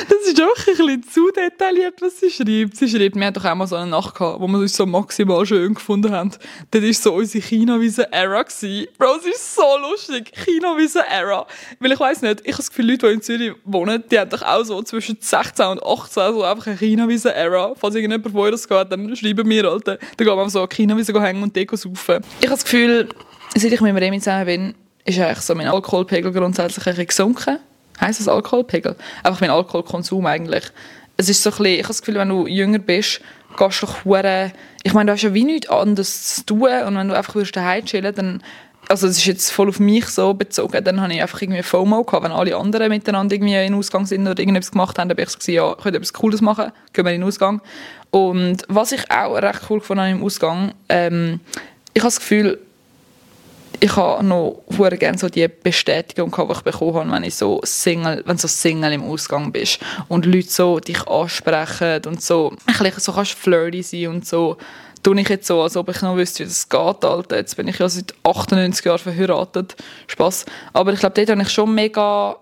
Das 0.09 0.27
ist 0.27 0.41
auch 0.41 0.47
ein 0.47 0.65
bisschen 0.65 1.03
zu 1.03 1.31
detailliert, 1.31 2.01
was 2.01 2.19
sie 2.19 2.29
schreibt. 2.29 2.77
Sie 2.77 2.89
schreibt, 2.89 3.15
wir 3.15 3.25
hatten 3.25 3.33
doch 3.33 3.45
auch 3.45 3.55
mal 3.55 3.67
so 3.67 3.75
eine 3.75 3.89
Nacht 3.89 4.15
gehabt, 4.15 4.39
wo 4.39 4.47
wir 4.47 4.59
uns 4.59 4.75
so 4.75 4.85
maximal 4.85 5.45
schön 5.45 5.73
gefunden 5.73 6.11
haben. 6.11 6.31
Das 6.71 6.83
war 6.83 6.93
so 6.93 7.13
unsere 7.13 7.43
China-Wiese-Era. 7.43 8.45
Bro, 8.97 9.15
es 9.19 9.25
ist 9.25 9.55
so 9.55 9.61
lustig. 9.81 10.31
China-Wiese-Era. 10.45 11.47
Weil 11.79 11.91
ich 11.91 11.99
weiss 11.99 12.21
nicht, 12.21 12.41
ich 12.41 12.53
habe 12.53 12.57
das 12.57 12.69
Gefühl, 12.69 12.91
Leute, 12.91 13.07
die 13.07 13.13
in 13.13 13.21
Zürich 13.21 13.51
wohnen, 13.65 14.03
die 14.11 14.19
haben 14.19 14.29
doch 14.29 14.41
auch 14.41 14.63
so 14.63 14.81
zwischen 14.83 15.17
16 15.19 15.65
und 15.65 15.83
18 15.83 16.33
so 16.33 16.43
einfach 16.43 16.67
eine 16.67 16.77
China-Wiese-Era. 16.77 17.73
Falls 17.75 17.95
irgendjemand 17.95 18.31
von 18.31 18.41
euch 18.41 18.51
das 18.51 18.67
geht, 18.67 18.91
dann 18.91 19.15
schreiben 19.15 19.49
wir, 19.49 19.65
Alter. 19.65 19.97
Dann 20.17 20.27
gehen 20.27 20.37
wir 20.37 20.49
so 20.49 20.67
China-Wiese 20.67 21.19
hängen 21.21 21.43
und 21.43 21.55
Deko 21.55 21.75
saufen. 21.75 22.23
Ich 22.39 22.45
habe 22.45 22.55
das 22.55 22.63
Gefühl, 22.63 23.09
seit 23.55 23.71
ich 23.71 23.81
mit 23.81 23.95
Remi 23.95 24.19
zusammen 24.19 24.45
bin, 24.45 24.75
ist 25.05 25.19
eigentlich 25.19 25.39
so 25.39 25.55
mein 25.55 25.67
Alkoholpegel 25.67 26.31
grundsätzlich 26.31 26.85
ein 26.85 26.91
bisschen 26.91 27.07
gesunken 27.07 27.59
heisst 27.99 28.19
das 28.19 28.27
Alkoholpegel? 28.27 28.95
Einfach 29.23 29.41
mein 29.41 29.49
Alkoholkonsum 29.49 30.25
eigentlich. 30.25 30.65
Es 31.17 31.29
ist 31.29 31.41
so 31.41 31.49
ein 31.49 31.57
bisschen, 31.57 31.65
ich 31.73 31.79
habe 31.79 31.87
das 31.87 32.01
Gefühl, 32.01 32.15
wenn 32.15 32.29
du 32.29 32.47
jünger 32.47 32.79
bist, 32.79 33.21
gehst 33.57 33.81
du 33.81 33.85
doch 33.85 34.51
ich 34.83 34.93
meine, 34.93 35.07
du 35.07 35.13
hast 35.13 35.23
ja 35.23 35.33
wie 35.33 35.43
nichts 35.43 35.69
anderes 35.69 36.35
zu 36.35 36.45
tun 36.45 36.69
und 36.85 36.95
wenn 36.95 37.07
du 37.09 37.17
einfach 37.17 37.35
würdest 37.35 37.55
daheim 37.55 37.85
chillen, 37.85 38.15
dann 38.15 38.43
also 38.89 39.07
es 39.07 39.17
ist 39.17 39.25
jetzt 39.25 39.51
voll 39.51 39.67
auf 39.67 39.79
mich 39.79 40.05
so 40.07 40.33
bezogen, 40.33 40.83
dann 40.83 41.01
habe 41.01 41.13
ich 41.13 41.21
einfach 41.21 41.41
irgendwie 41.41 41.61
FOMO 41.61 42.03
gehabt, 42.03 42.23
wenn 42.23 42.31
alle 42.31 42.55
anderen 42.55 42.89
miteinander 42.89 43.35
irgendwie 43.35 43.55
in 43.55 43.73
den 43.73 43.73
Ausgang 43.73 44.05
sind 44.05 44.25
oder 44.27 44.39
irgendetwas 44.39 44.71
gemacht 44.71 44.97
haben, 44.97 45.09
dann 45.09 45.17
habe 45.17 45.29
ich 45.29 45.43
so 45.43 45.51
ja, 45.51 45.71
ich 45.71 45.83
könnte 45.83 45.97
etwas 45.97 46.13
Cooles 46.13 46.41
machen, 46.41 46.71
gehen 46.93 47.05
wir 47.05 47.11
in 47.11 47.21
den 47.21 47.27
Ausgang. 47.27 47.61
Und 48.11 48.63
was 48.69 48.93
ich 48.93 49.11
auch 49.11 49.35
recht 49.35 49.61
cool 49.69 49.79
gefunden 49.79 50.03
habe 50.03 50.11
im 50.11 50.23
Ausgang, 50.23 50.73
ähm, 50.87 51.41
ich 51.93 52.01
habe 52.01 52.07
das 52.07 52.19
Gefühl, 52.19 52.59
ich 53.79 53.95
habe 53.95 54.23
noch 54.23 54.63
gerne 54.97 55.17
so 55.17 55.29
die 55.29 55.47
Bestätigung 55.47 56.31
die 56.31 56.51
ich 56.51 56.61
bekommen 56.61 56.95
habe, 56.95 57.11
wenn 57.11 57.23
ich 57.23 57.35
so 57.35 57.61
Single, 57.63 58.23
wenn 58.25 58.37
so 58.37 58.47
Single 58.47 58.93
im 58.93 59.03
Ausgang 59.03 59.51
bist 59.51 59.79
und 60.07 60.25
Leute 60.25 60.49
so 60.49 60.79
dich 60.79 61.07
ansprechen 61.07 62.01
und 62.05 62.21
so 62.21 62.53
ein 62.65 62.73
bisschen 62.73 62.99
so 62.99 63.13
kannst 63.13 63.33
flirty 63.33 63.83
sein 63.83 64.07
und 64.07 64.25
so 64.25 64.57
tue 65.03 65.19
ich 65.21 65.29
jetzt 65.29 65.47
so, 65.47 65.61
als 65.61 65.77
ob 65.77 65.89
ich 65.89 66.01
noch 66.01 66.17
wüsste, 66.17 66.43
wie 66.43 66.47
das 66.47 66.67
geht, 66.67 67.05
Alter. 67.05 67.37
Jetzt 67.37 67.55
bin 67.55 67.67
ich 67.67 67.77
ja 67.77 67.87
seit 67.87 68.13
98 68.23 68.85
Jahren 68.85 68.99
verheiratet. 68.99 69.75
Spaß. 70.07 70.45
Aber 70.73 70.91
ich 70.91 70.99
glaube, 70.99 71.13
dort 71.15 71.29
habe 71.29 71.41
ich 71.41 71.49
schon 71.49 71.73
mega 71.73 72.35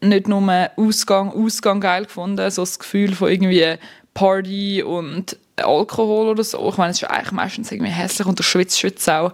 nicht 0.00 0.26
nur 0.26 0.70
Ausgang, 0.76 1.30
Ausgang 1.30 1.80
geil 1.80 2.04
gefunden, 2.04 2.50
so 2.50 2.62
das 2.62 2.78
Gefühl 2.78 3.14
von 3.14 3.30
irgendwie 3.30 3.76
Party 4.12 4.82
und 4.82 5.36
Alkohol 5.56 6.28
oder 6.28 6.44
so. 6.44 6.68
Ich 6.68 6.76
meine, 6.76 6.90
es 6.90 7.02
ist 7.02 7.08
eigentlich 7.08 7.32
meistens 7.32 7.70
irgendwie 7.70 7.92
hässlich 7.92 8.26
und 8.26 8.38
du 8.38 8.42
schwitzt, 8.42 8.78
schwitzt 8.78 9.08
auch. 9.08 9.32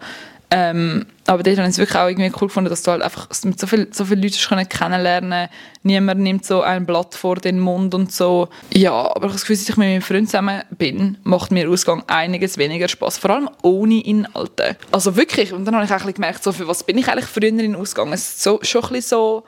Ähm, 0.53 1.07
aber 1.27 1.45
dort 1.45 1.59
habe 1.59 1.69
ich 1.69 1.75
es 1.75 1.79
wirklich 1.79 1.97
auch 1.97 2.09
irgendwie 2.09 2.33
cool 2.41 2.49
gefunden, 2.49 2.71
dass 2.71 2.83
du 2.83 2.91
halt 2.91 3.03
einfach 3.03 3.29
mit 3.45 3.61
so, 3.61 3.69
viel, 3.69 3.89
so 3.93 4.05
vielen 4.05 4.23
Leuten 4.23 4.69
kennenlernen 4.69 5.49
Niemand 5.83 6.21
nimmt 6.21 6.45
so 6.45 6.61
ein 6.61 6.85
Blatt 6.85 7.15
vor 7.15 7.37
den 7.37 7.61
Mund 7.61 7.95
und 7.95 8.13
so. 8.13 8.49
Ja, 8.75 8.93
aber 8.93 9.11
ich 9.11 9.23
habe 9.23 9.33
das 9.33 9.43
Gefühl, 9.43 9.57
seit 9.57 9.69
ich 9.71 9.77
mit 9.77 9.89
meinem 9.89 10.03
Freund 10.03 10.29
zusammen 10.29 10.63
bin, 10.77 11.19
macht 11.23 11.53
mir 11.53 11.71
Ausgang 11.71 12.03
einiges 12.09 12.59
weniger 12.59 12.89
Spaß. 12.89 13.19
Vor 13.19 13.31
allem 13.31 13.49
ohne 13.63 14.05
Inhalte. 14.05 14.77
Also 14.91 15.17
wirklich. 15.17 15.53
Und 15.53 15.65
dann 15.65 15.77
habe 15.77 15.85
ich 15.85 15.93
auch 15.93 16.13
gemerkt, 16.13 16.43
so, 16.43 16.53
für 16.53 16.67
was 16.67 16.83
bin 16.83 16.99
ich 16.99 17.09
eigentlich 17.09 17.27
früher 17.27 17.49
in 17.49 17.77
Ausgang? 17.77 18.13
Es 18.13 18.29
ist 18.29 18.43
so, 18.43 18.59
schon 18.63 18.83
ein 18.83 18.89
bisschen 18.91 19.09
so 19.09 19.45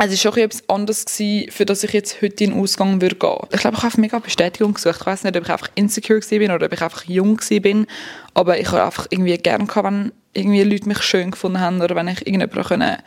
es 0.00 0.10
war 0.10 0.32
schon 0.32 0.42
etwas 0.42 0.68
anderes, 0.68 1.04
gewesen, 1.04 1.50
für 1.50 1.64
das 1.64 1.82
ich 1.82 1.92
jetzt 1.92 2.22
heute 2.22 2.44
in 2.44 2.50
den 2.50 2.60
Ausgang 2.60 3.00
würde 3.00 3.16
gehen 3.16 3.36
Ich 3.52 3.60
glaube, 3.60 3.76
ich 3.76 3.82
habe 3.82 4.00
mega 4.00 4.18
Bestätigung 4.18 4.74
gesucht. 4.74 4.98
Ich 5.00 5.06
weiß 5.06 5.24
nicht, 5.24 5.36
ob 5.36 5.44
ich 5.44 5.50
einfach 5.50 5.70
insecure 5.74 6.20
war 6.20 6.54
oder 6.54 6.66
ob 6.66 6.72
ich 6.72 6.82
einfach 6.82 7.04
jung 7.04 7.38
war. 7.38 7.86
Aber 8.34 8.60
ich 8.60 8.68
habe 8.68 8.84
einfach 8.84 9.06
irgendwie 9.10 9.36
gerne 9.38 9.66
wenn 9.66 10.12
irgendwie 10.34 10.62
Leute 10.62 10.88
mich 10.88 11.02
schön 11.02 11.32
gefunden 11.32 11.60
haben 11.60 11.80
oder 11.80 11.96
wenn 11.96 12.08
ich 12.08 12.26
irgendjemanden 12.26 12.98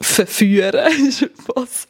verführen 0.00 1.08
ist 1.08 1.28
was? 1.54 1.88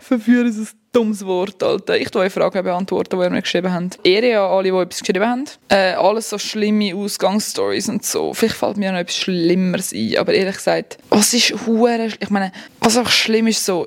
verführen 0.00 0.48
ist 0.48 0.58
ein 0.58 0.68
dummes 0.92 1.24
Wort, 1.24 1.62
Alter. 1.62 1.98
Ich 1.98 2.10
tue 2.10 2.28
Fragen 2.30 2.62
beantworten, 2.62 3.18
die 3.18 3.24
ihr 3.24 3.30
mir 3.30 3.42
geschrieben 3.42 3.72
habt. 3.72 3.98
Ehre 4.04 4.40
an 4.40 4.50
alle, 4.50 4.70
die 4.70 4.76
etwas 4.76 5.00
geschrieben 5.00 5.26
haben. 5.26 5.44
Äh, 5.68 5.92
alles 5.92 6.30
so 6.30 6.38
schlimme 6.38 6.94
Ausgangsstories 6.94 7.88
und 7.88 8.04
so. 8.04 8.32
Vielleicht 8.34 8.56
fällt 8.56 8.76
mir 8.76 8.92
noch 8.92 8.98
etwas 8.98 9.16
Schlimmeres 9.16 9.92
ein, 9.92 10.16
aber 10.18 10.34
ehrlich 10.34 10.56
gesagt, 10.56 10.98
was 11.10 11.34
ist 11.34 11.54
hure 11.66 12.08
Ich 12.20 12.30
meine, 12.30 12.52
was 12.80 12.96
auch 12.96 13.08
schlimm 13.08 13.46
ist 13.46 13.64
so, 13.64 13.86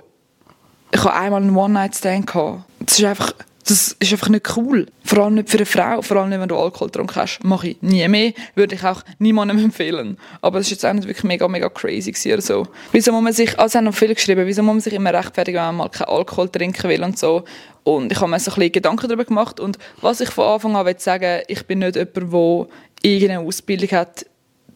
ich 0.92 1.04
hatte 1.04 1.14
einmal 1.14 1.42
einen 1.42 1.56
One-Night-Stand 1.56 2.28
gehabt. 2.28 2.64
Das 2.80 2.98
ist 2.98 3.06
einfach 3.06 3.34
das 3.70 3.96
ist 4.00 4.12
einfach 4.12 4.30
nicht 4.30 4.58
cool. 4.58 4.88
Vor 5.04 5.20
allem 5.24 5.36
nicht 5.36 5.50
für 5.50 5.58
eine 5.58 5.66
Frau, 5.66 6.02
vor 6.02 6.18
allem 6.18 6.30
nicht, 6.30 6.40
wenn 6.40 6.50
du 6.50 6.58
Alkohol 6.58 6.88
getrunken 6.88 7.16
hast. 7.16 7.44
Mache 7.44 7.70
ich 7.70 7.82
nie 7.82 8.08
mehr, 8.08 8.34
würde 8.56 8.76
ich 8.76 8.84
auch 8.84 9.04
niemandem 9.20 9.60
empfehlen. 9.64 10.18
Aber 10.42 10.60
es 10.60 10.68
ist 10.68 10.72
jetzt 10.72 10.86
auch 10.86 10.94
nicht 10.94 11.08
wirklich 11.08 11.24
mega, 11.24 11.48
mega 11.48 11.70
crazy 11.70 12.12
oder 12.34 12.42
so. 12.42 12.68
Wieso 12.92 13.12
muss 13.12 13.22
man 13.22 13.34
sich, 13.34 13.58
also 13.60 13.78
haben 13.78 13.86
noch 13.86 13.94
viel 13.94 14.14
geschrieben, 14.16 14.46
wieso 14.48 14.64
muss 14.64 14.74
man 14.74 14.82
sich 14.82 14.94
immer 14.94 15.14
rechtfertigen, 15.14 15.58
wenn 15.58 15.66
man 15.68 15.78
mal 15.78 15.90
keinen 15.90 16.10
Alkohol 16.10 16.50
trinken 16.50 16.90
will 16.90 17.04
und 17.04 17.20
so. 17.20 17.44
Und 17.84 18.12
ich 18.12 18.20
habe 18.20 18.30
mir 18.30 18.40
so 18.40 18.52
ein 18.52 18.56
bisschen 18.56 18.72
Gedanken 18.72 19.08
darüber 19.08 19.26
gemacht 19.26 19.60
und 19.60 19.78
was 20.02 20.22
ich 20.22 20.30
von 20.30 20.46
Anfang 20.46 20.76
an 20.76 20.86
will 20.86 21.00
sagen, 21.00 21.42
ich 21.48 21.66
bin 21.66 21.80
nicht 21.80 21.96
jemand, 21.96 22.16
der 22.34 22.68
irgendeine 23.02 23.40
Ausbildung 23.40 23.90
hat 23.92 24.26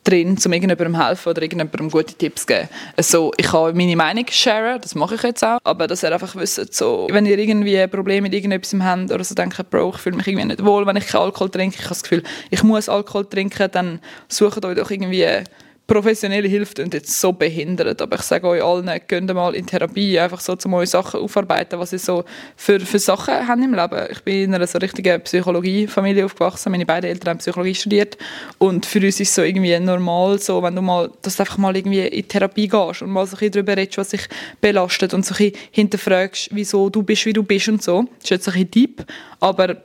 drin, 0.03 0.37
um 0.43 0.53
irgendjemandem 0.53 1.01
helfen 1.01 1.29
oder 1.29 1.41
irgendjemandem 1.41 1.89
gute 1.89 2.13
Tipps 2.13 2.45
geben. 2.45 2.69
Also, 2.95 3.31
ich 3.37 3.47
kann 3.47 3.75
meine 3.75 3.95
Meinung 3.95 4.25
sharen, 4.29 4.79
das 4.81 4.95
mache 4.95 5.15
ich 5.15 5.23
jetzt 5.23 5.43
auch, 5.43 5.59
aber 5.63 5.87
dass 5.87 6.03
ihr 6.03 6.11
einfach 6.11 6.35
wisst, 6.35 6.73
so, 6.73 7.07
wenn 7.11 7.25
ihr 7.25 7.37
irgendwie 7.37 7.85
Probleme 7.87 8.23
mit 8.23 8.33
irgendetwas 8.33 8.75
habt 8.81 9.11
oder 9.11 9.23
so 9.23 9.35
denkt, 9.35 9.69
Bro, 9.69 9.93
ich 9.95 10.01
fühle 10.01 10.17
mich 10.17 10.27
irgendwie 10.27 10.45
nicht 10.45 10.63
wohl, 10.63 10.85
wenn 10.85 10.97
ich 10.97 11.07
keinen 11.07 11.21
Alkohol 11.21 11.49
trinke, 11.49 11.75
ich 11.75 11.83
habe 11.83 11.89
das 11.89 12.03
Gefühl, 12.03 12.23
ich 12.49 12.63
muss 12.63 12.89
Alkohol 12.89 13.25
trinken, 13.25 13.69
dann 13.71 13.99
sucht 14.27 14.65
euch 14.65 14.75
doch 14.75 14.91
irgendwie 14.91 15.43
professionelle 15.85 16.47
Hilfe 16.47 16.75
klingt 16.75 16.93
jetzt 16.93 17.19
so 17.19 17.33
behindert, 17.33 18.01
aber 18.01 18.15
ich 18.15 18.21
sage 18.21 18.47
euch 18.47 18.63
allen, 18.63 18.89
geht 19.05 19.33
mal 19.33 19.53
in 19.53 19.65
Therapie, 19.65 20.17
einfach 20.17 20.39
so, 20.39 20.55
um 20.63 20.73
eure 20.75 20.87
Sachen 20.87 21.19
aufarbeiten, 21.19 21.77
was 21.77 21.91
ihr 21.91 21.99
so 21.99 22.23
für, 22.55 22.79
für 22.79 22.99
Sachen 22.99 23.47
habt 23.47 23.61
im 23.61 23.73
Leben. 23.73 24.07
Ich 24.09 24.21
bin 24.21 24.43
in 24.43 24.55
einer 24.55 24.65
so 24.65 24.77
richtigen 24.77 25.21
Psychologiefamilie 25.21 26.23
aufgewachsen, 26.23 26.71
meine 26.71 26.85
beiden 26.85 27.09
Eltern 27.09 27.31
haben 27.31 27.37
Psychologie 27.39 27.75
studiert 27.75 28.17
und 28.59 28.85
für 28.85 28.99
uns 28.99 29.19
ist 29.19 29.29
es 29.29 29.35
so 29.35 29.41
irgendwie 29.41 29.77
normal, 29.77 30.39
so, 30.39 30.63
wenn 30.63 30.75
du 30.75 30.81
mal, 30.81 31.11
dass 31.21 31.35
du 31.35 31.43
einfach 31.43 31.57
mal 31.57 31.75
irgendwie 31.75 32.07
in 32.07 32.27
Therapie 32.27 32.69
gehst 32.69 33.01
und 33.01 33.09
mal 33.09 33.25
so 33.25 33.35
ein 33.35 33.39
bisschen 33.39 33.51
darüber 33.51 33.75
redest, 33.75 33.97
was 33.97 34.09
dich 34.09 34.27
belastet 34.61 35.13
und 35.13 35.25
so 35.25 35.33
ein 35.33 35.37
bisschen 35.37 35.69
hinterfragst, 35.71 36.49
wieso 36.51 36.89
du 36.89 37.03
bist, 37.03 37.25
wie 37.25 37.33
du 37.33 37.43
bist 37.43 37.67
und 37.67 37.83
so. 37.83 38.03
Das 38.03 38.23
ist 38.23 38.29
jetzt 38.29 38.47
ein 38.47 38.53
bisschen 38.53 38.71
deep, 38.71 39.05
aber 39.41 39.83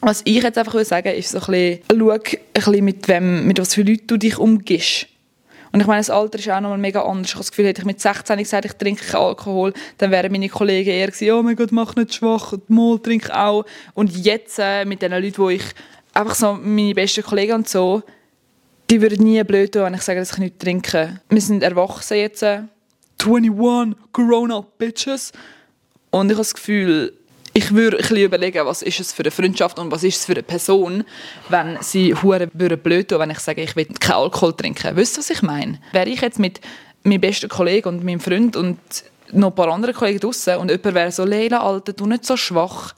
was 0.00 0.22
ich 0.24 0.42
jetzt 0.42 0.58
einfach 0.58 0.74
will 0.74 0.84
sagen, 0.84 1.08
ist 1.08 1.30
so 1.30 1.38
ein 1.38 1.46
bisschen, 1.46 1.80
schau 1.90 2.10
ein 2.10 2.38
bisschen 2.52 2.84
mit 2.84 3.08
wem, 3.08 3.46
mit 3.46 3.58
was 3.58 3.74
für 3.74 3.82
Leuten 3.82 4.06
du 4.06 4.16
dich 4.16 4.38
umgibst. 4.38 5.08
Und 5.74 5.80
ich 5.80 5.88
meine, 5.88 5.98
das 5.98 6.08
Alter 6.08 6.38
ist 6.38 6.48
auch 6.48 6.60
noch 6.60 6.68
mal 6.68 6.78
mega 6.78 7.02
anders. 7.02 7.30
Ich 7.30 7.34
habe 7.34 7.40
das 7.40 7.50
Gefühl, 7.50 7.66
hätte 7.66 7.80
ich 7.80 7.84
mit 7.84 8.00
16 8.00 8.38
gesagt, 8.38 8.64
ich 8.64 8.74
trinke 8.74 9.04
keinen 9.04 9.22
Alkohol, 9.22 9.72
dann 9.98 10.12
wären 10.12 10.30
meine 10.30 10.48
Kollegen 10.48 10.88
eher 10.88 11.08
gewesen, 11.08 11.32
oh 11.32 11.42
mein 11.42 11.56
Gott, 11.56 11.72
mach 11.72 11.96
nicht 11.96 12.14
schwach, 12.14 12.54
mal 12.68 12.96
trink 13.00 13.28
auch. 13.30 13.64
Und 13.92 14.16
jetzt 14.16 14.60
äh, 14.60 14.84
mit 14.84 15.02
den 15.02 15.10
Leuten, 15.10 15.36
wo 15.36 15.48
ich 15.48 15.64
einfach 16.12 16.36
so 16.36 16.52
meine 16.52 16.94
besten 16.94 17.24
Kollegen 17.24 17.54
und 17.54 17.68
so, 17.68 18.04
die 18.88 19.02
würden 19.02 19.24
nie 19.24 19.42
blöd 19.42 19.72
tun, 19.72 19.82
wenn 19.82 19.94
ich 19.94 20.02
sage, 20.02 20.20
dass 20.20 20.30
ich 20.30 20.38
nicht 20.38 20.60
trinke. 20.60 21.20
Wir 21.28 21.40
sind 21.40 21.64
erwachsen 21.64 22.18
jetzt. 22.18 22.44
21 22.44 23.96
Corona 24.12 24.64
Bitches. 24.78 25.32
Und 26.12 26.26
ich 26.26 26.34
habe 26.34 26.42
das 26.42 26.54
Gefühl, 26.54 27.14
ich 27.56 27.72
würde 27.72 27.98
ein 27.98 28.16
überlegen, 28.16 28.66
was 28.66 28.82
ist 28.82 28.98
es 28.98 29.12
für 29.12 29.22
eine 29.22 29.30
Freundschaft 29.30 29.78
und 29.78 29.90
was 29.92 30.02
ist 30.02 30.16
es 30.16 30.24
für 30.24 30.32
eine 30.32 30.42
Person, 30.42 31.04
wenn 31.48 31.78
sie 31.80 32.12
hure 32.14 32.48
blöd 32.48 33.08
tun, 33.08 33.20
wenn 33.20 33.30
ich 33.30 33.38
sage, 33.38 33.62
ich 33.62 33.76
will 33.76 33.86
keinen 33.86 34.16
Alkohol 34.16 34.52
trinken. 34.54 34.96
Wisst 34.96 35.16
ihr, 35.16 35.20
was 35.20 35.30
ich 35.30 35.42
meine? 35.42 35.80
Wäre 35.92 36.08
ich 36.08 36.20
jetzt 36.20 36.40
mit 36.40 36.60
meinem 37.04 37.20
besten 37.20 37.48
Kollegen 37.48 37.88
und 37.88 38.04
meinem 38.04 38.18
Freund 38.18 38.56
und 38.56 38.78
noch 39.30 39.50
ein 39.50 39.54
paar 39.54 39.68
anderen 39.68 39.94
Kollegen 39.94 40.18
draußen 40.18 40.56
und 40.56 40.70
jemand 40.70 40.94
wäre 40.94 41.12
so, 41.12 41.24
Leila, 41.24 41.60
Alter, 41.60 41.92
du 41.92 42.06
nicht 42.06 42.24
so 42.24 42.36
schwach, 42.36 42.94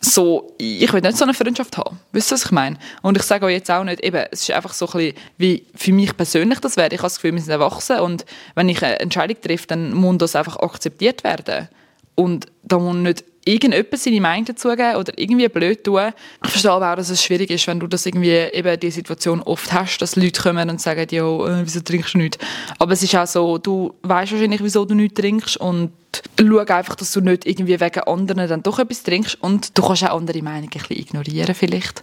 so, 0.00 0.54
ich 0.58 0.92
will 0.92 1.00
nicht 1.00 1.16
so 1.16 1.24
eine 1.24 1.34
Freundschaft 1.34 1.76
haben. 1.76 1.98
Wisst 2.12 2.32
ihr, 2.32 2.34
was 2.34 2.46
ich 2.46 2.50
meine? 2.50 2.78
Und 3.02 3.16
ich 3.16 3.22
sage 3.22 3.46
euch 3.46 3.54
jetzt 3.54 3.70
auch 3.70 3.84
nicht, 3.84 4.00
eben, 4.00 4.24
es 4.30 4.42
ist 4.42 4.50
einfach 4.50 4.72
so 4.72 4.86
ein 4.86 4.92
bisschen, 4.92 5.16
wie 5.38 5.66
für 5.74 5.92
mich 5.92 6.16
persönlich 6.16 6.58
das 6.60 6.76
wäre. 6.76 6.88
Ich 6.88 6.98
habe 6.98 7.06
das 7.06 7.16
Gefühl, 7.16 7.34
wir 7.34 7.40
sind 7.40 7.50
erwachsen 7.50 8.00
und 8.00 8.24
wenn 8.54 8.68
ich 8.68 8.82
eine 8.84 8.98
Entscheidung 9.00 9.40
treffe, 9.40 9.68
dann 9.68 9.92
muss 9.92 10.18
das 10.18 10.36
einfach 10.36 10.56
akzeptiert 10.56 11.24
werden. 11.24 11.68
Und 12.14 12.46
da 12.62 12.78
muss 12.78 12.96
nicht 12.96 13.24
irgendjemand 13.44 13.98
seine 13.98 14.20
Meinung 14.20 14.44
dazugeben 14.44 14.96
oder 14.96 15.12
irgendwie 15.16 15.48
blöd 15.48 15.84
tun. 15.84 16.12
Ich 16.44 16.50
verstehe 16.50 16.70
aber 16.70 16.92
auch, 16.92 16.96
dass 16.96 17.10
es 17.10 17.22
schwierig 17.22 17.50
ist, 17.50 17.66
wenn 17.66 17.80
du 17.80 17.86
das 17.86 18.04
irgendwie 18.04 18.30
eben 18.30 18.78
die 18.78 18.90
Situation 18.90 19.42
oft 19.42 19.72
hast, 19.72 19.98
dass 19.98 20.16
Leute 20.16 20.40
kommen 20.40 20.68
und 20.68 20.80
sagen, 20.80 21.06
ja, 21.10 21.24
äh, 21.24 21.64
wieso 21.64 21.80
trinkst 21.80 22.14
du 22.14 22.18
nichts? 22.18 22.38
Aber 22.78 22.92
es 22.92 23.02
ist 23.02 23.14
auch 23.16 23.26
so, 23.26 23.58
du 23.58 23.94
weißt 24.02 24.32
wahrscheinlich, 24.32 24.62
wieso 24.62 24.84
du 24.84 24.94
nichts 24.94 25.20
trinkst 25.20 25.56
und 25.56 25.92
schau 26.38 26.58
einfach, 26.58 26.94
dass 26.94 27.12
du 27.12 27.20
nicht 27.20 27.46
irgendwie 27.46 27.80
wegen 27.80 28.00
anderen 28.00 28.48
dann 28.48 28.62
doch 28.62 28.78
etwas 28.78 29.02
trinkst 29.02 29.42
und 29.42 29.76
du 29.76 29.82
kannst 29.82 30.04
auch 30.04 30.16
andere 30.16 30.42
Meinungen 30.42 30.64
ein 30.64 30.70
bisschen 30.70 30.96
ignorieren 30.96 31.54
vielleicht. 31.54 32.02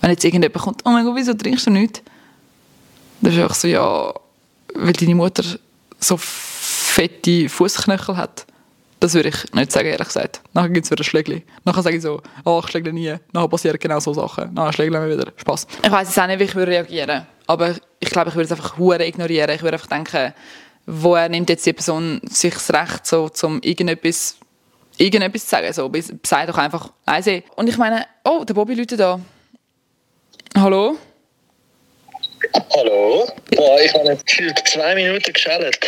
Wenn 0.00 0.10
jetzt 0.10 0.24
irgendjemand 0.24 0.62
kommt, 0.62 0.82
oh 0.86 0.90
mein 0.90 1.04
Gott, 1.04 1.16
wieso 1.16 1.34
trinkst 1.34 1.66
du 1.66 1.70
nicht? 1.70 2.02
Dann 3.20 3.32
ist 3.32 3.38
auch 3.38 3.54
so, 3.54 3.68
ja, 3.68 4.14
weil 4.74 4.92
deine 4.94 5.14
Mutter 5.14 5.44
so 5.98 6.16
fette 6.18 7.48
Fußknöchel 7.48 8.16
hat. 8.16 8.46
Das 9.00 9.14
würde 9.14 9.30
ich 9.30 9.52
nicht 9.54 9.72
sagen, 9.72 9.88
ehrlich 9.88 10.06
gesagt. 10.06 10.42
Nachher 10.52 10.68
gibt 10.68 10.84
es 10.84 10.90
wieder 10.90 11.02
Schläge. 11.02 11.42
Nachher 11.64 11.82
sage 11.82 11.96
ich 11.96 12.02
so, 12.02 12.20
oh, 12.44 12.60
ich 12.62 12.70
schläge 12.70 12.92
nie. 12.92 13.16
Nachher 13.32 13.48
passieren 13.48 13.78
genau 13.80 13.98
so 13.98 14.12
Sachen. 14.12 14.52
Nachher 14.52 14.74
schläge 14.74 14.94
ich 14.94 15.18
wieder. 15.18 15.32
Spaß. 15.36 15.66
Ich 15.82 15.90
weiß 15.90 16.08
jetzt 16.08 16.18
auch 16.18 16.26
nicht, 16.26 16.38
wie 16.38 16.44
ich 16.44 16.54
würde 16.54 16.72
reagieren 16.72 17.26
Aber 17.46 17.74
ich 17.98 18.10
glaube, 18.10 18.28
ich 18.28 18.34
würde 18.34 18.44
es 18.44 18.52
einfach 18.52 18.76
hure 18.76 19.04
ignorieren. 19.06 19.50
Ich 19.50 19.62
würde 19.62 19.76
einfach 19.78 19.88
denken, 19.88 20.34
woher 20.84 21.30
nimmt 21.30 21.48
jetzt 21.48 21.64
die 21.64 21.72
Person 21.72 22.20
sich 22.24 22.52
das 22.52 22.70
Recht, 22.74 23.06
so, 23.06 23.30
um 23.42 23.60
irgendetwas, 23.62 24.36
irgendetwas 24.98 25.44
zu 25.44 25.48
sagen? 25.48 25.72
So, 25.72 25.90
sei 26.22 26.44
doch 26.44 26.58
einfach 26.58 26.90
leise. 27.06 27.42
Und 27.56 27.70
ich 27.70 27.78
meine, 27.78 28.04
oh, 28.24 28.44
der 28.44 28.52
Bobby 28.52 28.74
läutet 28.74 29.00
da. 29.00 29.18
Hallo? 30.58 30.98
Hallo? 32.76 33.26
Boah, 33.56 33.80
ich 33.80 33.94
habe 33.94 34.08
jetzt 34.08 34.26
gefühlt 34.26 34.58
zwei 34.68 34.94
Minuten 34.94 35.32
geschellt. 35.32 35.78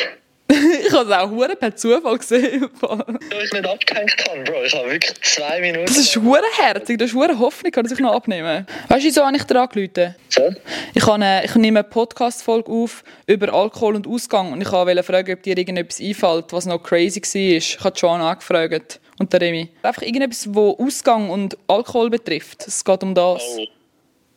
ich 0.86 0.92
habe 0.92 1.10
es 1.10 1.18
auch 1.18 1.30
hure 1.30 1.56
per 1.56 1.74
Zufall 1.74 2.18
gesehen. 2.18 2.68
Weil 2.80 3.44
ich 3.44 3.52
nicht 3.52 3.66
abgehängt 3.66 4.24
habe, 4.28 4.42
Bro. 4.44 4.64
Ich 4.64 4.74
habe 4.74 4.90
wirklich 4.90 5.20
zwei 5.22 5.60
Minuten... 5.60 5.86
Das 5.86 5.96
ist 5.96 6.16
hure 6.16 6.42
herzig, 6.58 6.98
das 6.98 7.08
ist 7.08 7.14
hure 7.14 7.38
Hoffnung, 7.38 7.72
kann 7.72 7.86
ich 7.90 7.98
noch 7.98 8.12
abnehmen. 8.12 8.66
Weißt 8.88 9.02
du, 9.02 9.06
wieso 9.06 9.24
habe 9.24 9.36
ich 9.36 9.44
dran 9.44 9.68
gerufen? 9.68 10.14
So? 10.28 10.54
Ich, 10.94 11.06
habe, 11.06 11.42
ich 11.44 11.54
nehme 11.54 11.80
eine 11.80 11.88
Podcast-Folge 11.88 12.70
auf 12.70 13.02
über 13.26 13.52
Alkohol 13.52 13.96
und 13.96 14.06
Ausgang 14.06 14.52
und 14.52 14.60
ich 14.60 14.70
wollte 14.70 15.02
fragen, 15.02 15.32
ob 15.32 15.42
dir 15.42 15.56
irgendetwas 15.56 16.00
einfällt, 16.00 16.52
was 16.52 16.66
noch 16.66 16.82
crazy 16.82 17.20
war. 17.20 17.56
Ich 17.56 17.80
habe 17.80 17.96
Joan 17.96 18.20
angefragt 18.20 19.00
und 19.18 19.32
der 19.32 19.40
Remy. 19.40 19.70
Einfach 19.82 20.02
irgendetwas, 20.02 20.46
was 20.48 20.78
Ausgang 20.78 21.30
und 21.30 21.56
Alkohol 21.66 22.10
betrifft. 22.10 22.66
Es 22.66 22.84
geht 22.84 23.02
um 23.02 23.14
das. 23.14 23.42
Oh. 23.56 23.66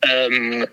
Ähm... 0.08 0.68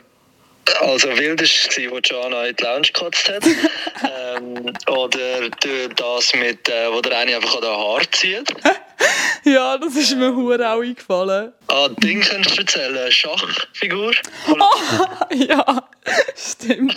Also 0.80 1.08
wildest 1.16 1.76
war, 1.78 1.90
wo 1.90 1.98
Joanna 1.98 2.46
in 2.46 2.56
die 2.56 2.62
Lounge 2.62 2.88
gekotzt 2.92 3.28
hat. 3.28 3.44
ähm, 4.36 4.72
oder 4.88 5.48
das 5.96 6.34
mit, 6.34 6.68
äh, 6.68 6.92
wo 6.92 7.00
der 7.00 7.18
eine 7.18 7.36
einfach 7.36 7.56
an 7.56 7.62
den 7.62 7.70
Haar 7.70 8.02
zieht. 8.12 8.54
ja, 9.44 9.76
das 9.78 9.96
ist 9.96 10.16
mir 10.16 10.34
hure 10.34 10.68
auch 10.68 10.80
eingefallen. 10.80 11.52
Ah, 11.68 11.88
Ding 11.88 12.20
kannst 12.20 12.56
du 12.56 12.60
erzählen, 12.60 13.10
Schachfigur. 13.10 14.12
Oh, 14.48 15.34
ja, 15.34 15.88
stimmt. 16.36 16.96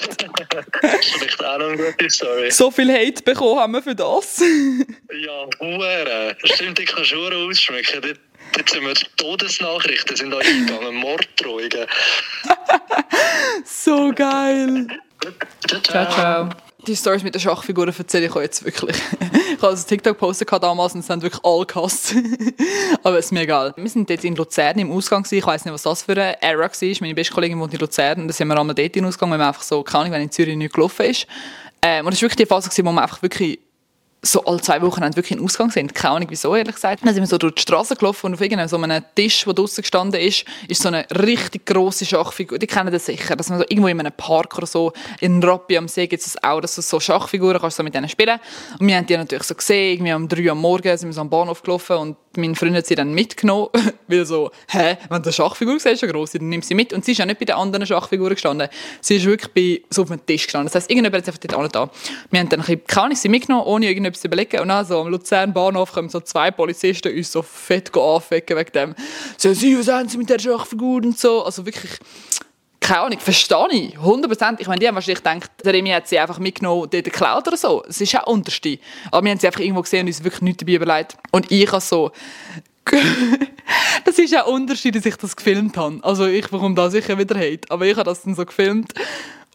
das 0.81 0.99
ist 0.99 1.13
vielleicht 1.15 1.43
auch 1.43 1.57
noch 1.57 1.67
eine 1.67 1.77
gute 1.77 2.09
Story. 2.09 2.51
So 2.51 2.69
viel 2.69 2.91
Hate 2.91 3.23
bekommen 3.23 3.59
haben 3.59 3.73
wir 3.73 3.81
für 3.81 3.95
das. 3.95 4.41
ja, 4.41 5.47
hure. 5.59 6.35
Stimmt, 6.43 6.79
ich 6.79 6.87
kann 6.87 7.05
schon 7.05 7.33
ausschmecken. 7.33 8.17
Jetzt 8.57 8.71
sind 8.71 8.83
wir 8.83 8.93
Todesnachrichten 9.17 10.15
sind 10.15 10.31
da 10.31 10.37
eingegangen, 10.37 10.95
Morddrohungen. 10.95 11.87
so 13.65 14.11
geil. 14.15 14.87
Ciao, 15.83 16.09
ciao. 16.09 16.49
Die 16.87 16.95
Stories 16.95 17.23
mit 17.23 17.33
den 17.33 17.41
Schachfiguren 17.41 17.93
erzähle 17.97 18.27
ich 18.27 18.35
euch 18.35 18.43
jetzt 18.43 18.63
wirklich. 18.63 18.95
ich 18.95 19.57
habe 19.57 19.67
also 19.67 19.87
TikTok-Poster 19.87 20.45
damals 20.59 20.93
und 20.93 20.99
es 20.99 21.09
haben 21.09 21.21
wirklich 21.21 21.43
alle 21.43 21.65
gehasst. 21.65 22.13
Aber 23.03 23.17
es 23.17 23.25
ist 23.25 23.31
mir 23.31 23.41
egal. 23.41 23.73
Wir 23.75 23.89
sind 23.89 24.07
dort 24.07 24.23
in 24.23 24.35
Luzern 24.35 24.77
im 24.77 24.91
Ausgang. 24.91 25.25
Ich 25.31 25.45
weiß 25.45 25.65
nicht, 25.65 25.73
was 25.73 25.81
das 25.81 26.03
für 26.03 26.11
eine 26.11 26.41
Era 26.41 26.59
war. 26.59 26.97
Meine 27.01 27.15
beste 27.15 27.33
Kollegin 27.33 27.59
wohnt 27.59 27.73
in 27.73 27.79
Luzern 27.79 28.21
und 28.21 28.27
da 28.27 28.33
sind 28.33 28.47
wir 28.47 28.59
einmal 28.59 28.75
dort 28.75 28.79
in 28.79 28.91
den 28.91 29.05
Ausgang, 29.05 29.31
weil 29.31 29.39
man 29.39 29.47
einfach 29.47 29.63
so, 29.63 29.81
keine 29.81 30.01
Ahnung, 30.01 30.13
wenn 30.13 30.21
in 30.21 30.31
Zürich 30.31 30.55
nicht 30.55 30.73
gelaufen 30.73 31.07
ist. 31.07 31.25
Ähm, 31.81 32.05
und 32.05 32.13
das 32.13 32.21
war 32.21 32.27
wirklich 32.27 32.45
die 32.45 32.45
Phase, 32.45 32.69
wo 32.85 32.91
man 32.91 33.03
einfach 33.03 33.21
wirklich 33.21 33.59
so 34.25 34.43
alle 34.45 34.61
zwei 34.61 34.81
Wochen 34.81 35.01
wirklich 35.01 35.31
in 35.31 35.43
Ausgang 35.43 35.69
sind. 35.69 35.93
Keine 35.93 36.15
Ahnung 36.15 36.29
wieso, 36.29 36.55
ehrlich 36.55 36.75
gesagt. 36.75 37.05
Dann 37.05 37.13
sind 37.13 37.23
wir 37.23 37.27
so 37.27 37.37
durch 37.37 37.55
die 37.55 37.61
Straße 37.61 37.95
gelaufen 37.95 38.27
und 38.27 38.33
auf 38.33 38.41
irgendeinem 38.41 38.67
so 38.67 38.77
einem 38.77 39.03
Tisch, 39.15 39.43
der 39.45 39.53
draußen 39.53 39.81
gestanden 39.81 40.19
ist, 40.19 40.45
ist 40.67 40.81
so 40.81 40.89
eine 40.89 41.05
richtig 41.11 41.65
grosse 41.65 42.05
Schachfigur. 42.05 42.57
Die 42.57 42.67
kennen 42.67 42.91
das 42.91 43.05
sicher. 43.05 43.35
Dass 43.35 43.49
man 43.49 43.59
so 43.59 43.65
irgendwo 43.69 43.87
in 43.87 43.99
einem 43.99 44.11
Park 44.11 44.57
oder 44.57 44.67
so, 44.67 44.93
in 45.19 45.43
Rappi 45.43 45.77
am 45.77 45.87
See 45.87 46.07
gibt 46.07 46.25
es 46.25 46.41
auch, 46.43 46.61
dass 46.61 46.75
du 46.75 46.81
so 46.81 46.99
Schachfiguren 46.99 47.59
kannst 47.59 47.77
so 47.77 47.83
mit 47.83 47.93
denen 47.93 48.09
spielen. 48.09 48.39
Und 48.79 48.87
wir 48.87 48.95
haben 48.95 49.05
die 49.05 49.17
natürlich 49.17 49.43
so 49.43 49.55
gesehen, 49.55 49.93
irgendwie 49.93 50.13
um 50.13 50.27
drei 50.27 50.49
Uhr 50.49 50.55
morgens 50.55 51.01
sind 51.01 51.09
wir 51.09 51.13
so 51.13 51.21
am 51.21 51.29
Bahnhof 51.29 51.61
gelaufen 51.61 51.97
und 51.97 52.17
mein 52.37 52.55
Freund 52.55 52.75
hat 52.75 52.85
sie 52.85 52.95
dann 52.95 53.13
mitgenommen, 53.13 53.69
weil 54.07 54.25
so, 54.25 54.51
hä, 54.69 54.97
wenn 55.09 55.21
du 55.21 55.29
eine 55.29 55.33
Schachfigur 55.33 55.79
siehst, 55.79 56.03
eine 56.03 56.11
grosse, 56.11 56.39
dann 56.39 56.49
nimm 56.49 56.61
sie 56.61 56.75
mit. 56.75 56.93
Und 56.93 57.05
sie 57.05 57.13
ist 57.13 57.17
ja 57.17 57.25
nicht 57.25 57.39
bei 57.39 57.45
den 57.45 57.55
anderen 57.55 57.85
Schachfiguren 57.85 58.33
gestanden. 58.33 58.67
Sie 59.01 59.17
ist 59.17 59.25
wirklich 59.25 59.51
bei, 59.53 59.87
so 59.89 60.03
auf 60.03 60.09
dem 60.09 60.25
Tisch 60.25 60.43
gestanden. 60.45 60.67
Das 60.67 60.75
heisst, 60.75 60.89
irgendjemand 60.89 61.27
hat 61.27 61.41
sich 61.41 61.49
dort 61.49 61.75
da. 61.75 61.89
Wir 62.31 62.39
haben 62.39 62.49
dann 62.49 62.61
ein 62.61 62.79
bisschen, 62.79 63.11
ich 63.11 63.19
sie 63.19 63.29
mitgenommen, 63.29 63.65
ohne 63.65 63.87
irgendetwas 63.87 64.21
zu 64.21 64.27
überlegen. 64.27 64.61
Und 64.61 64.69
dann 64.69 64.85
so 64.85 65.01
am 65.01 65.07
Luzern 65.07 65.53
Bahnhof 65.53 65.91
kommen 65.91 66.09
so 66.09 66.19
zwei 66.19 66.51
Polizisten 66.51 67.15
uns 67.15 67.31
so 67.31 67.41
fett 67.41 67.95
anfecken 67.95 68.57
wegen 68.57 68.71
dem. 68.71 68.95
So, 69.37 69.53
sie, 69.53 69.77
was 69.77 69.87
haben 69.87 70.09
sie 70.09 70.17
mit 70.17 70.29
der 70.29 70.39
Schachfigur 70.39 71.03
und 71.03 71.17
so. 71.17 71.43
Also 71.43 71.65
wirklich, 71.65 71.91
keine 72.85 73.01
Ahnung, 73.01 73.19
verstehe 73.19 73.67
ich, 73.71 73.97
100%. 73.97 74.57
Ich 74.59 74.67
meine, 74.67 74.79
die 74.79 74.87
haben 74.87 74.93
wahrscheinlich 74.93 75.23
gedacht, 75.23 75.49
der 75.63 75.73
Remy 75.73 75.89
hat 75.89 76.07
sie 76.07 76.19
einfach 76.19 76.37
mitgenommen, 76.37 76.87
dort 76.91 77.03
geklaut 77.03 77.47
oder 77.47 77.57
so. 77.57 77.83
Es 77.87 77.99
ist 77.99 78.15
auch 78.15 78.27
unterste. 78.27 78.77
Aber 79.09 79.23
wir 79.23 79.31
haben 79.31 79.39
sie 79.39 79.47
einfach 79.47 79.59
irgendwo 79.59 79.81
gesehen 79.81 80.01
und 80.01 80.07
uns 80.07 80.23
wirklich 80.23 80.43
nichts 80.43 80.59
dabei 80.59 80.73
überlegt. 80.73 81.17
Und 81.31 81.51
ich 81.51 81.67
habe 81.71 81.81
so... 81.81 82.11
das 84.05 84.19
ist 84.19 84.37
auch 84.37 84.45
Unterschied, 84.45 84.95
dass 84.95 85.05
ich 85.07 85.15
das 85.15 85.35
gefilmt 85.35 85.75
habe. 85.77 85.97
Also 86.03 86.27
ich 86.27 86.47
bekomme 86.47 86.75
da 86.75 86.91
sicher 86.91 87.17
wieder 87.17 87.35
Hate. 87.35 87.69
Aber 87.69 87.85
ich 87.85 87.95
habe 87.95 88.03
das 88.03 88.21
dann 88.21 88.35
so 88.35 88.45
gefilmt 88.45 88.93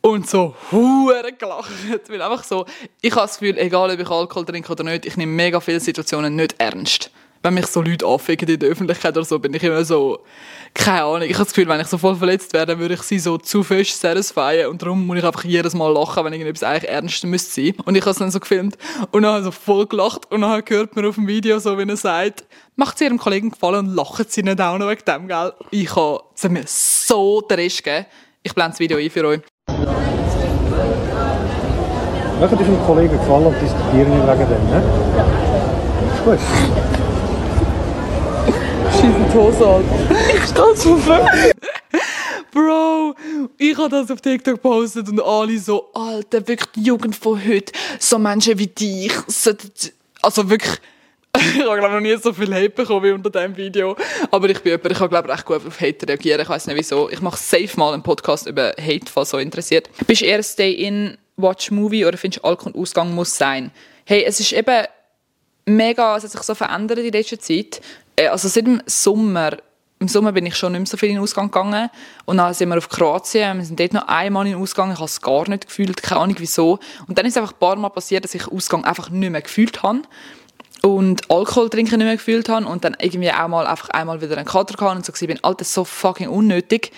und 0.01 0.29
so 0.29 0.57
hure 0.73 1.33
gelacht. 1.39 1.71
Weil 2.09 2.23
einfach 2.23 2.43
so, 2.43 2.67
ich 3.01 3.13
habe 3.13 3.23
das 3.23 3.39
Gefühl, 3.39 3.57
egal 3.59 3.93
ob 3.93 4.01
ich 4.01 4.11
Alkohol 4.11 4.45
trinke 4.45 4.73
oder 4.73 4.83
nicht, 4.83 5.07
ich 5.07 5.17
nehme 5.17 5.33
mega 5.33 5.61
viele 5.61 5.79
Situationen 5.79 6.35
nicht 6.35 6.57
ernst 6.59 7.13
wenn 7.43 7.55
mich 7.55 7.67
so 7.67 7.81
Leute 7.81 8.07
anficken 8.07 8.49
in 8.49 8.59
der 8.59 8.69
Öffentlichkeit 8.69 9.17
oder 9.17 9.25
so, 9.25 9.39
bin 9.39 9.55
ich 9.55 9.63
immer 9.63 9.85
so, 9.85 10.21
keine 10.75 11.05
Ahnung, 11.05 11.23
ich 11.23 11.35
habe 11.35 11.45
das 11.45 11.55
Gefühl, 11.55 11.69
wenn 11.69 11.81
ich 11.81 11.87
so 11.87 11.97
voll 11.97 12.17
verletzt 12.17 12.55
dann 12.55 12.79
würde 12.79 12.95
ich 12.95 13.03
sie 13.03 13.19
so 13.19 13.39
zu 13.39 13.63
fest 13.63 13.99
satisfyen 14.01 14.69
und 14.69 14.83
darum 14.83 15.07
muss 15.07 15.19
ich 15.19 15.25
einfach 15.25 15.45
jedes 15.45 15.75
Mal 15.75 15.93
lachen, 15.93 16.25
wenn 16.25 16.33
irgendetwas 16.33 16.69
eigentlich 16.69 16.91
ernst 16.91 17.25
müsste 17.25 17.63
sein. 17.63 17.75
Und 17.85 17.95
ich 17.95 18.03
habe 18.03 18.11
es 18.11 18.19
dann 18.19 18.31
so 18.31 18.41
gefilmt 18.41 18.77
und 19.11 19.23
dann 19.23 19.43
so 19.43 19.51
voll 19.51 19.87
gelacht 19.87 20.31
und 20.31 20.43
dann 20.43 20.63
hört 20.69 20.95
man 20.95 21.07
auf 21.07 21.15
dem 21.15 21.27
Video 21.27 21.59
so, 21.59 21.79
wie 21.79 21.89
er 21.89 21.97
sagt, 21.97 22.45
macht 22.77 22.97
es 22.97 23.01
ihrem 23.01 23.19
Kollegen 23.19 23.51
gefallen 23.51 23.89
und 23.89 23.95
lacht 23.95 24.31
sie 24.31 24.43
nicht 24.43 24.61
auch 24.61 24.77
noch 24.79 24.89
wegen 24.89 25.05
dem, 25.07 25.29
gell? 25.29 25.53
Ich 25.71 25.97
habe, 25.97 26.23
mir 26.51 26.65
so 26.67 27.41
den 27.41 27.59
Rest 27.59 27.83
gegeben. 27.83 28.07
Ich 28.43 28.55
blende 28.55 28.73
das 28.73 28.81
Video 28.81 28.99
ein 28.99 29.11
für 29.11 29.27
euch. 29.27 29.41
Welcher 32.39 32.61
ist 32.61 32.67
dem 32.67 32.87
Kollegen 32.87 33.13
gefallen 33.13 33.47
und 33.47 33.55
diskutieren 33.61 34.13
wegen 34.13 34.49
dem, 34.49 34.71
ne? 34.71 34.83
Ja. 35.17 35.27
Ist 36.15 36.25
gut 36.25 36.90
schießen 39.01 39.29
die 39.31 39.35
Hose 39.35 39.67
an. 39.67 39.85
Ich 40.35 40.45
stehe 40.45 40.77
so 40.77 41.01
Bro, 42.53 43.15
ich 43.57 43.79
habe 43.79 43.89
das 43.89 44.11
auf 44.11 44.21
TikTok 44.21 44.55
gepostet 44.55 45.09
und 45.09 45.23
alle 45.23 45.59
so, 45.59 45.91
Alter, 45.95 46.47
wirklich 46.47 46.71
die 46.75 46.83
Jugend 46.83 47.15
von 47.15 47.41
heute, 47.43 47.73
so 47.99 48.19
Menschen 48.19 48.59
wie 48.59 48.67
dich, 48.67 49.13
also 50.21 50.51
wirklich, 50.51 50.73
ich 51.37 51.61
habe 51.61 51.79
glaube 51.79 51.95
noch 51.95 52.01
nie 52.01 52.17
so 52.17 52.33
viel 52.33 52.53
Hate 52.53 52.71
bekommen 52.71 53.05
wie 53.05 53.13
unter 53.13 53.31
diesem 53.31 53.57
Video, 53.57 53.97
aber 54.33 54.51
ich 54.51 54.61
bin 54.61 54.73
jemand, 54.73 54.91
ich 54.91 54.99
habe 54.99 55.09
glaube 55.09 55.29
recht 55.29 55.45
gut 55.45 55.65
auf 55.65 55.81
Hate 55.81 56.09
reagieren, 56.09 56.41
ich 56.41 56.49
weiß 56.49 56.67
nicht 56.67 56.77
wieso. 56.77 57.09
Ich 57.09 57.21
mache 57.21 57.39
safe 57.39 57.71
mal 57.77 57.95
einen 57.95 58.03
Podcast 58.03 58.49
über 58.49 58.75
Hate, 58.79 59.07
falls 59.11 59.31
so 59.31 59.39
interessiert. 59.39 59.89
Bist 60.07 60.23
du 60.23 60.27
eher 60.27 60.43
Stay 60.43 60.73
in, 60.73 61.17
Watch 61.37 61.71
Movie 61.71 62.05
oder 62.05 62.19
findest 62.19 62.43
du 62.43 62.49
Alkohol 62.49 62.73
und 62.73 62.83
Ausgang 62.83 63.15
muss 63.15 63.37
sein? 63.37 63.71
Hey, 64.05 64.25
es 64.25 64.41
ist 64.41 64.53
eben 64.53 64.87
mega, 65.67 66.17
es 66.17 66.25
hat 66.25 66.33
sich 66.33 66.43
so 66.43 66.55
verändert 66.57 66.99
in 66.99 67.13
letzter 67.13 67.39
Zeit. 67.39 67.81
Äh, 68.21 68.29
also 68.29 68.49
seit 68.49 68.67
dem 68.67 68.83
Sommer, 68.87 69.57
im 69.99 70.09
Sommer 70.09 70.33
bin 70.33 70.47
ich 70.47 70.57
schon 70.57 70.73
nicht 70.73 70.81
mehr 70.81 70.87
so 70.87 70.97
viel 70.97 71.11
in 71.11 71.17
den 71.17 71.23
Ausgang 71.23 71.47
gegangen 71.47 71.91
und 72.27 72.37
dann 72.37 72.53
sind 72.55 72.69
wir 72.69 72.79
auf 72.79 72.89
Kroatien, 72.89 73.59
wir 73.59 73.65
sind 73.65 73.81
dort 73.81 73.95
noch 73.95 74.09
einmal 74.09 74.47
in 74.47 74.53
den 74.53 74.63
Ausgang, 74.63 74.93
ich 74.93 74.99
habe 74.99 75.07
es 75.07 75.21
gar 75.21 75.49
nicht 75.49 75.67
gefühlt, 75.67 76.03
keine 76.03 76.21
Ahnung 76.23 76.37
wieso. 76.39 76.79
Und 77.07 77.19
dann 77.19 77.27
ist 77.27 77.33
es 77.33 77.37
einfach 77.39 77.53
ein 77.53 77.59
paar 77.59 77.77
Mal 77.77 77.89
passiert, 77.89 78.25
dass 78.25 78.35
ich 78.35 78.47
Ausgang 78.49 78.85
einfach 78.85 79.11
nicht 79.11 79.31
mehr 79.31 79.43
gefühlt 79.43 79.83
habe 79.83 80.03
und 80.83 81.31
Alkohol 81.31 81.71
trinken 81.71 81.99
nicht 81.99 82.07
mehr 82.07 82.17
gefühlt 82.17 82.49
habe 82.49 82.67
und 82.67 82.85
dann 82.85 82.97
irgendwie 83.01 83.33
auch 83.33 83.49
mal 83.49 83.67
einfach 83.67 83.91
einmal 83.91 84.21
wieder 84.21 84.37
einen 84.37 84.47
Kater 84.47 84.77
gehabt 84.77 84.97
und 84.97 85.05
so 85.05 85.27
bin, 85.27 85.43
Alter, 85.43 85.65
so 85.65 85.85
fucking 85.85 86.29
unnötig. 86.29 86.93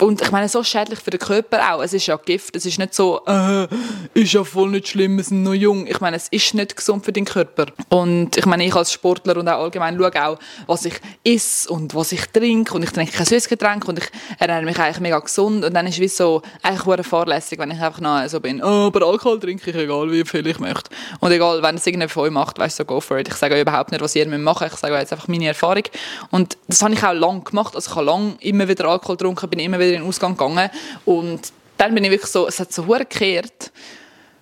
Und 0.00 0.22
ich 0.22 0.30
meine, 0.30 0.48
so 0.48 0.64
schädlich 0.64 0.98
für 0.98 1.10
den 1.10 1.20
Körper 1.20 1.74
auch. 1.74 1.82
Es 1.82 1.92
ist 1.92 2.06
ja 2.06 2.16
Gift. 2.16 2.56
Es 2.56 2.66
ist 2.66 2.78
nicht 2.78 2.94
so, 2.94 3.20
äh, 3.26 3.68
ist 4.14 4.32
ja 4.32 4.44
voll 4.44 4.70
nicht 4.70 4.88
schlimm, 4.88 5.16
wir 5.16 5.24
sind 5.24 5.42
noch 5.42 5.54
jung. 5.54 5.86
Ich 5.86 6.00
meine, 6.00 6.16
es 6.16 6.28
ist 6.28 6.54
nicht 6.54 6.76
gesund 6.76 7.04
für 7.04 7.12
den 7.12 7.24
Körper. 7.24 7.66
Und 7.88 8.36
ich 8.36 8.46
meine, 8.46 8.64
ich 8.64 8.74
als 8.74 8.92
Sportler 8.92 9.36
und 9.36 9.48
auch 9.48 9.62
allgemein 9.62 9.98
schaue 9.98 10.26
auch, 10.26 10.38
was 10.66 10.84
ich 10.84 10.94
esse 11.24 11.70
und 11.70 11.94
was 11.94 12.12
ich 12.12 12.26
trinke. 12.26 12.74
Und 12.74 12.82
ich 12.82 12.90
trinke 12.90 13.12
kein 13.12 13.26
Süßgetränk 13.26 13.86
und 13.88 13.98
ich 13.98 14.08
ernähre 14.38 14.62
mich 14.62 14.78
eigentlich 14.78 15.00
mega 15.00 15.18
gesund. 15.18 15.64
Und 15.64 15.74
dann 15.74 15.86
ist 15.86 15.94
es 15.94 16.00
wie 16.00 16.08
so, 16.08 16.42
eigentlich 16.62 16.82
sehr 16.82 17.04
fahrlässig, 17.04 17.58
wenn 17.58 17.70
ich 17.70 17.80
einfach 17.80 18.00
noch 18.00 18.26
so 18.28 18.40
bin, 18.40 18.62
oh, 18.62 18.86
aber 18.86 19.06
Alkohol 19.06 19.38
trinke 19.38 19.70
ich, 19.70 19.76
egal 19.76 20.10
wie 20.10 20.24
viel 20.24 20.46
ich 20.46 20.58
möchte. 20.58 20.90
Und 21.20 21.32
egal, 21.32 21.62
wenn 21.62 21.76
es 21.76 21.86
irgendjemand 21.86 22.12
von 22.12 22.24
euch 22.24 22.30
macht, 22.30 22.58
weißt 22.58 22.78
du, 22.78 22.82
so 22.82 22.86
go 22.86 23.00
for 23.00 23.18
it. 23.18 23.28
Ich 23.28 23.34
sage 23.34 23.60
überhaupt 23.60 23.90
nicht, 23.90 24.00
was 24.00 24.14
ihr 24.16 24.26
machen 24.26 24.64
müsst. 24.64 24.74
Ich 24.74 24.80
sage 24.80 24.94
jetzt 24.96 25.12
einfach 25.12 25.28
meine 25.28 25.48
Erfahrung. 25.48 25.84
Und 26.30 26.56
das 26.68 26.82
habe 26.82 26.94
ich 26.94 27.02
auch 27.02 27.12
lange 27.12 27.40
gemacht. 27.40 27.74
Also 27.74 27.90
ich 27.90 27.96
habe 27.96 28.06
lange 28.06 28.36
immer 28.40 28.68
wieder 28.68 28.86
Alkohol 28.86 29.16
getrunken, 29.16 29.50
bin 29.50 29.60
immer 29.60 29.78
wieder 29.78 29.89
in 29.94 30.00
den 30.00 30.08
Ausgang 30.08 30.36
gegangen 30.36 30.70
und 31.04 31.52
dann 31.76 31.94
bin 31.94 32.04
ich 32.04 32.10
wirklich 32.10 32.30
so, 32.30 32.46
es 32.46 32.60
hat 32.60 32.72
so 32.72 32.82
gekehrt 32.82 33.72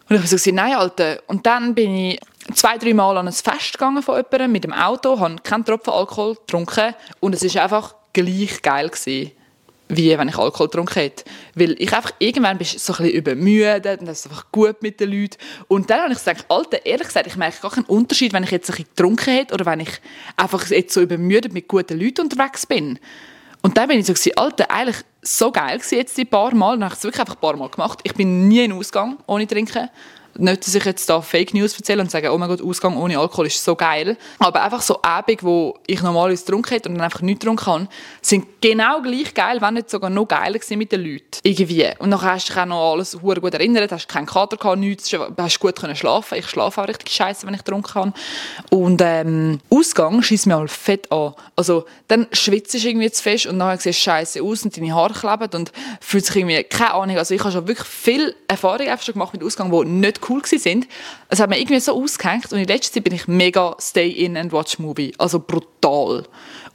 und 0.09 0.17
ich 0.17 0.23
habe 0.23 0.39
so 0.39 0.51
nein, 0.51 0.75
Alter. 0.75 1.19
Und 1.27 1.45
dann 1.45 1.75
bin 1.75 1.95
ich 1.95 2.21
zwei, 2.55 2.79
drei 2.79 2.95
Mal 2.95 3.17
an 3.19 3.29
ein 3.29 3.33
Fest 3.33 3.73
gegangen 3.73 4.03
von 4.03 4.17
jemandem 4.17 4.53
mit 4.53 4.65
dem 4.65 4.73
Auto, 4.73 5.21
habe 5.21 5.37
keinen 5.43 5.65
Tropfen 5.65 5.93
Alkohol 5.93 6.35
getrunken 6.35 6.95
und 7.21 7.35
es 7.35 7.55
war 7.55 7.63
einfach 7.63 7.95
gleich 8.13 8.63
geil 8.63 8.89
gewesen. 8.89 9.33
wie 9.91 10.19
wenn 10.19 10.29
ich 10.29 10.37
Alkohol 10.37 10.69
getrunken 10.69 11.01
hätte. 11.01 11.25
Weil 11.55 11.75
ich 11.79 11.93
einfach, 11.95 12.13
irgendwann 12.19 12.59
bist 12.59 12.79
so 12.79 12.93
ein 12.93 12.99
bisschen 12.99 13.15
übermüdet 13.15 14.01
und 14.01 14.07
das 14.07 14.21
ist 14.21 14.27
einfach 14.27 14.51
gut 14.53 14.83
mit 14.83 15.01
den 15.01 15.11
Leuten. 15.11 15.39
Und 15.67 15.89
dann 15.91 16.03
habe 16.03 16.13
ich 16.13 16.19
gesagt, 16.19 16.45
Alter, 16.49 16.85
ehrlich 16.85 17.07
gesagt, 17.07 17.27
ich 17.27 17.37
merke 17.37 17.61
gar 17.61 17.71
keinen 17.71 17.85
Unterschied, 17.85 18.33
wenn 18.33 18.45
ich 18.45 18.51
jetzt 18.51 18.69
ein 18.69 18.77
bisschen 18.77 18.91
getrunken 18.95 19.33
hätte 19.33 19.55
oder 19.55 19.67
wenn 19.67 19.81
ich 19.81 20.01
einfach 20.37 20.67
jetzt 20.69 20.93
so 20.93 21.01
übermüdet 21.01 21.53
mit 21.53 21.69
guten 21.69 21.99
Leuten 21.99 22.23
unterwegs 22.23 22.67
bin. 22.67 22.99
Und 23.63 23.77
dann 23.77 23.89
bin 23.89 23.99
ich 23.99 24.07
so 24.07 24.13
gewesen, 24.13 24.37
Alter, 24.37 24.71
eigentlich 24.71 25.05
so 25.23 25.51
geil 25.51 25.79
gewesen 25.79 25.99
jetzt 25.99 26.17
die 26.17 26.25
paar 26.25 26.55
Mal. 26.55 26.73
Dann 26.73 26.85
habe 26.85 26.95
ich 26.95 26.99
es 26.99 27.05
wirklich 27.05 27.21
einfach 27.21 27.35
ein 27.35 27.41
paar 27.41 27.57
Mal 27.57 27.69
gemacht. 27.69 28.01
Ich 28.05 28.15
bin 28.15 28.49
nie 28.49 28.65
in 28.65 28.73
Ausgang 28.73 29.19
ohne 29.27 29.47
trinken. 29.47 29.89
Nicht, 30.39 30.67
dass 30.67 30.75
ich 30.75 30.85
jetzt 30.85 31.11
da 31.11 31.21
Fake 31.21 31.53
News 31.53 31.77
erzähle 31.77 32.01
und 32.01 32.11
sage, 32.13 32.33
oh 32.33 32.39
mein 32.39 32.49
Gott, 32.49 32.63
Ausgang 32.63 32.97
ohne 32.97 33.19
Alkohol 33.19 33.49
ist 33.49 33.63
so 33.63 33.75
geil. 33.75 34.17
Aber 34.39 34.63
einfach 34.63 34.81
so 34.81 35.03
Abende, 35.03 35.43
wo 35.43 35.77
ich 35.87 36.01
normalerweise 36.01 36.45
getrunken 36.45 36.71
hätte 36.71 36.89
und 36.89 36.95
dann 36.95 37.05
einfach 37.05 37.23
nichts 37.23 37.41
getrunken 37.41 37.67
habe, 37.67 37.89
sind 38.23 38.47
genau 38.61 39.03
gleich 39.03 39.35
geil, 39.35 39.61
wenn 39.61 39.75
nicht 39.75 39.91
sogar 39.91 40.11
noch 40.11 40.27
geiler 40.27 40.59
gewesen 40.59 40.79
mit 40.79 40.93
den 40.93 41.03
Leuten. 41.03 41.41
Irgendwie. 41.43 41.91
Und 41.99 42.13
dann 42.13 42.23
hast 42.23 42.49
du 42.49 42.53
dich 42.53 42.63
auch 42.63 42.67
noch 42.67 42.93
alles 42.93 43.11
sehr 43.11 43.21
gut 43.21 43.53
erinnert, 43.53 43.91
hast 43.91 44.09
keinen 44.09 44.27
Kater 44.27 44.57
gehabt, 44.57 44.79
nichts, 44.79 45.11
hast 45.13 45.59
gut 45.59 45.75
können 45.75 45.97
schlafen. 45.97 46.39
Ich 46.39 46.49
schlafe 46.49 46.83
auch 46.83 46.89
richtig 46.89 47.13
scheiße, 47.13 47.45
wenn 47.45 47.55
ich 47.55 47.65
getrunken 47.65 47.95
habe. 47.95 48.13
Und 48.71 49.03
ähm, 49.05 49.59
Ausgang 49.71 50.23
schießt 50.23 50.47
mir 50.47 50.57
halt 50.57 50.71
fett 50.71 51.11
an. 51.11 51.35
Also 51.57 51.85
dann 52.07 52.29
schwitzt 52.33 52.75
du 52.75 52.79
irgendwie 52.79 53.11
zu 53.11 53.23
fest 53.23 53.47
und 53.47 53.59
dann 53.59 53.77
siehst 53.79 53.99
du 53.99 54.03
scheiße 54.03 54.43
aus 54.43 54.63
und 54.63 54.77
deine 54.77 54.95
Haare 54.95 55.15
kleben 55.15 55.49
und 55.55 55.73
fühlt 56.01 56.27
sich 56.27 56.37
irgendwie, 56.37 56.63
keine 56.63 56.95
Ahnung, 56.95 57.19
also 57.19 57.35
ich 57.35 57.41
habe 57.41 57.53
schon 57.53 57.67
wirklich 57.67 57.89
viel 57.89 58.35
Erfahrung 58.47 58.87
einfach 58.87 59.05
schon 59.05 59.15
gemacht 59.15 59.33
mit 59.33 59.43
Ausgang, 59.43 59.71
die 59.71 59.89
nicht 59.89 60.21
cool 60.29 60.43
sind. 60.45 60.87
Es 61.29 61.41
hat 61.41 61.51
mir 61.51 61.59
irgendwie 61.59 61.81
so 61.81 62.01
ausgehängt 62.01 62.53
und 62.53 62.59
in 62.59 62.67
letzter 62.67 62.95
Zeit 62.95 63.05
bin 63.05 63.15
ich 63.15 63.29
mega 63.29 63.77
stay 63.81 64.09
in 64.09 64.37
and 64.37 64.53
watch 64.53 64.79
movie. 64.79 65.13
Also 65.19 65.41
brutal. 65.41 66.25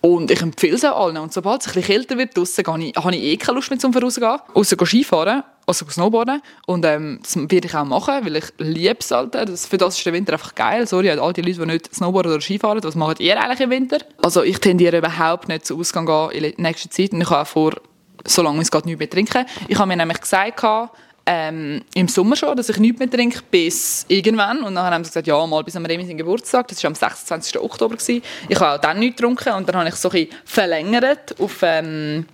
Und 0.02 0.32
ich 0.32 0.42
empfehle 0.42 0.76
es 0.76 0.84
allen. 0.84 1.18
Und 1.18 1.32
sobald 1.32 1.62
es 1.62 1.68
ein 1.68 1.76
bisschen 1.76 1.96
kälter 1.96 2.18
wird 2.18 2.36
draussen, 2.36 2.66
habe 2.68 2.84
ich, 2.84 2.96
habe 2.96 3.16
ich 3.16 3.24
eh 3.24 3.38
keine 3.38 3.56
Lust 3.56 3.70
mehr 3.70 3.80
zum 3.80 3.94
Vorauszugehen. 3.94 4.38
Außer 4.54 4.76
Skifahren, 4.86 5.44
also 5.66 5.86
Snowboarden. 5.90 6.42
Und 6.66 6.86
ähm, 6.86 7.20
das 7.24 7.38
werde 7.38 7.68
ich 7.68 7.74
auch 7.74 7.86
machen, 7.86 8.26
weil 8.26 8.36
ich 8.36 8.46
liebe 8.58 8.98
es 9.00 9.12
halt. 9.12 9.34
Das, 9.34 9.66
für 9.66 9.78
das 9.78 9.98
ist 9.98 10.06
der 10.06 10.12
Winter 10.12 10.34
einfach 10.34 10.56
geil. 10.56 10.86
Sorry 10.88 11.10
an 11.10 11.20
all 11.20 11.32
die 11.32 11.42
Leute, 11.42 11.62
die 11.62 11.66
nicht 11.68 11.96
Snowboarden 11.96 12.34
oder 12.34 12.42
Skifahren. 12.42 12.84
Was 12.84 12.96
macht 12.96 13.22
ihr 13.22 13.42
eigentlich 13.42 13.62
im 13.62 13.70
Winter? 13.70 14.00
Also 14.22 14.44
ich 14.44 14.60
tendiere 14.60 14.98
überhaupt 14.98 15.48
nicht 15.48 15.66
zu 15.66 15.80
Ausgang 15.80 16.06
gehen 16.06 16.44
in 16.44 16.62
nächster 16.62 16.90
Zeit. 16.90 17.14
Und 17.14 17.22
ich 17.22 17.30
habe 17.30 17.44
auch 17.44 17.48
vor, 17.48 17.74
solange 18.26 18.62
es 18.62 18.72
geht, 18.72 18.86
nichts 18.86 19.00
mehr 19.00 19.10
trinken. 19.10 19.46
Ich 19.70 19.78
habe 19.78 19.88
mir 19.88 19.96
nämlich 19.96 20.20
gesagt, 20.20 20.62
ähm, 21.26 21.82
im 21.94 22.08
Sommer 22.08 22.36
schon, 22.36 22.56
dass 22.58 22.70
ich 22.70 22.78
nichts 22.78 23.00
mehr 23.00 23.10
trinke, 23.10 23.40
bis 23.50 24.06
irgendwann. 24.10 24.62
Und 24.64 24.76
dann 24.76 24.86
haben 24.86 25.04
sie 25.04 25.10
gesagt, 25.10 25.28
ja, 25.28 25.46
mal 25.46 25.64
bis 25.64 25.76
am 25.76 25.86
Remi 25.86 26.14
Geburtstag. 26.14 26.68
Das 26.68 26.84
war 26.84 26.90
am 26.90 26.96
26. 26.96 27.60
Oktober. 27.60 27.96
Gewesen. 27.96 28.22
Ich 28.50 28.60
habe 28.60 28.76
auch 28.76 28.82
dann 28.82 29.00
nichts 29.00 29.18
getrunken 29.18 29.54
und 29.54 29.68
dann 29.68 29.78
habe 29.78 29.90
ich 29.90 29.96
so 29.96 30.10
ein 30.10 30.28
verlängert 30.46 31.40
auf... 31.40 31.60
Ähm, 31.62 32.26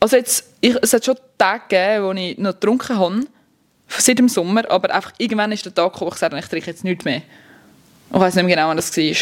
also 0.00 0.16
jetzt, 0.16 0.50
ich, 0.60 0.76
es 0.82 0.92
hat 0.92 1.02
schon 1.02 1.16
Tage 1.38 1.62
gegeben, 1.68 2.04
wo 2.04 2.12
ich 2.12 2.36
noch 2.36 2.52
getrunken 2.52 2.98
habe, 2.98 3.20
seit 3.88 4.18
dem 4.18 4.28
Sommer, 4.28 4.70
aber 4.70 4.94
einfach 4.94 5.12
irgendwann 5.16 5.50
ist 5.52 5.64
der 5.64 5.72
Tag 5.72 5.94
gekommen, 5.94 6.10
wo 6.10 6.14
ich 6.14 6.14
gesagt 6.14 6.32
habe, 6.32 6.40
ich 6.42 6.48
trinke 6.48 6.70
jetzt 6.70 6.84
nichts 6.84 7.06
mehr. 7.06 7.22
Ich 8.12 8.20
weiß 8.20 8.34
nicht 8.34 8.44
mehr 8.44 8.54
genau, 8.54 8.68
wann 8.68 8.76
das 8.76 8.94
war. 8.96 9.16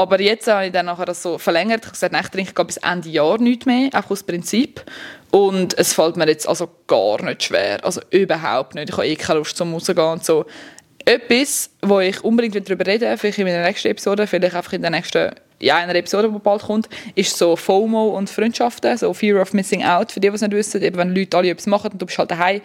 Aber 0.00 0.20
jetzt 0.20 0.46
habe 0.46 0.66
ich 0.66 0.72
dann 0.72 0.86
nachher 0.86 1.06
das 1.06 1.22
so 1.22 1.38
verlängert. 1.38 1.80
Ich 1.80 1.86
habe 1.86 1.92
gesagt, 1.92 2.12
nein, 2.12 2.22
ich 2.24 2.30
trinke 2.30 2.64
bis 2.64 2.76
Ende 2.76 3.08
Jahr 3.08 3.38
nichts 3.38 3.66
mehr, 3.66 3.86
einfach 3.92 4.10
aus 4.10 4.22
Prinzip. 4.22 4.84
Und 5.30 5.78
es 5.78 5.92
fällt 5.92 6.16
mir 6.16 6.26
jetzt 6.26 6.48
also 6.48 6.68
gar 6.86 7.22
nicht 7.22 7.44
schwer. 7.44 7.84
Also 7.84 8.00
überhaupt 8.10 8.74
nicht. 8.74 8.90
Ich 8.90 8.96
habe 8.96 9.06
eh 9.06 9.16
keine 9.16 9.40
Lust 9.40 9.56
zum 9.56 9.74
Rausgehen 9.74 9.98
und 9.98 10.24
so. 10.24 10.46
Etwas, 11.04 11.70
wo 11.82 12.00
ich 12.00 12.22
unbedingt 12.22 12.68
darüber 12.68 12.86
reden 12.86 13.08
will, 13.08 13.16
vielleicht 13.16 13.38
in 13.38 13.46
der 13.46 13.66
nächsten 13.66 13.88
Episode, 13.88 14.26
vielleicht 14.26 14.54
einfach 14.54 14.72
in 14.74 14.82
der 14.82 14.90
nächsten, 14.90 15.30
ja, 15.60 15.76
einer 15.76 15.94
Episode, 15.94 16.30
die 16.30 16.38
bald 16.38 16.62
kommt, 16.62 16.88
ist 17.14 17.36
so 17.36 17.56
FOMO 17.56 18.08
und 18.08 18.28
Freundschaften, 18.28 18.96
so 18.98 19.14
Fear 19.14 19.40
of 19.40 19.54
Missing 19.54 19.84
Out, 19.84 20.12
für 20.12 20.20
die, 20.20 20.28
die 20.28 20.34
es 20.34 20.42
nicht 20.42 20.52
wissen, 20.52 20.82
eben 20.82 20.98
wenn 20.98 21.14
Leute 21.14 21.36
alle 21.36 21.48
etwas 21.48 21.66
machen 21.66 21.92
und 21.92 22.02
du 22.02 22.04
bist 22.04 22.18
halt 22.18 22.30
daheim, 22.30 22.60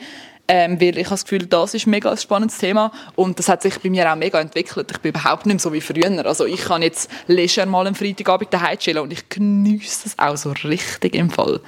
ähm, 0.49 0.81
weil 0.81 0.97
ich 0.97 1.05
habe 1.05 1.11
das 1.11 1.23
Gefühl, 1.23 1.45
das 1.45 1.73
ist 1.73 1.87
ein 1.87 1.91
mega 1.91 2.15
spannendes 2.17 2.57
Thema 2.57 2.91
und 3.15 3.39
das 3.39 3.47
hat 3.47 3.61
sich 3.61 3.79
bei 3.79 3.89
mir 3.89 4.11
auch 4.11 4.17
mega 4.17 4.41
entwickelt. 4.41 4.91
Ich 4.91 4.97
bin 4.99 5.11
überhaupt 5.11 5.45
nicht 5.45 5.55
mehr 5.55 5.61
so 5.61 5.71
wie 5.71 5.79
früher. 5.79 6.25
Also 6.25 6.45
ich 6.45 6.65
kann 6.65 6.81
jetzt 6.81 7.09
leisure 7.27 7.65
mal 7.65 7.87
am 7.87 7.95
Freitagabend 7.95 8.53
daheim 8.53 8.77
chillen 8.77 9.03
und 9.03 9.13
ich 9.13 9.29
genieße 9.29 10.03
das 10.03 10.19
auch 10.19 10.35
so 10.35 10.51
richtig 10.65 11.15
im 11.15 11.29
Fall 11.29 11.61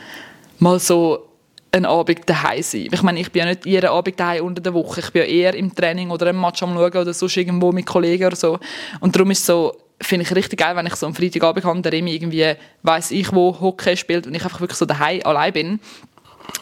mal 0.59 0.79
so 0.79 1.27
einen 1.71 1.85
Abend 1.85 2.21
daheim 2.29 2.61
sein. 2.61 2.87
Ich 2.91 3.01
meine, 3.01 3.19
ich 3.19 3.31
bin 3.31 3.41
ja 3.41 3.45
nicht 3.47 3.65
jeden 3.65 3.89
Abend 3.89 4.19
daheim 4.19 4.45
unter 4.45 4.61
der 4.61 4.73
Woche. 4.73 5.01
Ich 5.01 5.11
bin 5.11 5.23
ja 5.23 5.27
eher 5.27 5.53
im 5.55 5.75
Training 5.75 6.09
oder 6.09 6.27
im 6.27 6.39
Match 6.39 6.63
am 6.63 6.73
Schauen 6.73 6.91
oder 6.91 7.13
sonst 7.13 7.37
irgendwo 7.37 7.71
mit 7.71 7.85
Kollegen 7.85 8.25
oder 8.25 8.35
so. 8.35 8.59
Und 9.01 9.15
darum 9.15 9.31
ist 9.31 9.45
so, 9.45 9.75
finde 10.01 10.23
ich 10.23 10.35
richtig 10.35 10.59
geil, 10.59 10.75
wenn 10.75 10.85
ich 10.85 10.95
so 10.95 11.05
am 11.05 11.15
Freitagabend 11.15 11.65
habe, 11.65 11.81
der 11.81 11.91
Remi 11.91 12.13
irgendwie 12.13 12.53
weiß 12.83 13.11
ich 13.11 13.33
wo 13.33 13.59
Hockey 13.59 13.97
spielt 13.97 14.27
und 14.27 14.35
ich 14.35 14.43
einfach 14.43 14.61
wirklich 14.61 14.77
so 14.77 14.85
daheim 14.85 15.21
allein 15.23 15.53
bin. 15.53 15.79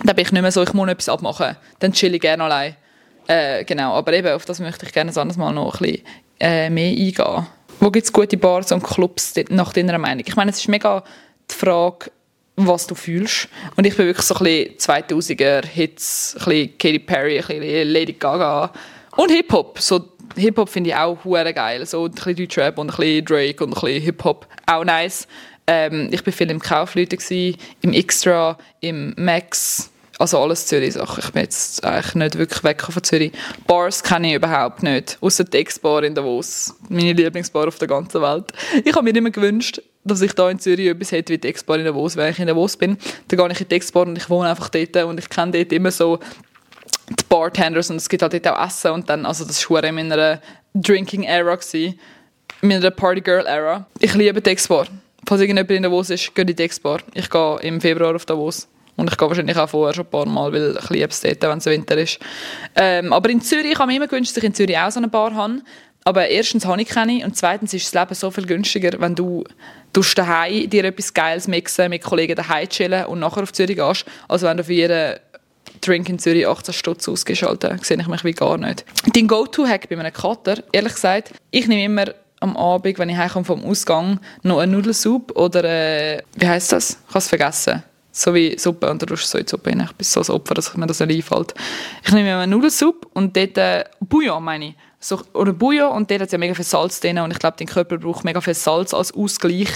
Dann 0.04 0.16
bin 0.16 0.26
ich 0.26 0.32
nicht 0.32 0.42
mehr 0.42 0.52
so, 0.52 0.64
ich 0.64 0.74
muss 0.74 0.90
etwas 0.90 1.10
abmachen. 1.10 1.56
Dann 1.80 1.94
chill 1.94 2.16
ich 2.16 2.22
gerne 2.22 2.44
allein. 2.44 2.76
Äh, 3.28 3.64
genau, 3.66 3.94
aber 3.94 4.14
eben, 4.14 4.34
auf 4.34 4.46
das 4.46 4.60
möchte 4.60 4.86
ich 4.86 4.94
gerne 4.94 5.12
ein 5.12 5.18
anderes 5.18 5.38
Mal 5.38 5.54
noch 5.54 5.76
ein 5.76 5.80
bisschen 5.80 6.06
äh, 6.40 6.70
mehr 6.70 6.90
eingehen. 6.90 7.48
Wo 7.80 7.92
gibt 7.92 8.06
es 8.06 8.14
gute 8.14 8.38
Bars 8.38 8.72
und 8.72 8.84
Clubs 8.84 9.34
nach 9.50 9.74
deiner 9.74 9.98
Meinung? 9.98 10.24
Ich 10.26 10.36
meine, 10.36 10.52
es 10.52 10.58
ist 10.58 10.68
mega 10.68 11.04
die 11.50 11.56
Frage, 11.56 12.12
was 12.56 12.88
du 12.88 12.96
fühlst. 12.96 13.48
Und 13.76 13.86
ich 13.86 13.96
bin 13.96 14.06
wirklich 14.06 14.26
so 14.26 14.36
ein 14.36 14.44
bisschen 14.44 15.38
2000er 15.38 15.66
Hits, 15.66 16.36
ein 16.40 16.46
bisschen 16.46 16.78
Katy 16.78 17.00
Perry, 17.00 17.40
ein 17.40 17.48
bisschen 17.48 17.90
Lady 17.90 18.14
Gaga 18.14 18.72
und 19.16 19.32
Hip-Hop. 19.32 19.80
So, 19.80 20.10
Hip-Hop 20.36 20.70
finde 20.70 20.92
ich 20.92 20.96
auch 20.96 21.24
hure 21.24 21.54
geil. 21.54 21.86
So 21.86 22.06
ein 22.06 22.12
bisschen 22.12 22.36
Deutschrap 22.36 22.78
und 22.78 22.92
ein 22.92 22.98
bisschen 22.98 23.26
Drake 23.26 23.64
und 23.64 23.72
ein 23.72 23.82
bisschen 23.82 24.02
Hip-Hop. 24.02 24.48
Auch 24.66 24.84
nice. 24.84 25.28
Ähm, 25.66 26.10
ich 26.12 26.26
war 26.26 26.34
viel 26.34 26.52
im 26.52 26.60
Kaufleute, 26.60 27.18
im 27.82 27.94
Extra, 27.94 28.58
im 28.82 29.14
Max, 29.18 29.90
also 30.20 30.40
alles 30.40 30.68
Zürich-Sachen. 30.68 31.24
Ich 31.24 31.32
bin 31.32 31.44
jetzt 31.44 31.84
eigentlich 31.86 32.16
nicht 32.16 32.38
wirklich 32.38 32.64
weg 32.64 32.82
von 32.82 33.04
Zürich. 33.04 33.32
Bars 33.66 34.04
kenne 34.04 34.30
ich 34.30 34.36
überhaupt 34.36 34.84
nicht, 34.84 35.18
außer 35.22 35.46
die 35.46 35.58
Ex-Bar 35.58 36.04
in 36.04 36.16
Davos. 36.16 36.76
Meine 36.90 37.14
Lieblingsbar 37.14 37.68
auf 37.68 37.80
der 37.80 37.88
ganzen 37.88 38.22
Welt. 38.22 38.52
Ich 38.84 38.94
habe 38.94 39.04
mir 39.04 39.16
immer 39.16 39.32
gewünscht, 39.32 39.82
dass 40.04 40.22
ich 40.22 40.34
da 40.34 40.50
in 40.50 40.60
Zürich 40.60 40.88
etwas 40.88 41.12
hätte 41.12 41.34
wie 41.34 41.38
die 41.38 41.48
Ex-Bar 41.48 41.80
in 41.80 41.86
Davos. 41.86 42.16
Wenn 42.16 42.32
ich 42.32 42.40
in 42.40 42.48
Davos 42.48 42.78
bin, 42.78 42.98
dann 43.28 43.38
gehe 43.38 43.52
ich 43.52 43.62
in 43.62 43.68
die 43.68 43.76
Ex-Bar 43.76 44.08
und 44.08 44.18
ich 44.18 44.30
wohne 44.30 44.50
einfach 44.50 44.70
dort 44.70 44.96
und 44.98 45.20
ich 45.20 45.30
kenne 45.30 45.52
dort 45.52 45.72
immer 45.72 45.92
so 45.92 46.20
die 47.10 47.24
Bartenders 47.30 47.90
und 47.90 47.98
es 47.98 48.10
gibt 48.10 48.22
halt 48.22 48.34
dort 48.34 48.48
auch 48.48 48.66
Essen 48.66 48.92
und 48.92 49.10
dann, 49.10 49.26
also 49.26 49.46
das 49.46 49.70
war 49.70 49.84
in 49.84 49.96
meiner 49.96 50.42
Drinking-Era, 50.74 51.58
in 51.74 51.98
meiner 52.62 52.92
Party-Girl-Era. 52.92 53.86
Ich 54.00 54.14
liebe 54.14 54.42
die 54.42 54.50
Ex-Bar. 54.50 54.88
Falls 55.26 55.42
irgendjemand 55.42 55.72
in 55.72 55.84
Davos 55.84 56.10
ist, 56.10 56.36
geht 56.36 56.50
in 56.50 56.56
die 56.56 56.64
Ex-Bar. 56.64 57.00
Ich 57.14 57.30
gehe 57.30 57.60
im 57.62 57.80
Februar 57.80 58.16
auf 58.16 58.26
Davos. 58.26 58.68
Und 58.96 59.10
ich 59.10 59.18
gehe 59.18 59.28
wahrscheinlich 59.28 59.58
auch 59.58 59.70
vorher 59.70 59.94
schon 59.96 60.06
ein 60.06 60.12
paar 60.12 60.26
Mal, 60.28 60.54
weil 60.54 60.78
ich 60.78 60.90
liebe 60.90 61.08
es 61.08 61.22
dort, 61.22 61.42
wenn 61.42 61.58
es 61.58 61.66
Winter 61.66 61.98
ist. 61.98 62.20
Ähm, 62.76 63.12
aber 63.12 63.30
in 63.30 63.42
Zürich, 63.42 63.72
ich 63.72 63.80
habe 63.80 63.88
mir 63.88 63.98
immer 63.98 64.08
gewünscht, 64.08 64.32
dass 64.32 64.38
ich 64.38 64.44
in 64.44 64.54
Zürich 64.54 64.78
auch 64.78 64.92
so 64.92 65.00
eine 65.00 65.08
Bar 65.08 65.34
habe. 65.34 65.62
Aber 66.04 66.28
erstens 66.28 66.66
habe 66.66 66.82
ich 66.82 66.88
keine 66.88 67.26
und 67.26 67.38
zweitens 67.38 67.74
ist 67.74 67.94
das 67.94 68.02
Leben 68.02 68.16
so 68.16 68.32
viel 68.32 68.46
günstiger, 68.46 69.00
wenn 69.00 69.16
du 69.16 69.44
daheim 70.16 70.70
dir 70.70 70.86
etwas 70.86 71.14
Geiles 71.14 71.48
mixen, 71.48 71.90
mit 71.90 72.04
Kollegen 72.04 72.36
daheim 72.36 72.68
chillen 72.68 73.06
und 73.06 73.20
nachher 73.20 73.44
auf 73.44 73.54
Zürich 73.54 73.78
gehst, 73.78 74.06
als 74.28 74.42
wenn 74.42 74.58
du 74.58 74.64
für 74.64 74.74
jeden 74.74 75.20
Drink 75.82 76.10
in 76.10 76.20
Zürich 76.20 76.48
18 76.48 76.74
Stutz 76.74 77.08
ausgeschaltet 77.08 77.86
sehe 77.86 77.98
ich 78.00 78.08
mich 78.08 78.24
wie 78.24 78.34
gar 78.34 78.58
nicht. 78.58 78.86
Dein 79.14 79.28
Go-To-Hack 79.28 79.90
bei 79.90 79.98
einem 79.98 80.14
Kater, 80.14 80.64
ehrlich 80.72 80.94
gesagt, 80.94 81.32
ich 81.52 81.68
nehme 81.68 81.84
immer 81.86 82.14
am 82.40 82.58
Abend, 82.58 83.00
wenn 83.00 83.10
ich 83.10 83.18
heimkomme 83.18 83.46
vom 83.46 83.64
Ausgang, 83.64 84.20
noch 84.44 84.60
eine 84.60 84.72
Nudelsuppe 84.72 85.34
oder 85.34 85.64
äh, 85.64 86.22
wie 86.36 86.48
heißt 86.48 86.74
das? 86.74 86.98
Ich 87.08 87.10
habe 87.10 87.20
es 87.20 87.28
vergessen 87.28 87.84
so 88.14 88.34
wie 88.34 88.58
Suppe 88.58 88.90
und 88.90 89.00
tust 89.00 89.24
du 89.24 89.28
so 89.28 89.38
in 89.40 89.48
Suppe 89.48 89.72
rein. 89.72 89.82
Ich 89.82 89.92
bin 89.92 90.06
so 90.06 90.22
ein 90.22 90.30
Opfer, 90.30 90.54
dass 90.54 90.78
mir 90.78 90.86
das 90.86 91.00
nicht 91.00 91.32
einfällt. 91.32 91.56
Ich 92.06 92.14
nehme 92.14 92.36
eine 92.36 92.48
Nudelsuppe 92.48 93.08
und 93.14 93.36
dort 93.36 93.58
äh, 93.58 93.86
Bouillon, 94.00 94.44
meine 94.44 94.68
ich. 94.68 94.76
So, 95.04 95.20
oder 95.34 95.52
Bouillon 95.52 95.92
und 95.92 96.10
dort 96.10 96.22
hat 96.22 96.32
ja 96.32 96.38
mega 96.38 96.54
viel 96.54 96.64
Salz 96.64 97.02
drin 97.02 97.20
und 97.20 97.32
ich 97.32 97.40
glaube, 97.40 97.58
dein 97.60 97.68
Körper 97.68 97.98
braucht 97.98 98.24
mega 98.24 98.40
viel 98.40 98.54
Salz 98.54 98.94
als 98.94 99.14
Ausgleich. 99.14 99.68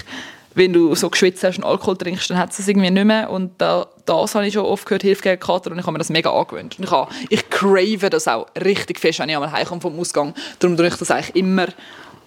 Wenn 0.56 0.72
du 0.72 0.96
so 0.96 1.10
geschwitzt 1.10 1.44
hast 1.44 1.58
und 1.58 1.66
Alkohol 1.66 1.98
trinkst, 1.98 2.30
dann 2.30 2.38
hat 2.38 2.58
es 2.58 2.66
irgendwie 2.66 2.90
nicht 2.90 3.06
mehr 3.06 3.30
und 3.30 3.52
da, 3.58 3.88
das 4.06 4.36
habe 4.36 4.48
ich 4.48 4.54
schon 4.54 4.66
oft 4.66 4.86
gehört, 4.86 5.02
hilft 5.02 5.24
gegen 5.24 5.38
Kater 5.38 5.72
und 5.72 5.80
ich 5.80 5.84
habe 5.84 5.92
mir 5.92 5.98
das 5.98 6.10
mega 6.10 6.32
angewöhnt. 6.32 6.80
Und 6.80 6.86
ich, 6.86 6.92
habe, 6.92 7.12
ich 7.30 7.50
crave 7.50 8.10
das 8.10 8.28
auch 8.30 8.48
richtig 8.56 9.02
fest, 9.02 9.20
wenn 9.20 9.28
ich 9.28 9.36
einmal 9.36 9.52
heimkomme 9.52 9.82
vom 9.82 10.00
Ausgang. 10.00 10.34
Darum 10.60 10.78
tue 10.78 10.88
ich 10.88 10.96
das 10.96 11.12
eigentlich 11.12 11.36
immer 11.36 11.68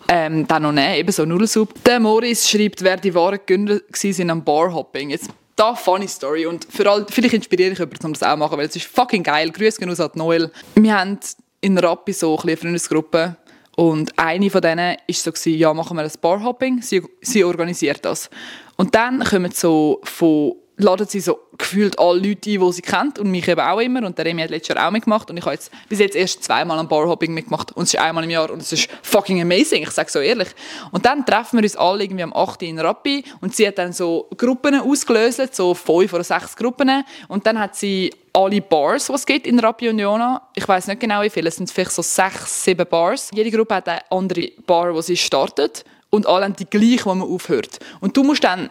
ähm, 0.06 0.46
dann 0.46 0.62
noch 0.62 0.72
nehmen, 0.72 0.94
eben 0.94 1.10
so 1.10 1.24
Nudelsuppe. 1.24 1.80
Der 1.86 2.00
Moritz 2.00 2.50
schreibt, 2.50 2.82
wer 2.82 2.98
die 2.98 3.14
wahren 3.14 3.40
Gönner 3.46 3.80
waren 3.88 4.30
am 4.30 4.44
Barhopping. 4.44 5.08
Jetzt 5.08 5.30
da 5.56 5.74
funny 5.74 6.06
Story 6.06 6.44
und 6.44 6.66
für 6.70 6.88
all, 6.88 7.06
vielleicht 7.10 7.34
inspiriere 7.34 7.72
ich 7.72 7.78
jemanden, 7.78 8.06
um 8.06 8.12
das 8.12 8.22
auch 8.22 8.32
zu 8.32 8.36
machen, 8.36 8.58
weil 8.58 8.66
es 8.66 8.76
ist 8.76 8.86
fucking 8.86 9.22
geil. 9.22 9.50
Grüße 9.50 9.78
gehen 9.78 9.90
aus 9.90 10.00
an 10.00 10.10
Noel. 10.14 10.50
Wir 10.74 10.98
haben 10.98 11.18
in 11.60 11.78
Rappi 11.78 12.12
so 12.12 12.38
eine 12.38 12.56
Freundesgruppe 12.56 13.36
und 13.76 14.18
eine 14.18 14.50
von 14.50 14.60
denen 14.60 14.96
war 14.96 15.14
so, 15.14 15.32
gewesen, 15.32 15.58
ja, 15.58 15.72
machen 15.72 15.96
wir 15.96 16.04
ein 16.04 16.10
Barhopping, 16.20 16.82
sie, 16.82 17.02
sie 17.20 17.44
organisiert 17.44 18.04
das. 18.04 18.28
Und 18.76 18.94
dann 18.94 19.22
kommen 19.24 19.52
so 19.52 20.00
von 20.04 20.54
laden 20.82 21.06
sie 21.06 21.20
so 21.20 21.40
gefühlt 21.56 21.98
alle 21.98 22.18
Leute 22.18 22.50
ein, 22.50 22.60
die 22.60 22.72
sie 22.72 22.82
kennt 22.82 23.18
und 23.18 23.30
mich 23.30 23.46
eben 23.48 23.60
auch 23.60 23.78
immer 23.80 24.04
und 24.06 24.16
der 24.16 24.24
Remy 24.24 24.42
hat 24.42 24.50
letztes 24.50 24.74
Jahr 24.74 24.86
auch 24.86 24.90
mitgemacht 24.90 25.30
und 25.30 25.36
ich 25.36 25.44
habe 25.44 25.54
jetzt 25.54 25.70
bis 25.88 25.98
jetzt 25.98 26.16
erst 26.16 26.44
zweimal 26.44 26.78
am 26.78 26.88
Barhopping 26.88 27.32
mitgemacht 27.32 27.72
und 27.72 27.84
es 27.84 27.94
ist 27.94 28.00
einmal 28.00 28.24
im 28.24 28.30
Jahr 28.30 28.50
und 28.50 28.62
es 28.62 28.72
ist 28.72 28.88
fucking 29.02 29.40
amazing, 29.40 29.82
ich 29.82 29.90
sage 29.90 30.10
so 30.10 30.20
ehrlich. 30.20 30.48
Und 30.90 31.04
dann 31.06 31.24
treffen 31.26 31.58
wir 31.58 31.64
uns 31.64 31.76
alle 31.76 32.04
irgendwie 32.04 32.22
am 32.22 32.32
8. 32.32 32.62
in 32.62 32.78
Rappi 32.78 33.24
und 33.40 33.54
sie 33.54 33.66
hat 33.66 33.78
dann 33.78 33.92
so 33.92 34.28
Gruppen 34.36 34.80
ausgelöst, 34.80 35.54
so 35.54 35.74
fünf 35.74 36.12
oder 36.12 36.24
sechs 36.24 36.56
Gruppen 36.56 37.04
und 37.28 37.46
dann 37.46 37.58
hat 37.58 37.76
sie 37.76 38.12
alle 38.32 38.60
Bars, 38.60 39.06
die 39.06 39.12
es 39.12 39.26
gibt 39.26 39.46
in 39.46 39.58
Rappi 39.58 39.88
und 39.88 39.98
Jona. 39.98 40.42
Ich 40.54 40.66
weiß 40.66 40.86
nicht 40.86 41.00
genau 41.00 41.22
wie 41.22 41.30
viele, 41.30 41.48
es 41.48 41.56
sind 41.56 41.70
vielleicht 41.70 41.92
so 41.92 42.02
sechs, 42.02 42.64
sieben 42.64 42.86
Bars. 42.86 43.30
Jede 43.34 43.50
Gruppe 43.50 43.74
hat 43.74 43.88
eine 43.88 44.10
andere 44.10 44.50
Bar, 44.66 44.94
wo 44.94 45.00
sie 45.00 45.16
startet 45.16 45.84
und 46.10 46.26
alle 46.26 46.44
haben 46.44 46.56
die 46.56 46.66
gleiche, 46.68 47.06
wo 47.06 47.14
man 47.14 47.28
aufhört. 47.28 47.78
Und 48.00 48.16
du 48.16 48.22
musst 48.22 48.44
dann 48.44 48.70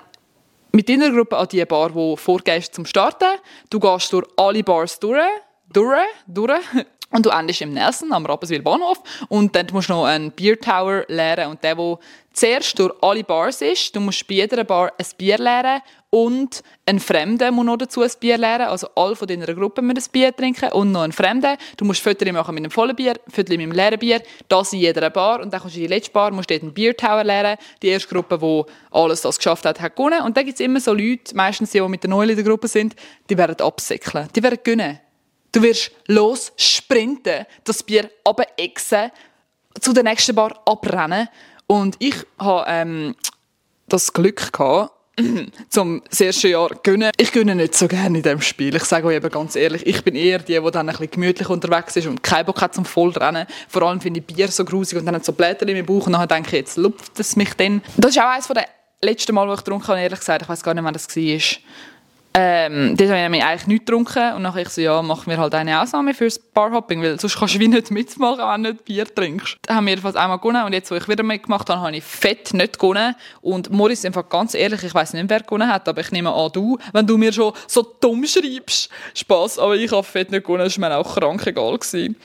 mit 0.72 0.90
deiner 0.90 1.12
Gruppe 1.12 1.38
an 1.38 1.48
die 1.48 1.66
Bar, 1.66 1.92
die 1.92 2.18
vorgehst 2.18 2.76
zum 2.76 2.86
Starten. 2.86 3.40
Du 3.70 3.80
gehst 3.80 4.14
durch 4.14 4.28
alle 4.38 4.64
Bars 4.64 5.00
durch, 5.00 5.22
durch, 5.72 6.08
durch. 6.28 6.62
Und 7.12 7.26
du 7.26 7.30
endest 7.30 7.62
im 7.62 7.74
Nelson 7.74 8.14
am 8.14 8.26
Rapperswil 8.26 8.62
Bahnhof. 8.62 9.02
Und 9.30 9.56
dann 9.56 9.68
musst 9.72 9.90
du 9.90 9.94
noch 9.94 10.06
einen 10.06 10.32
Beer 10.32 10.60
Tower 10.60 11.06
leeren. 11.08 11.50
Und 11.50 11.64
der, 11.64 11.76
der 11.76 11.98
zuerst 12.34 12.78
durch 12.78 12.94
alle 13.02 13.24
Bars 13.24 13.62
ist, 13.62 13.96
du 13.96 14.00
musst 14.00 14.28
bei 14.28 14.36
jeder 14.36 14.64
Bar 14.64 14.94
ein 14.98 15.06
Bier 15.18 15.38
leeren 15.38 15.82
und 16.12 16.64
ein 16.86 17.00
Fremder 17.00 17.52
muss 17.52 17.66
noch 17.66 17.78
dazu 17.78 18.02
ein 18.02 18.12
Bier 18.20 18.38
leeren. 18.38 18.68
Also 18.68 18.88
alle 18.96 19.16
von 19.16 19.28
deiner 19.28 19.54
Gruppe 19.54 19.82
müssen 19.82 19.98
ein 20.08 20.12
Bier 20.12 20.36
trinken 20.36 20.72
und 20.72 20.92
noch 20.92 21.02
ein 21.02 21.12
Fremder. 21.12 21.58
Du 21.78 21.86
musst 21.86 22.02
Viertel 22.02 22.32
machen 22.32 22.54
mit 22.56 22.64
einem 22.64 22.72
vollen 22.72 22.96
Bier, 22.96 23.16
Viertel 23.28 23.58
mit 23.58 23.64
einem 23.64 23.72
leeren 23.72 24.00
Bier. 24.00 24.22
Das 24.48 24.72
in 24.74 24.80
jeder 24.80 25.10
Bar. 25.10 25.42
Und 25.42 25.52
dann 25.52 25.62
kommst 25.62 25.76
du 25.76 25.80
in 25.80 25.88
die 25.88 25.94
letzte 25.94 26.12
Bar, 26.12 26.32
musst 26.32 26.50
dort 26.50 26.62
einen 26.62 26.74
Beer 26.74 26.96
Tower 26.96 27.24
leeren. 27.24 27.58
Die 27.82 27.88
erste 27.88 28.08
Gruppe, 28.14 28.38
die 28.38 28.64
alles 28.92 29.22
das 29.22 29.38
geschafft 29.38 29.66
hat, 29.66 29.82
hat 29.82 29.96
gewonnen. 29.96 30.22
Und 30.22 30.38
dann 30.38 30.46
gibt 30.46 30.60
es 30.60 30.66
immer 30.66 30.80
so 30.80 30.94
Leute, 30.94 31.36
meistens 31.36 31.72
die, 31.72 31.80
die 31.80 31.88
mit 31.88 32.04
der 32.04 32.10
Neuen 32.10 32.30
in 32.30 32.36
der 32.36 32.46
Gruppe 32.46 32.68
sind, 32.68 32.96
die 33.30 33.38
werden 33.38 33.60
absäckeln. 33.60 34.30
Die 34.36 34.44
werden 34.44 34.60
gewinnen. 34.64 35.00
Du 35.52 35.62
wirst 35.62 35.92
los 36.08 36.52
sprinten, 36.58 37.46
das 37.64 37.84
Bier 37.84 38.10
abexen, 38.24 39.12
zu 39.80 39.94
der 39.94 40.04
nächsten 40.04 40.36
Bar 40.36 40.62
abrennen. 40.66 41.28
Und 41.68 41.96
ich 42.00 42.16
habe 42.40 42.66
ähm, 42.68 43.16
das 43.88 44.14
Glück 44.14 44.52
gehabt, 44.52 44.92
zum 45.70 46.02
das 46.10 46.22
erste 46.22 46.48
Jahr 46.50 46.70
gönnen. 46.84 47.12
Ich 47.18 47.32
gönne 47.32 47.56
nicht 47.56 47.76
so 47.76 47.88
gerne 47.88 48.18
in 48.18 48.24
diesem 48.24 48.42
Spiel. 48.42 48.76
Ich 48.76 48.84
sage 48.86 49.08
euch 49.08 49.16
eben 49.16 49.30
ganz 49.30 49.56
ehrlich, 49.56 49.86
ich 49.86 50.04
bin 50.04 50.16
eher 50.16 50.40
die, 50.40 50.60
die 50.60 50.72
dann 50.72 50.88
ein 50.88 50.96
bisschen 50.96 51.12
gemütlich 51.12 51.50
unterwegs 51.50 51.96
ist 51.96 52.08
und 52.08 52.24
keinen 52.24 52.46
Bock 52.46 52.62
hat 52.62 52.74
zum 52.74 52.86
Vollrennen. 52.86 53.46
Vor 53.68 53.84
allem 53.84 54.02
finde 54.02 54.20
ich 54.20 54.26
Bier 54.26 54.48
so 54.50 54.64
grusig 54.64 54.98
und 54.98 55.06
dann 55.06 55.16
hat 55.16 55.26
so 55.26 55.34
Blätter 55.34 55.68
in 55.68 55.76
meinem 55.76 55.86
Bauch 55.86 56.08
und 56.08 56.14
dann 56.14 56.28
denke 56.28 56.48
ich, 56.48 56.54
jetzt 56.54 56.78
lupft 56.78 57.20
es 57.20 57.36
mich 57.36 57.54
dann. 57.56 57.82
Das 57.98 58.12
ist 58.12 58.22
auch 58.22 58.30
eines 58.30 58.48
der 58.48 58.66
letzten 59.02 59.36
Mal, 59.36 59.48
wo 59.48 59.54
ich 59.54 59.60
getrunken 59.60 59.88
habe, 59.88 60.02
ehrlich 60.02 60.20
gesagt. 60.20 60.44
Ich 60.44 60.50
weiß 60.50 60.64
gar 60.64 60.74
nicht, 60.74 60.84
wann 60.84 60.94
das 60.94 61.08
war. 61.16 61.42
Ähm, 62.42 62.96
dort 62.96 63.10
habe 63.10 63.36
ich 63.36 63.44
eigentlich 63.44 63.68
nichts 63.68 63.86
getrunken 63.86 64.34
und 64.36 64.44
nachher 64.44 64.62
ich 64.62 64.70
so, 64.70 64.80
ja, 64.80 65.02
machen 65.02 65.30
wir 65.30 65.38
halt 65.38 65.54
eine 65.56 65.82
Ausnahme 65.82 66.14
fürs 66.14 66.40
Barhopping, 66.40 67.02
weil 67.02 67.20
sonst 67.20 67.38
kannst 67.38 67.56
du 67.56 67.60
wie 67.60 67.68
nicht 67.68 67.92
mitmachen, 67.92 68.40
wenn 68.40 68.64
du 68.64 68.72
nicht 68.72 68.86
Bier 68.86 69.14
trinkst. 69.14 69.58
Da 69.64 69.76
haben 69.76 69.86
wir 69.86 69.92
jedenfalls 69.92 70.16
einmal 70.16 70.38
gewonnen 70.38 70.64
und 70.64 70.72
jetzt, 70.72 70.90
wo 70.90 70.96
ich 70.96 71.08
wieder 71.10 71.24
mitgemacht 71.24 71.70
habe, 71.70 71.82
habe 71.82 71.98
ich 71.98 72.04
fett 72.04 72.54
nicht 72.54 72.80
gewonnen 72.80 73.14
und 73.42 73.70
Morris, 73.72 74.06
einfach 74.06 74.30
ganz 74.30 74.54
ehrlich, 74.54 74.84
ich 74.84 74.94
weiß 74.94 75.14
nicht, 75.14 75.30
wer 75.30 75.42
gewonnen 75.42 75.68
hat, 75.68 75.90
aber 75.90 76.00
ich 76.00 76.12
nehme 76.12 76.34
an, 76.34 76.50
du, 76.54 76.78
wenn 76.94 77.06
du 77.06 77.18
mir 77.18 77.34
schon 77.34 77.52
so 77.68 77.86
dumm 78.00 78.26
schreibst, 78.26 78.90
Spaß, 79.16 79.60
aber 79.60 79.76
ich 79.76 79.92
habe 79.92 80.04
fett 80.04 80.32
nicht 80.32 80.46
gewonnen, 80.46 80.64
das 80.64 80.80
war 80.80 80.90
mir 80.90 80.96
auch 80.96 81.16
krank 81.16 81.46
egal. 81.46 81.78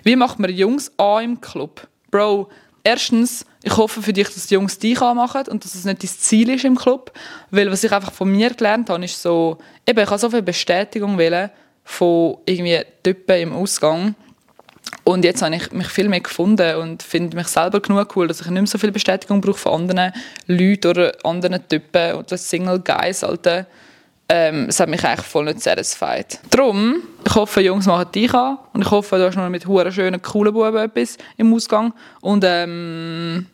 Wie 0.05 0.17
macht 0.17 0.39
man 0.39 0.51
Jungs 0.51 0.93
an 0.97 1.25
im 1.25 1.41
Club? 1.41 1.89
Bro, 2.12 2.49
erstens, 2.85 3.45
ich 3.62 3.76
hoffe 3.76 4.03
für 4.03 4.12
dich, 4.12 4.28
dass 4.28 4.47
die 4.47 4.55
Jungs 4.55 4.78
dich 4.78 5.01
anmachen 5.01 5.49
und 5.49 5.64
dass 5.64 5.74
es 5.74 5.85
nicht 5.85 6.03
das 6.03 6.20
Ziel 6.20 6.51
ist 6.51 6.64
im 6.64 6.76
Club. 6.76 7.12
Weil 7.51 7.70
was 7.70 7.82
ich 7.82 7.91
einfach 7.91 8.12
von 8.12 8.30
mir 8.30 8.51
gelernt 8.51 8.91
habe, 8.91 9.05
ist 9.05 9.20
so, 9.20 9.59
eben, 9.89 9.99
ich 9.99 10.07
habe 10.07 10.18
so 10.18 10.30
viel 10.30 10.43
Bestätigung 10.43 11.18
wählen 11.18 11.51
von 11.82 12.37
irgendwie 12.47 12.80
Typen 13.03 13.41
im 13.41 13.53
Ausgang. 13.53 14.14
Und 15.03 15.24
jetzt 15.24 15.43
habe 15.43 15.57
ich 15.57 15.72
mich 15.72 15.89
viel 15.89 16.09
mehr 16.09 16.20
gefunden 16.20 16.76
und 16.76 17.03
finde 17.03 17.37
mich 17.37 17.49
selber 17.49 17.80
genug 17.80 18.14
cool, 18.16 18.28
dass 18.28 18.41
ich 18.41 18.47
nicht 18.47 18.55
mehr 18.55 18.66
so 18.66 18.78
viel 18.78 18.93
Bestätigung 18.93 19.41
brauche 19.41 19.59
von 19.59 19.80
anderen 19.80 20.12
Leuten 20.47 20.89
oder 20.89 21.12
anderen 21.24 21.66
Typen 21.68 22.14
oder 22.14 22.37
Single 22.37 22.80
Guys, 22.80 23.24
Alter 23.24 23.66
ähm, 24.28 24.66
es 24.68 24.80
hat 24.80 24.89
mich 24.89 25.05
eigentlich 25.05 25.26
voll 25.26 25.45
nicht 25.45 25.61
satisfied. 25.61 26.39
Darum, 26.51 27.03
ich 27.35 27.37
hoffe, 27.37 27.62
Jungs 27.62 27.87
machen 27.87 28.12
dich 28.12 28.32
an 28.32 28.59
und 28.74 28.82
ich 28.82 28.91
hoffe, 28.93 29.16
du 29.16 29.26
hast 29.26 29.35
noch 29.35 29.49
mit 29.49 29.66
huren 29.66 29.91
schönen, 29.91 30.22
coolen 30.22 30.55
Buben 30.55 30.76
etwas 30.76 31.18
im 31.37 31.53
Ausgang 31.53 31.93
und 32.20 32.45
ähm, 32.47 33.47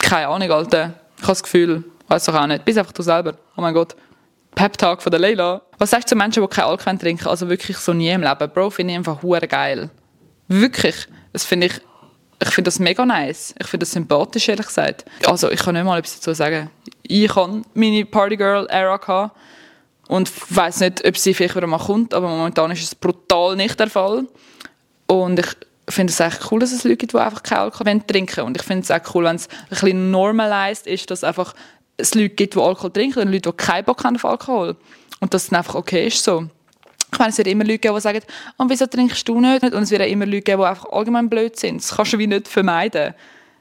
keine 0.00 0.26
Ahnung, 0.26 0.50
Alter. 0.50 0.94
Ich 1.16 1.22
habe 1.22 1.28
das 1.30 1.44
Gefühl, 1.44 1.84
weiß 2.08 2.24
doch 2.24 2.34
auch 2.34 2.48
nicht, 2.48 2.64
bist 2.64 2.76
einfach 2.76 2.90
du 2.90 3.04
selber. 3.04 3.34
Oh 3.56 3.60
mein 3.60 3.74
Gott. 3.74 3.94
Pep-Tag 4.56 5.02
von 5.02 5.12
der 5.12 5.20
Leila. 5.20 5.62
Was 5.78 5.90
sagst 5.90 6.08
du 6.08 6.14
zu 6.14 6.16
Menschen, 6.16 6.42
die 6.42 6.48
kein 6.48 6.64
Alkohol 6.64 6.98
trinken, 6.98 7.28
also 7.28 7.48
wirklich 7.48 7.76
so 7.76 7.92
nie 7.92 8.08
im 8.08 8.22
Leben? 8.22 8.50
Bro, 8.52 8.70
finde 8.70 8.92
ich 8.92 8.98
einfach 8.98 9.22
hure 9.22 9.46
geil. 9.46 9.88
Wirklich. 10.48 11.06
Das 11.32 11.44
finde 11.44 11.68
ich, 11.68 11.74
ich 12.42 12.48
finde 12.48 12.66
das 12.66 12.80
mega 12.80 13.06
nice. 13.06 13.54
Ich 13.56 13.68
finde 13.68 13.84
das 13.84 13.92
sympathisch, 13.92 14.48
ehrlich 14.48 14.66
gesagt. 14.66 15.04
Also, 15.26 15.48
ich 15.48 15.60
kann 15.60 15.74
nicht 15.74 15.84
mal 15.84 16.00
etwas 16.00 16.16
dazu 16.16 16.34
sagen. 16.34 16.70
Ich 17.04 17.32
habe 17.36 17.62
meine 17.74 18.04
Partygirl-Era 18.04 18.96
gehabt 18.96 19.36
und 20.08 20.30
weiß 20.54 20.80
nicht, 20.80 21.06
ob 21.06 21.16
sie 21.16 21.34
vielleicht 21.34 21.56
wieder 21.56 21.66
mal 21.66 21.78
kommt, 21.78 22.14
aber 22.14 22.28
momentan 22.28 22.70
ist 22.70 22.82
es 22.82 22.94
brutal 22.94 23.56
nicht 23.56 23.78
der 23.78 23.88
Fall. 23.88 24.26
Und 25.06 25.38
ich 25.38 25.46
finde 25.88 26.12
es 26.12 26.20
echt 26.20 26.50
cool, 26.50 26.60
dass 26.60 26.72
es 26.72 26.84
Leute 26.84 26.96
gibt, 26.96 27.12
die 27.12 27.18
einfach 27.18 27.42
keinen 27.42 27.60
Alkohol 27.60 28.00
trinken. 28.06 28.40
Und 28.44 28.56
ich 28.56 28.62
finde 28.62 28.82
es 28.82 28.90
auch 28.90 29.14
cool, 29.14 29.24
wenn 29.24 29.36
es 29.36 29.48
ein 29.48 29.66
bisschen 29.70 30.10
normalized 30.10 30.86
ist, 30.86 31.10
dass 31.10 31.24
einfach 31.24 31.54
es 31.96 32.14
Leute 32.14 32.30
gibt, 32.30 32.54
die 32.54 32.60
Alkohol 32.60 32.90
trinken 32.90 33.20
und 33.20 33.32
Leute, 33.32 33.50
die 33.50 33.56
keinen 33.56 33.84
Bock 33.84 34.04
haben 34.04 34.16
auf 34.16 34.24
Alkohol. 34.24 34.76
Und 35.20 35.32
dass 35.32 35.44
es 35.44 35.50
dann 35.50 35.58
einfach 35.58 35.74
okay 35.74 36.08
ist 36.08 36.22
so. 36.22 36.48
Ich 37.12 37.18
meine, 37.18 37.30
es 37.30 37.38
wird 37.38 37.46
immer 37.46 37.64
Leute 37.64 37.78
geben, 37.78 37.94
die 37.94 38.00
sagen, 38.00 38.20
oh, 38.58 38.64
wieso 38.66 38.86
trinkst 38.86 39.28
du 39.28 39.40
nicht? 39.40 39.62
Und 39.62 39.82
es 39.82 39.90
wird 39.90 40.02
immer 40.02 40.26
Leute 40.26 40.42
geben, 40.42 40.62
die 40.62 40.66
einfach 40.66 40.90
allgemein 40.90 41.30
blöd 41.30 41.56
sind. 41.56 41.80
Das 41.80 41.94
kannst 41.94 42.12
du 42.12 42.18
wie 42.18 42.26
nicht 42.26 42.48
vermeiden. 42.48 43.14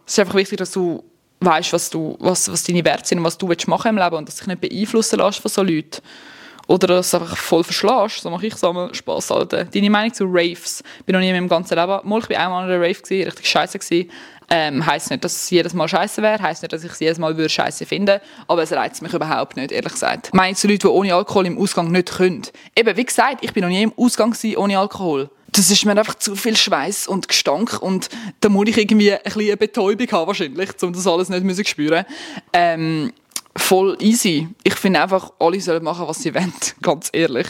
Es 0.06 0.14
ist 0.14 0.20
einfach 0.20 0.36
wichtig, 0.36 0.58
dass 0.58 0.72
du 0.72 1.04
weißt, 1.40 1.74
was, 1.74 1.94
was, 1.94 2.52
was 2.52 2.64
deine 2.64 2.84
Werte 2.84 3.08
sind 3.08 3.20
und 3.20 3.26
was 3.26 3.38
du 3.38 3.48
machen 3.68 3.90
im 3.90 3.98
Leben 3.98 4.16
und 4.16 4.28
dass 4.28 4.38
dich 4.38 4.48
nicht 4.48 4.62
beeinflussen 4.62 5.20
lässt 5.20 5.40
von 5.40 5.52
solchen 5.52 5.76
Leuten. 5.76 6.02
Oder 6.68 6.88
dass 6.88 7.12
du 7.12 7.18
einfach 7.18 7.38
voll 7.38 7.64
verschlägst. 7.64 8.22
So 8.22 8.30
mache 8.30 8.48
ich 8.48 8.56
so 8.56 8.70
einmal 8.70 8.94
Spass. 8.94 9.32
Alter. 9.32 9.66
Deine 9.66 9.90
Meinung 9.90 10.14
zu 10.14 10.26
Raves? 10.26 10.82
Bin 11.06 11.14
noch 11.14 11.20
nie 11.20 11.30
in 11.30 11.36
meinem 11.36 11.50
ganzen 11.50 11.78
Leben. 11.78 12.00
Mal, 12.04 12.20
ich 12.20 12.30
war 12.30 12.38
einmal 12.38 12.64
an 12.64 12.70
einer 12.70 12.82
Rave, 12.82 12.94
gewesen, 12.94 13.26
richtig 13.26 13.48
scheiße. 13.48 13.80
Gewesen. 13.80 14.10
Ähm, 14.50 14.86
heisst 14.86 15.10
nicht, 15.10 15.24
dass 15.24 15.36
es 15.36 15.50
jedes 15.50 15.74
Mal 15.74 15.88
scheiße 15.88 16.22
wäre, 16.22 16.42
heisst 16.42 16.62
nicht, 16.62 16.74
dass 16.74 16.84
ich 16.84 16.92
es 16.92 17.00
jedes 17.00 17.18
Mal 17.18 17.36
würde 17.38 17.50
scheiße 17.50 17.86
finden, 17.86 18.20
aber 18.48 18.64
es 18.64 18.72
reizt 18.72 19.02
mich 19.02 19.14
überhaupt 19.14 19.56
nicht, 19.58 19.72
ehrlich 19.72 19.94
gesagt. 19.94 20.32
Meinst 20.34 20.64
du 20.64 20.68
Leute, 20.68 20.80
die 20.80 20.88
ohne 20.88 21.16
Alkohol 21.16 21.48
im 21.48 21.58
Ausgang 21.58 21.92
nicht 21.92 22.12
können? 22.12 22.44
Eben, 22.78 22.96
wie 22.96 23.06
gesagt, 23.06 23.38
ich 23.42 23.54
bin 23.54 23.64
noch 23.64 23.70
nie 23.70 23.84
im 23.84 23.94
Ausgang 23.98 24.36
ohne 24.58 24.78
Alkohol. 24.78 25.30
Das 25.52 25.70
ist 25.70 25.86
mir 25.86 25.92
einfach 25.92 26.16
zu 26.16 26.36
viel 26.36 26.58
Schweiß 26.58 27.08
und 27.08 27.28
Gestank 27.28 27.82
und 27.82 28.10
da 28.42 28.50
muss 28.50 28.68
ich 28.68 28.78
irgendwie 28.78 29.14
ein 29.14 29.20
bisschen 29.24 29.42
eine 29.42 29.58
Betäubung 29.58 30.08
haben 30.12 30.28
wahrscheinlich, 30.28 30.70
um 30.82 30.94
das 30.94 31.08
alles 31.08 31.30
nicht 31.30 31.70
spüren. 31.70 32.06
Ähm, 32.54 33.14
voll 33.56 33.98
easy. 34.00 34.48
Ich 34.64 34.76
finde 34.76 35.02
einfach, 35.02 35.32
alle 35.40 35.60
sollen 35.62 35.84
machen, 35.84 36.08
was 36.08 36.22
sie 36.22 36.34
wollen, 36.34 36.54
ganz 36.82 37.10
ehrlich. 37.14 37.48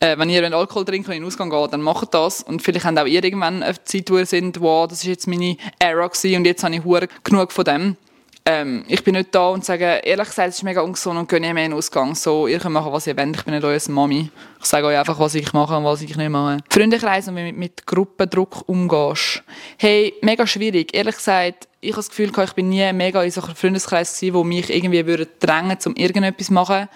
Äh, 0.00 0.18
wenn 0.18 0.30
ihr 0.30 0.44
Alkohol 0.54 0.84
trinkt 0.84 1.08
und 1.08 1.14
in 1.14 1.22
den 1.22 1.26
Ausgang 1.26 1.50
geht, 1.50 1.72
dann 1.72 1.82
macht 1.82 2.14
das. 2.14 2.42
Und 2.42 2.62
vielleicht 2.62 2.84
habt 2.84 2.98
auch 2.98 3.06
ihr 3.06 3.22
irgendwann 3.22 3.62
eine 3.62 3.84
Zeit, 3.84 4.10
wo 4.10 4.18
ihr 4.18 4.26
seid, 4.26 4.60
wow, 4.60 4.88
das 4.88 4.98
ist 4.98 5.06
jetzt 5.06 5.28
meine 5.28 5.56
Era 5.78 6.06
gewesen 6.06 6.36
und 6.36 6.44
jetzt 6.44 6.64
habe 6.64 6.74
ich 6.74 6.82
genug 7.24 7.52
von 7.52 7.64
dem. 7.64 7.96
Ähm, 8.44 8.84
ich 8.88 9.04
bin 9.04 9.14
nicht 9.14 9.32
da 9.32 9.50
und 9.50 9.64
sage, 9.64 9.84
ehrlich 10.02 10.26
gesagt, 10.26 10.48
es 10.48 10.56
ist 10.56 10.62
mega 10.64 10.80
ungesund 10.80 11.16
und 11.16 11.28
gehe 11.28 11.40
nicht 11.40 11.54
mehr 11.54 11.64
in 11.64 11.70
den 11.70 11.78
Ausgang. 11.78 12.16
So, 12.16 12.48
ihr 12.48 12.58
könnt 12.58 12.74
machen, 12.74 12.92
was 12.92 13.06
ihr 13.06 13.16
wollt. 13.16 13.36
Ich 13.36 13.44
bin 13.44 13.54
nicht 13.54 13.64
eure 13.64 13.92
Mami. 13.92 14.30
Ich 14.60 14.66
sage 14.66 14.86
euch 14.86 14.98
einfach, 14.98 15.18
was 15.20 15.36
ich 15.36 15.52
mache 15.52 15.76
und 15.76 15.84
was 15.84 16.02
ich 16.02 16.16
nicht 16.16 16.28
mache. 16.28 16.58
Freundekreis 16.68 17.28
und 17.28 17.36
wie 17.36 17.52
du 17.52 17.56
mit 17.56 17.86
Gruppendruck 17.86 18.68
umgehst. 18.68 19.44
Hey, 19.76 20.14
mega 20.22 20.44
schwierig. 20.44 20.92
Ehrlich 20.92 21.16
gesagt, 21.16 21.68
ich 21.82 21.90
habe 21.90 21.98
das 21.98 22.10
Gefühl, 22.10 22.30
ich 22.44 22.52
bin 22.52 22.68
nie 22.68 22.92
mega 22.92 23.22
in 23.24 23.30
so 23.32 23.42
einem 23.42 23.56
Freundeskreis 23.56 24.14
gewesen, 24.14 24.34
wo 24.34 24.44
mich 24.44 24.70
irgendwie 24.70 25.04
würde 25.04 25.26
drängen, 25.40 25.76
um 25.84 25.96
irgendetwas 25.96 26.46
zu 26.46 26.52
machen. 26.52 26.88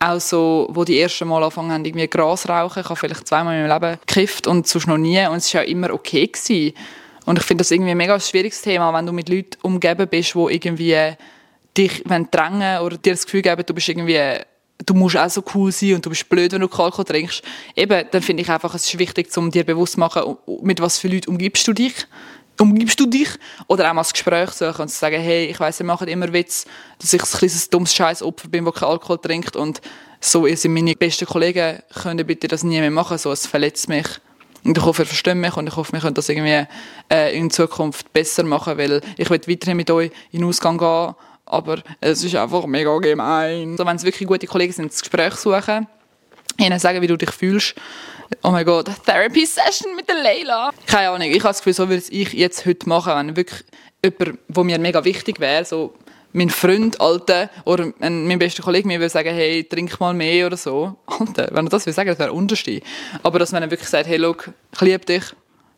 Auch 0.00 0.20
so, 0.20 0.68
wo 0.72 0.84
die 0.84 0.98
ersten 0.98 1.28
Mal 1.28 1.44
angefangen 1.44 1.70
haben, 1.70 1.84
irgendwie 1.84 2.08
Gras 2.08 2.48
rauchen. 2.48 2.80
Ich 2.80 2.88
habe 2.88 2.96
vielleicht 2.96 3.28
zweimal 3.28 3.54
in 3.54 3.68
meinem 3.68 3.80
Leben 3.80 3.98
gekifft 4.04 4.48
und 4.48 4.66
sonst 4.66 4.88
noch 4.88 4.98
nie. 4.98 5.24
Und 5.28 5.36
es 5.36 5.54
war 5.54 5.62
ja 5.62 5.68
immer 5.68 5.92
okay. 5.92 6.26
Gewesen. 6.26 6.74
Und 7.24 7.38
ich 7.38 7.44
finde 7.44 7.62
das 7.62 7.70
irgendwie 7.70 7.92
ein 7.92 7.96
mega 7.96 8.18
schwieriges 8.18 8.62
Thema, 8.62 8.92
wenn 8.92 9.06
du 9.06 9.12
mit 9.12 9.28
Leuten 9.28 9.58
umgeben 9.62 10.08
bist, 10.08 10.34
die 10.34 10.54
irgendwie 10.54 11.16
dich 11.78 12.02
drängen 12.02 12.80
oder 12.80 12.98
dir 12.98 13.12
das 13.12 13.24
Gefühl 13.24 13.42
geben, 13.42 13.62
du 13.64 13.74
bist 13.74 13.88
irgendwie 13.88 14.40
du 14.84 14.94
musst 14.94 15.16
auch 15.16 15.30
so 15.30 15.44
cool 15.54 15.70
sein 15.70 15.94
und 15.94 16.04
du 16.04 16.10
bist 16.10 16.28
blöd, 16.28 16.50
wenn 16.50 16.60
du 16.60 16.66
Alkohol 16.66 17.04
trinkst. 17.04 17.42
Eben, 17.76 18.04
dann 18.10 18.22
finde 18.22 18.42
ich 18.42 18.50
einfach, 18.50 18.74
es 18.74 18.84
ist 18.84 18.98
wichtig, 18.98 19.28
um 19.36 19.48
dir 19.48 19.62
bewusst 19.62 19.92
zu 19.92 20.00
machen, 20.00 20.36
mit 20.62 20.80
was 20.80 20.98
für 20.98 21.06
Leuten 21.06 21.30
umgibst 21.30 21.68
du 21.68 21.72
dich. 21.72 21.94
Umgibst 22.62 23.00
du 23.00 23.06
dich? 23.06 23.28
Oder 23.66 23.90
auch 23.90 23.94
mal 23.94 24.02
das 24.02 24.12
Gespräch 24.12 24.50
suchen 24.50 24.82
und 24.82 24.88
zu 24.88 24.96
sagen, 24.96 25.20
hey, 25.20 25.46
ich 25.46 25.58
weiss, 25.58 25.80
ihr 25.80 25.86
macht 25.86 26.06
immer 26.06 26.32
Witz, 26.32 26.64
dass 27.00 27.12
ich 27.12 27.20
ein 27.20 27.26
kleines 27.26 27.68
dummes 27.68 27.92
Scheißopfer 27.92 28.46
bin, 28.46 28.62
der 28.62 28.72
kein 28.72 28.88
Alkohol 28.88 29.18
trinkt 29.18 29.56
und 29.56 29.80
so 30.20 30.46
ihr 30.46 30.56
sind 30.56 30.72
meine 30.72 30.94
besten 30.94 31.26
Kollegen, 31.26 31.82
können 31.92 32.24
bitte 32.24 32.46
das 32.46 32.62
nie 32.62 32.78
mehr 32.78 32.92
machen, 32.92 33.18
so, 33.18 33.32
es 33.32 33.48
verletzt 33.48 33.88
mich. 33.88 34.06
Und 34.62 34.78
ich 34.78 34.84
hoffe, 34.84 35.02
ihr 35.02 35.06
versteht 35.06 35.34
mich 35.34 35.56
und 35.56 35.66
ich 35.66 35.74
hoffe, 35.74 35.92
wir 35.92 35.98
können 35.98 36.14
das 36.14 36.28
irgendwie 36.28 36.68
äh, 37.10 37.36
in 37.36 37.50
Zukunft 37.50 38.12
besser 38.12 38.44
machen, 38.44 38.78
weil 38.78 39.00
ich 39.16 39.28
will 39.28 39.40
weiterhin 39.48 39.76
mit 39.76 39.90
euch 39.90 40.12
in 40.30 40.42
den 40.42 40.48
Ausgang 40.48 40.78
gehen, 40.78 41.16
aber 41.46 41.82
es 42.00 42.22
ist 42.22 42.36
einfach 42.36 42.66
mega 42.66 42.96
gemein. 42.98 43.72
Also 43.72 43.84
wenn 43.84 43.96
es 43.96 44.04
wirklich 44.04 44.28
gute 44.28 44.46
Kollegen 44.46 44.72
sind, 44.72 44.92
das 44.92 45.00
Gespräch 45.00 45.34
suchen 45.34 45.88
ihnen 46.58 46.78
sagen, 46.78 47.00
wie 47.02 47.06
du 47.06 47.16
dich 47.16 47.30
fühlst. 47.30 47.74
Oh 48.42 48.50
mein 48.50 48.64
Gott, 48.64 48.90
Therapy 49.04 49.44
Session 49.46 49.94
mit 49.94 50.08
der 50.08 50.22
Leila. 50.22 50.70
Keine 50.86 51.10
Ahnung, 51.10 51.28
ich 51.28 51.40
habe 51.40 51.48
das 51.48 51.58
Gefühl, 51.58 51.74
so 51.74 51.88
würde 51.88 52.02
ich 52.08 52.32
jetzt 52.32 52.64
heute 52.66 52.88
machen, 52.88 53.14
wenn 53.14 53.36
wirklich 53.36 53.64
jemand, 54.04 54.38
der 54.48 54.64
mir 54.64 54.78
mega 54.78 55.04
wichtig 55.04 55.40
wäre, 55.40 55.64
so 55.64 55.94
mein 56.32 56.50
Freund, 56.50 57.00
Alter, 57.00 57.50
oder 57.64 57.92
mein 57.98 58.38
bester 58.38 58.62
Kollege 58.62 58.88
mir 58.88 58.98
würde 58.98 59.10
sagen, 59.10 59.34
hey, 59.34 59.64
trink 59.64 60.00
mal 60.00 60.14
mehr 60.14 60.46
oder 60.46 60.56
so. 60.56 60.96
Alter, 61.06 61.48
wenn 61.52 61.66
er 61.66 61.70
das 61.70 61.84
will 61.86 61.92
sagen, 61.92 62.08
das 62.08 62.18
wäre 62.18 62.32
unterste. 62.32 62.80
Aber 63.22 63.38
dass 63.38 63.52
man 63.52 63.70
wirklich 63.70 63.88
sagt, 63.88 64.06
hey, 64.06 64.16
look, 64.16 64.50
ich 64.72 64.80
liebe 64.80 65.04
dich, 65.04 65.24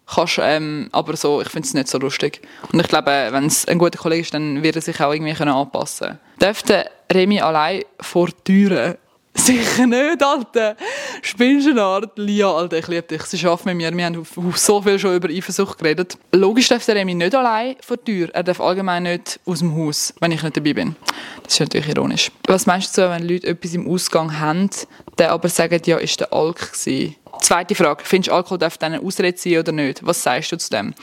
kannst, 0.06 0.38
ähm, 0.40 0.88
aber 0.92 1.16
so, 1.16 1.40
ich 1.40 1.48
finde 1.48 1.66
es 1.66 1.74
nicht 1.74 1.88
so 1.88 1.98
lustig. 1.98 2.40
Und 2.72 2.80
ich 2.80 2.88
glaube, 2.88 3.28
wenn 3.30 3.46
es 3.46 3.66
ein 3.66 3.78
guter 3.78 3.98
Kollege 3.98 4.22
ist, 4.22 4.34
dann 4.34 4.62
wird 4.62 4.76
er 4.76 4.82
sich 4.82 5.00
auch 5.00 5.12
irgendwie 5.12 5.32
anpassen 5.32 6.06
können. 6.06 6.18
Dürfte 6.40 6.90
Remy 7.12 7.40
allein 7.40 7.82
vor 8.00 8.28
Türen 8.44 8.96
Sicher 9.36 9.86
nicht, 9.86 10.22
Alter. 10.22 10.76
Spinnst 11.20 11.66
du 11.66 11.72
eine 11.72 11.82
Art? 11.82 12.16
Lia, 12.16 12.50
Alter, 12.50 12.78
ich 12.78 12.86
liebe 12.86 13.02
dich. 13.02 13.22
Sie 13.22 13.36
schafft 13.36 13.66
mit 13.66 13.76
mir. 13.76 13.94
Wir 13.94 14.04
haben 14.06 14.26
so 14.54 14.80
viel 14.80 14.98
schon 14.98 15.16
über 15.16 15.28
Eifersucht 15.28 15.78
geredet. 15.78 16.16
Logisch 16.32 16.68
darf 16.68 16.86
der 16.86 16.94
Remy 16.94 17.14
nicht 17.14 17.34
allein 17.34 17.76
vor 17.80 17.96
der 17.96 18.04
Tür. 18.04 18.28
Er 18.32 18.44
darf 18.44 18.60
allgemein 18.60 19.02
nicht 19.02 19.40
aus 19.44 19.58
dem 19.58 19.76
Haus, 19.76 20.14
wenn 20.20 20.30
ich 20.30 20.42
nicht 20.42 20.56
dabei 20.56 20.72
bin. 20.72 20.96
Das 21.42 21.54
ist 21.54 21.60
natürlich 21.60 21.88
ironisch. 21.88 22.30
Was 22.46 22.66
meinst 22.66 22.96
du, 22.96 23.10
wenn 23.10 23.26
Leute 23.28 23.48
etwas 23.48 23.74
im 23.74 23.88
Ausgang 23.88 24.38
haben, 24.38 24.70
der 25.18 25.32
aber 25.32 25.48
sagen, 25.48 25.82
ja, 25.84 25.98
ist 25.98 26.20
der 26.20 26.32
Alk 26.32 26.72
gewesen? 26.72 27.16
Zweite 27.40 27.74
Frage. 27.74 28.04
Findest 28.04 28.30
du, 28.30 28.34
Alkohol 28.34 28.58
darf 28.58 28.78
eine 28.80 29.00
Ausrede 29.00 29.36
sein 29.36 29.58
oder 29.58 29.72
nicht? 29.72 30.06
Was 30.06 30.22
sagst 30.22 30.52
du 30.52 30.56
zu 30.56 30.70
dem? 30.70 30.94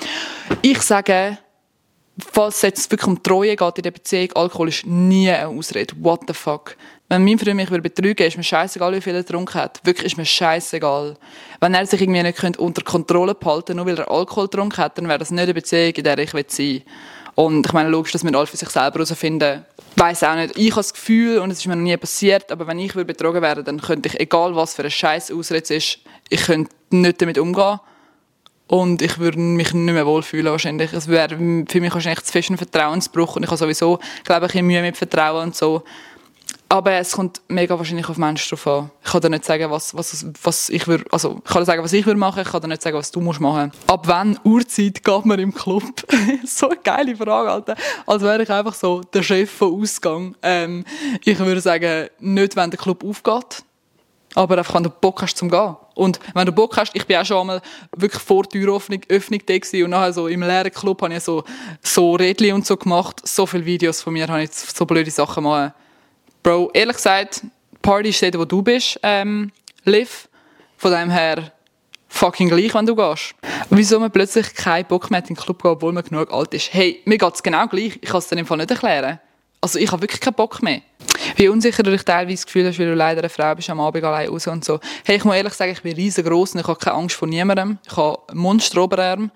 Ich 0.62 0.82
sage, 0.82 1.38
falls 2.32 2.56
es 2.56 2.62
jetzt 2.62 2.92
wirklich 2.92 3.08
um 3.08 3.22
Treue 3.22 3.56
geht 3.56 3.78
in 3.78 3.84
der 3.84 3.92
Beziehung, 3.92 4.32
Alkohol 4.34 4.70
ist 4.70 4.86
nie 4.86 5.30
eine 5.30 5.50
Ausrede. 5.50 5.94
What 6.00 6.22
the 6.28 6.34
fuck? 6.34 6.78
Wenn 7.12 7.26
mein 7.26 7.38
Freund 7.38 7.58
mich 7.58 7.70
betrügen 7.70 8.26
ist 8.26 8.38
mir 8.38 8.44
scheißegal, 8.44 8.94
wie 8.94 9.02
viel 9.02 9.14
er 9.14 9.24
getrunken 9.24 9.56
hat. 9.56 9.82
Wirklich 9.84 10.14
ist 10.14 10.18
mir 10.18 10.24
scheißegal. 10.24 11.18
Wenn 11.60 11.74
er 11.74 11.86
sich 11.86 12.00
irgendwie 12.00 12.24
nicht 12.24 12.58
unter 12.58 12.84
Kontrolle 12.84 13.36
behalten 13.36 13.76
nur 13.76 13.86
weil 13.86 14.00
er 14.00 14.10
Alkohol 14.10 14.46
getrunken 14.46 14.78
hat, 14.78 14.98
dann 14.98 15.10
wäre 15.10 15.20
das 15.20 15.30
nicht 15.30 15.44
eine 15.44 15.54
Beziehung, 15.54 15.92
in 15.92 16.06
der 16.06 16.18
ich 16.20 16.32
sein 16.32 16.46
will. 16.58 16.82
Und 17.36 17.66
ich 17.66 17.74
meine, 17.74 17.90
logisch, 17.90 18.14
dass 18.14 18.24
wir 18.24 18.34
alle 18.34 18.48
für 18.48 18.56
sich 18.56 18.70
selber 18.70 19.00
herausfinden. 19.00 19.66
Ich 19.94 20.02
weiss 20.02 20.24
auch 20.24 20.36
nicht. 20.36 20.58
Ich 20.58 20.72
habe 20.72 20.80
das 20.80 20.94
Gefühl, 20.94 21.40
und 21.40 21.52
es 21.52 21.58
ist 21.58 21.68
mir 21.68 21.76
noch 21.76 21.84
nie 21.84 21.98
passiert, 21.98 22.50
aber 22.50 22.66
wenn 22.66 22.80
ich 22.80 22.94
betrogen 22.94 23.42
werde, 23.42 23.66
dann 23.66 23.82
könnte 23.82 24.08
ich, 24.08 24.18
egal 24.18 24.56
was 24.56 24.76
für 24.76 24.84
eine 24.84 24.92
scheiß 24.92 25.34
Ausrede 25.34 25.74
ist, 25.74 26.00
ich 26.30 26.42
könnte 26.46 26.72
nicht 26.92 27.22
damit 27.22 27.38
umgehen. 27.38 27.82
Und 28.68 29.02
ich 29.02 29.20
würde 29.20 29.38
mich 29.38 29.74
nicht 29.74 29.94
mehr 29.94 30.06
wohlfühlen 30.06 30.50
wahrscheinlich. 30.50 30.94
Es 30.94 31.10
wäre 31.10 31.36
für 31.68 31.82
mich 31.82 31.94
wahrscheinlich 31.94 32.50
ein 32.50 32.58
Vertrauensbruch 32.58 33.36
und 33.36 33.44
ich 33.44 33.50
habe 33.50 33.58
sowieso, 33.58 34.00
glaube 34.24 34.46
ich, 34.46 34.62
Mühe 34.62 34.82
mit 34.82 34.96
Vertrauen 34.96 35.48
und 35.48 35.56
so. 35.58 35.84
Aber 36.72 36.94
es 36.94 37.12
kommt 37.12 37.42
mega 37.50 37.78
wahrscheinlich 37.78 38.08
auf 38.08 38.18
Menschen 38.18 38.48
drauf 38.48 38.66
an. 38.66 38.92
Ich 39.04 39.12
kann 39.12 39.20
dir 39.20 39.30
nicht 39.30 39.44
sagen, 39.44 39.70
was, 39.70 39.94
was, 39.94 40.26
was 40.42 40.70
ich 40.70 40.88
würde, 40.88 41.04
also, 41.12 41.42
ich 41.44 41.52
kann 41.52 41.64
dir 41.64 41.66
sagen, 41.66 41.84
was 41.84 41.92
ich 41.92 42.06
würde 42.06 42.18
machen, 42.18 42.42
ich 42.42 42.48
kann 42.50 42.62
dir 42.62 42.70
nicht 42.70 42.82
sagen, 42.82 42.96
was 42.96 43.12
du 43.12 43.20
musst 43.20 43.42
machen. 43.42 43.74
Ab 43.88 44.08
wann 44.08 44.40
Uhrzeit 44.46 45.04
geht 45.04 45.26
man 45.26 45.38
im 45.38 45.54
Club? 45.54 45.84
so 46.46 46.70
eine 46.70 46.80
geile 46.82 47.14
Frage, 47.18 47.52
Alter. 47.52 47.76
Als 48.08 48.24
wäre 48.24 48.42
ich 48.42 48.50
einfach 48.50 48.74
so 48.74 49.02
der 49.02 49.22
Chef 49.22 49.52
von 49.52 49.82
Ausgang. 49.82 50.34
Ähm, 50.44 50.86
ich 51.26 51.38
würde 51.40 51.60
sagen, 51.60 52.08
nicht, 52.20 52.56
wenn 52.56 52.72
der 52.72 52.80
Club 52.80 53.04
aufgeht, 53.04 53.66
aber 54.34 54.58
einfach, 54.58 54.76
wenn 54.76 54.84
du 54.84 54.90
Bock 54.90 55.24
hast 55.24 55.36
zum 55.36 55.50
Gehen. 55.52 55.76
Und 55.96 56.22
wenn 56.34 56.46
du 56.46 56.54
Bock 56.54 56.78
hast, 56.78 56.96
ich 56.96 57.06
bin 57.06 57.18
auch 57.18 57.26
schon 57.26 57.42
einmal 57.42 57.62
wirklich 57.98 58.24
vor 58.24 58.48
Türöffnung 58.48 59.02
Öffnung 59.10 59.42
da 59.46 59.58
gewesen, 59.58 59.84
und 59.84 59.90
nachher 59.90 60.14
so 60.14 60.30
im 60.30 60.42
leeren 60.42 60.72
Club 60.72 61.02
habe 61.02 61.14
ich 61.14 61.22
so, 61.22 61.44
so 61.82 62.16
Rädchen 62.16 62.54
und 62.54 62.66
so 62.66 62.78
gemacht. 62.78 63.20
So 63.28 63.46
viele 63.46 63.66
Videos 63.66 64.02
von 64.02 64.14
mir 64.14 64.26
habe 64.30 64.44
ich 64.44 64.52
so 64.54 64.86
blöde 64.86 65.12
Sachen 65.12 65.44
gemacht 65.44 65.74
Bro, 66.44 66.72
ehrlich 66.74 66.96
gesagt, 66.96 67.42
Party 67.82 68.12
steht, 68.12 68.38
wo 68.38 68.46
du 68.46 68.62
bist, 68.62 69.00
ähm, 69.04 69.52
Liv. 69.86 70.28
Von 70.78 70.92
dem 70.92 71.12
her, 71.12 71.52
fucking 72.08 72.50
gleich, 72.50 72.74
wenn 72.74 72.86
du 72.86 72.96
gehst. 72.96 73.36
Wieso 73.70 74.00
man 74.00 74.12
plötzlich 74.12 74.54
keinen 74.56 74.86
Bock 74.86 75.12
mehr 75.12 75.20
in 75.20 75.28
den 75.28 75.36
Club 75.36 75.62
geht, 75.62 75.72
obwohl 75.72 75.94
man 75.94 76.04
genug 76.04 76.34
alt 76.34 76.54
ist? 76.56 76.74
Hey, 76.74 77.02
mir 77.06 77.20
geht's 77.20 77.44
genau 77.44 77.68
gleich. 77.68 78.00
Ich 78.02 78.10
kann 78.10 78.18
es 78.18 78.28
dir 78.28 78.38
im 78.38 78.46
Fall 78.46 78.58
nicht 78.58 78.72
erklären. 78.72 79.20
Also 79.62 79.78
ich 79.78 79.92
habe 79.92 80.02
wirklich 80.02 80.20
keinen 80.20 80.34
Bock 80.34 80.64
mehr. 80.64 80.82
Wie 81.36 81.48
unsicher 81.48 81.84
du 81.84 81.92
dich 81.92 82.04
teilweise 82.04 82.38
das 82.38 82.46
Gefühl 82.48 82.68
hast, 82.68 82.80
weil 82.80 82.88
du 82.88 82.96
leider 82.96 83.22
eine 83.22 83.30
Frau 83.30 83.54
bist, 83.54 83.70
am 83.70 83.80
Abend 83.80 84.04
allein 84.04 84.30
raus 84.30 84.48
und 84.48 84.66
so. 84.66 84.80
Hey, 85.06 85.18
ich 85.18 85.24
muss 85.24 85.36
ehrlich 85.36 85.54
sagen, 85.54 85.72
ich 85.72 85.84
bin 85.84 85.96
riesengroß 85.96 86.56
und 86.56 86.62
ich 86.62 86.68
habe 86.68 86.80
keine 86.80 86.98
Angst 86.98 87.16
vor 87.16 87.28
niemandem. 87.28 87.78
Ich 87.86 87.96
habe 87.96 88.18
Monsteroberarm. 88.34 89.30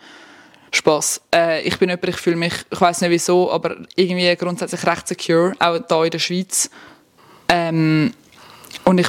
Spass. 0.71 1.21
Äh, 1.33 1.61
ich 1.61 1.77
bin 1.79 1.89
jemand, 1.89 2.09
ich 2.09 2.17
fühle 2.17 2.35
mich, 2.35 2.53
ich 2.69 2.81
weiß 2.81 3.01
nicht 3.01 3.09
wieso, 3.09 3.51
aber 3.51 3.77
irgendwie 3.95 4.35
grundsätzlich 4.35 4.85
recht 4.85 5.07
secure, 5.07 5.53
auch 5.59 5.79
hier 5.87 6.03
in 6.03 6.11
der 6.11 6.19
Schweiz. 6.19 6.69
Ähm, 7.49 8.13
und 8.83 8.99
ich 8.99 9.07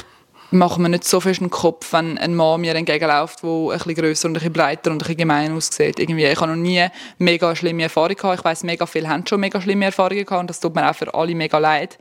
mache 0.51 0.81
mir 0.81 0.89
nicht 0.89 1.03
so 1.03 1.19
fest 1.19 1.41
den 1.41 1.49
Kopf, 1.49 1.91
wenn 1.93 2.17
ein 2.17 2.35
Mann 2.35 2.61
mir 2.61 2.75
entgegenläuft, 2.75 3.43
der 3.43 3.49
ein 3.49 3.77
bisschen 3.77 3.95
grösser 3.95 4.27
und 4.27 4.31
ein 4.31 4.39
bisschen 4.39 4.53
breiter 4.53 4.91
und 4.91 4.97
ein 4.97 4.99
bisschen 4.99 5.17
gemein 5.17 5.51
aussieht. 5.51 5.99
Irgendwie, 5.99 6.25
ich 6.25 6.39
habe 6.39 6.51
noch 6.51 6.57
nie 6.57 6.85
mega 7.17 7.55
schlimme 7.55 7.83
Erfahrungen 7.83 8.15
gehabt. 8.15 8.39
Ich 8.39 8.45
weiss, 8.45 8.63
mega 8.63 8.85
viele 8.85 9.09
haben 9.09 9.25
schon 9.27 9.39
mega 9.39 9.59
schlimme 9.59 9.85
Erfahrungen 9.85 10.25
gehabt 10.25 10.41
und 10.41 10.49
das 10.49 10.59
tut 10.59 10.75
mir 10.75 10.89
auch 10.89 10.95
für 10.95 11.13
alle 11.13 11.35
mega 11.35 11.57
leid. 11.57 11.97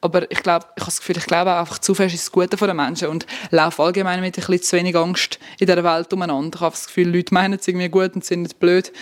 Aber 0.00 0.30
ich 0.30 0.42
glaube, 0.42 0.66
ich 0.76 0.80
habe 0.80 0.90
das 0.90 0.98
Gefühl, 1.00 1.18
ich 1.18 1.26
glaube 1.26 1.52
einfach 1.54 1.78
zu 1.78 1.94
fest 1.94 2.14
ist 2.14 2.24
das 2.24 2.32
Gute 2.32 2.56
von 2.56 2.68
den 2.68 2.76
Menschen 2.76 3.08
und 3.08 3.26
laufe 3.50 3.82
allgemein 3.82 4.20
mit 4.20 4.38
ein 4.38 4.44
bisschen 4.44 4.62
zu 4.62 4.76
wenig 4.76 4.96
Angst 4.96 5.38
in 5.58 5.66
dieser 5.66 5.84
Welt 5.84 6.10
umeinander. 6.12 6.56
Ich 6.56 6.60
habe 6.62 6.72
das 6.72 6.86
Gefühl, 6.86 7.14
Leute 7.14 7.34
meinen 7.34 7.58
es 7.60 7.68
irgendwie 7.68 7.90
gut 7.90 8.14
und 8.14 8.24
sind 8.24 8.42
nicht 8.42 8.58
blöd. 8.58 8.92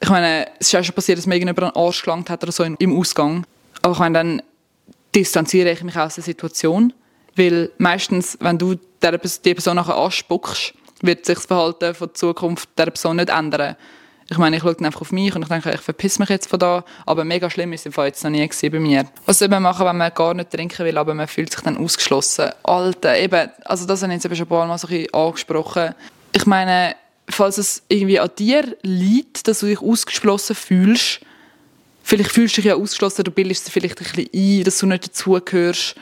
Ich 0.00 0.08
meine, 0.08 0.46
es 0.60 0.68
ist 0.68 0.72
ja 0.72 0.84
schon 0.84 0.94
passiert, 0.94 1.18
dass 1.18 1.26
mir 1.26 1.34
irgendjemand 1.34 1.76
einen 1.76 1.84
Arsch 1.84 2.02
gelangt 2.02 2.30
hat 2.30 2.42
oder 2.44 2.52
so 2.52 2.62
im 2.62 2.98
Ausgang. 2.98 3.44
Aber 3.82 3.94
ich 3.94 3.98
meine, 3.98 4.18
dann 4.18 4.42
distanziere 5.14 5.70
ich 5.70 5.82
mich 5.82 5.96
aus 5.96 6.16
der 6.16 6.24
Situation, 6.24 6.92
weil 7.36 7.70
meistens, 7.78 8.36
wenn 8.40 8.58
du 8.58 8.74
die 8.74 9.54
Person 9.54 9.76
nachher 9.76 9.96
anspuckst, 9.96 10.74
wird 11.02 11.26
sich 11.26 11.36
das 11.36 11.46
Verhalten 11.46 11.94
von 11.94 12.08
der 12.08 12.14
Zukunft 12.14 12.68
der 12.76 12.86
Person 12.86 13.16
nicht 13.16 13.28
ändern. 13.28 13.76
Ich 14.30 14.38
meine, 14.38 14.56
ich 14.56 14.62
schaue 14.62 14.74
dann 14.74 14.86
einfach 14.86 15.02
auf 15.02 15.12
mich 15.12 15.34
und 15.34 15.42
ich 15.42 15.48
denke, 15.48 15.70
ich 15.72 15.80
verpiss 15.80 16.18
mich 16.18 16.30
jetzt 16.30 16.48
von 16.48 16.58
da. 16.58 16.84
Aber 17.04 17.24
mega 17.24 17.50
schlimm 17.50 17.74
ist 17.74 17.80
es 17.80 17.86
im 17.86 17.92
Fall 17.92 18.06
jetzt 18.06 18.24
noch 18.24 18.30
nie 18.30 18.48
bei 18.70 18.80
mir. 18.80 19.04
Was 19.26 19.38
soll 19.38 19.48
man 19.48 19.62
machen, 19.62 19.84
wenn 19.84 19.98
man 19.98 20.12
gar 20.14 20.32
nicht 20.32 20.50
trinken 20.50 20.86
will, 20.86 20.96
aber 20.96 21.12
man 21.12 21.28
fühlt 21.28 21.52
sich 21.52 21.60
dann 21.60 21.76
ausgeschlossen? 21.76 22.50
Alter, 22.62 23.18
eben, 23.18 23.50
also 23.66 23.86
das 23.86 24.02
habe 24.02 24.14
ich 24.14 24.24
jetzt 24.24 24.36
schon 24.36 24.46
ein 24.46 24.48
paar 24.48 24.66
Mal 24.66 24.78
so 24.78 24.86
ein 24.86 24.94
bisschen 24.94 25.14
angesprochen. 25.14 25.94
Ich 26.32 26.46
meine, 26.46 26.96
falls 27.28 27.58
es 27.58 27.82
irgendwie 27.88 28.18
an 28.18 28.30
dir 28.38 28.76
liegt, 28.82 29.46
dass 29.46 29.60
du 29.60 29.66
dich 29.66 29.80
ausgeschlossen 29.80 30.56
fühlst, 30.56 31.20
vielleicht 32.04 32.30
fühlst 32.30 32.56
du 32.56 32.60
dich 32.60 32.68
ja 32.68 32.76
ausgeschlossen, 32.76 33.24
du 33.24 33.32
bildest 33.32 33.66
dir 33.66 33.72
vielleicht 33.72 34.00
ein 34.00 34.04
bisschen 34.04 34.28
ein, 34.32 34.64
dass 34.64 34.78
du 34.78 34.86
nicht 34.86 35.06
dazugehörst. 35.06 35.96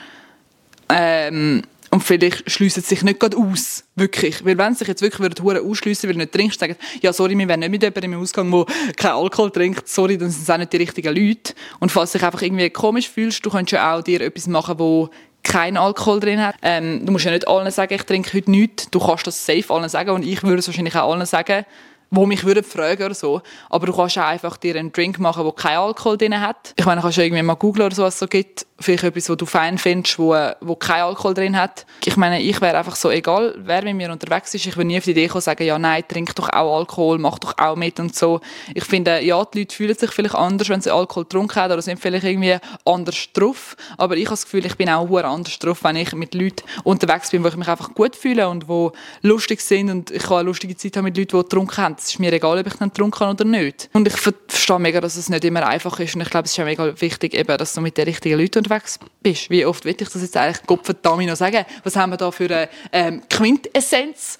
Ähm, 0.89 1.63
und 1.89 2.01
vielleicht 2.01 2.49
schliessen 2.49 2.81
sie 2.81 2.89
sich 2.89 3.03
nicht 3.03 3.19
gerade 3.19 3.37
aus. 3.37 3.83
Wirklich. 3.95 4.43
Weil 4.43 4.57
wenn 4.57 4.73
sie 4.73 4.79
sich 4.79 4.87
jetzt 4.87 5.01
wirklich 5.03 5.19
würden 5.19 5.69
ausschliessen, 5.69 6.07
weil 6.07 6.15
du 6.15 6.19
nicht 6.19 6.31
trinkst, 6.31 6.59
sagen, 6.59 6.75
ja, 7.01 7.13
sorry, 7.13 7.37
wir 7.37 7.47
werden 7.47 7.59
nicht 7.59 7.69
mit 7.69 7.83
jemandem 7.83 8.13
im 8.13 8.21
Ausgang, 8.21 8.49
der 8.51 8.65
keinen 8.95 9.13
Alkohol 9.13 9.51
trinkt, 9.51 9.87
sorry, 9.87 10.17
dann 10.17 10.31
sind 10.31 10.41
es 10.41 10.49
auch 10.49 10.57
nicht 10.57 10.73
die 10.73 10.77
richtigen 10.77 11.15
Leute. 11.15 11.53
Und 11.79 11.91
falls 11.91 12.11
du 12.11 12.17
dich 12.17 12.25
einfach 12.25 12.41
irgendwie 12.41 12.69
komisch 12.71 13.09
fühlst, 13.09 13.45
du 13.45 13.51
kannst 13.51 13.71
ja 13.71 13.95
auch 13.95 14.01
dir 14.01 14.21
etwas 14.21 14.47
machen, 14.47 14.79
wo 14.79 15.09
kein 15.43 15.77
Alkohol 15.77 16.19
drin 16.19 16.41
hat. 16.41 16.55
Ähm, 16.63 17.05
du 17.05 17.11
musst 17.11 17.25
ja 17.25 17.31
nicht 17.31 17.47
allen 17.47 17.69
sagen, 17.71 17.93
ich 17.93 18.03
trinke 18.03 18.33
heute 18.33 18.49
nichts. 18.49 18.89
Du 18.89 18.99
kannst 18.99 19.27
das 19.27 19.45
safe 19.45 19.71
allen 19.71 19.87
sagen 19.87 20.09
und 20.09 20.25
ich 20.25 20.41
würde 20.41 20.59
es 20.59 20.67
wahrscheinlich 20.67 20.95
auch 20.95 21.13
allen 21.13 21.25
sagen 21.27 21.63
wo 22.15 22.27
mich 22.27 22.43
würden 22.43 22.63
fragen 22.63 23.03
oder 23.03 23.15
so. 23.15 23.41
Aber 23.69 23.87
du 23.87 23.93
kannst 23.93 24.17
auch 24.17 24.23
einfach 24.23 24.57
dir 24.57 24.75
einen 24.75 24.91
Drink 24.91 25.19
machen, 25.19 25.43
der 25.43 25.53
keinen 25.53 25.79
Alkohol 25.79 26.17
drin 26.17 26.39
hat. 26.39 26.73
Ich 26.75 26.85
meine, 26.85 27.01
du 27.01 27.05
kannst 27.05 27.17
irgendwie 27.17 27.41
mal 27.41 27.55
googeln 27.55 27.87
oder 27.87 27.95
so, 27.95 28.03
was 28.03 28.13
es 28.13 28.19
so 28.19 28.27
gibt. 28.27 28.67
Vielleicht 28.83 29.03
etwas, 29.03 29.29
was 29.29 29.37
du 29.37 29.45
fein 29.45 29.77
findest, 29.77 30.19
wo, 30.19 30.35
wo 30.61 30.75
keinen 30.75 31.03
Alkohol 31.03 31.33
drin 31.33 31.57
hat. 31.57 31.85
Ich 32.05 32.17
meine, 32.17 32.41
ich 32.41 32.61
wäre 32.61 32.77
einfach 32.77 32.95
so, 32.95 33.09
egal 33.09 33.55
wer 33.57 33.83
mit 33.83 33.95
mir 33.95 34.11
unterwegs 34.11 34.53
ist, 34.53 34.65
ich 34.65 34.75
würde 34.75 34.87
nie 34.87 34.97
auf 34.97 35.05
die 35.05 35.11
Idee 35.11 35.27
kommen, 35.27 35.41
sagen, 35.41 35.63
ja, 35.63 35.79
nein, 35.79 36.03
trink 36.07 36.35
doch 36.35 36.49
auch 36.49 36.77
Alkohol, 36.77 37.17
mach 37.17 37.39
doch 37.39 37.57
auch 37.57 37.75
mit 37.75 37.99
und 37.99 38.15
so. 38.15 38.41
Ich 38.73 38.83
finde, 38.83 39.21
ja, 39.21 39.43
die 39.45 39.59
Leute 39.59 39.75
fühlen 39.75 39.95
sich 39.95 40.11
vielleicht 40.11 40.35
anders, 40.35 40.69
wenn 40.69 40.81
sie 40.81 40.91
Alkohol 40.91 41.23
getrunken 41.23 41.55
haben 41.55 41.73
oder 41.73 41.81
sind 41.81 41.99
vielleicht 41.99 42.25
irgendwie 42.25 42.57
anders 42.85 43.29
drauf. 43.33 43.75
Aber 43.97 44.15
ich 44.15 44.25
habe 44.25 44.33
das 44.33 44.43
Gefühl, 44.43 44.65
ich 44.65 44.75
bin 44.75 44.89
auch 44.89 45.09
anders 45.23 45.57
drauf, 45.59 45.83
wenn 45.83 45.95
ich 45.95 46.13
mit 46.13 46.33
Leuten 46.33 46.63
unterwegs 46.83 47.31
bin, 47.31 47.43
wo 47.43 47.47
ich 47.47 47.55
mich 47.55 47.67
einfach 47.67 47.93
gut 47.93 48.15
fühle 48.15 48.49
und 48.49 48.67
wo 48.67 48.91
lustig 49.21 49.61
sind 49.61 49.89
und 49.89 50.11
ich 50.11 50.23
kann 50.23 50.37
eine 50.37 50.43
lustige 50.43 50.75
Zeit 50.75 50.97
haben 50.97 51.05
mit 51.05 51.17
Leuten, 51.17 51.37
die 51.37 51.43
getrunken 51.43 51.77
haben 51.77 51.95
es 51.97 52.09
ist 52.11 52.19
mir 52.19 52.33
egal, 52.33 52.59
ob 52.59 52.67
ich 52.67 52.73
dann 52.73 52.89
getrunken 52.89 53.19
habe 53.19 53.31
oder 53.31 53.45
nicht. 53.45 53.89
Und 53.93 54.07
ich 54.07 54.15
verstehe 54.15 54.79
mega, 54.79 55.01
dass 55.01 55.15
es 55.15 55.29
nicht 55.29 55.43
immer 55.45 55.65
einfach 55.65 55.99
ist. 55.99 56.15
Und 56.15 56.21
ich 56.21 56.29
glaube, 56.29 56.45
es 56.45 56.51
ist 56.51 56.59
auch 56.59 56.65
mega 56.65 56.99
wichtig, 57.01 57.33
eben, 57.33 57.57
dass 57.57 57.73
du 57.73 57.81
mit 57.81 57.97
den 57.97 58.05
richtigen 58.05 58.39
Leuten 58.39 58.59
unterwegs 58.59 58.72
bist. 59.21 59.49
Wie 59.49 59.65
oft 59.65 59.85
will 59.85 59.95
ich 59.99 60.09
das 60.09 60.21
jetzt 60.21 60.37
eigentlich 60.37 60.65
Gottverdammt 60.65 61.25
noch 61.25 61.35
sagen? 61.35 61.65
Was 61.83 61.95
haben 61.95 62.11
wir 62.11 62.17
da 62.17 62.31
für 62.31 62.45
eine 62.45 62.69
ähm, 62.91 63.21
Quintessenz? 63.29 64.37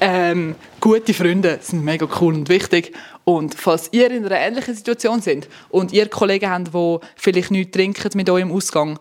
Ähm, 0.00 0.54
gute 0.80 1.12
Freunde 1.12 1.58
sind 1.60 1.84
mega 1.84 2.06
cool 2.20 2.34
und 2.34 2.48
wichtig. 2.48 2.94
Und 3.24 3.54
falls 3.54 3.88
ihr 3.92 4.10
in 4.10 4.24
einer 4.24 4.38
ähnlichen 4.38 4.74
Situation 4.74 5.20
seid 5.20 5.48
und 5.68 5.92
ihr 5.92 6.08
Kollegen 6.08 6.50
habt, 6.50 6.74
die 6.74 6.98
vielleicht 7.16 7.50
nichts 7.50 7.72
trinken 7.72 8.10
mit 8.14 8.30
eurem 8.30 8.52
Ausgang, 8.52 8.98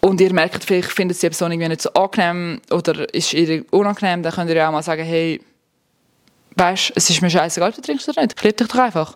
und 0.00 0.20
ihr 0.20 0.32
merkt, 0.32 0.64
vielleicht 0.64 0.92
findet 0.92 1.16
sie 1.16 1.28
die 1.28 1.36
Person 1.36 1.58
nicht 1.58 1.82
so 1.82 1.92
angenehm 1.92 2.60
oder 2.70 3.12
ist 3.12 3.32
ihr 3.34 3.64
unangenehm, 3.70 4.22
dann 4.22 4.32
könnt 4.32 4.50
ihr 4.50 4.56
ja 4.56 4.68
auch 4.68 4.72
mal 4.72 4.82
sagen, 4.82 5.04
hey, 5.04 5.40
weißt, 6.54 6.92
es 6.94 7.10
ist 7.10 7.22
mir 7.22 7.30
scheißegal, 7.30 7.72
du 7.72 7.80
trinkst 7.80 8.08
oder 8.08 8.22
nicht. 8.22 8.34
Ich 8.36 8.42
liebe 8.42 8.56
dich 8.56 8.68
doch 8.68 8.78
einfach. 8.78 9.06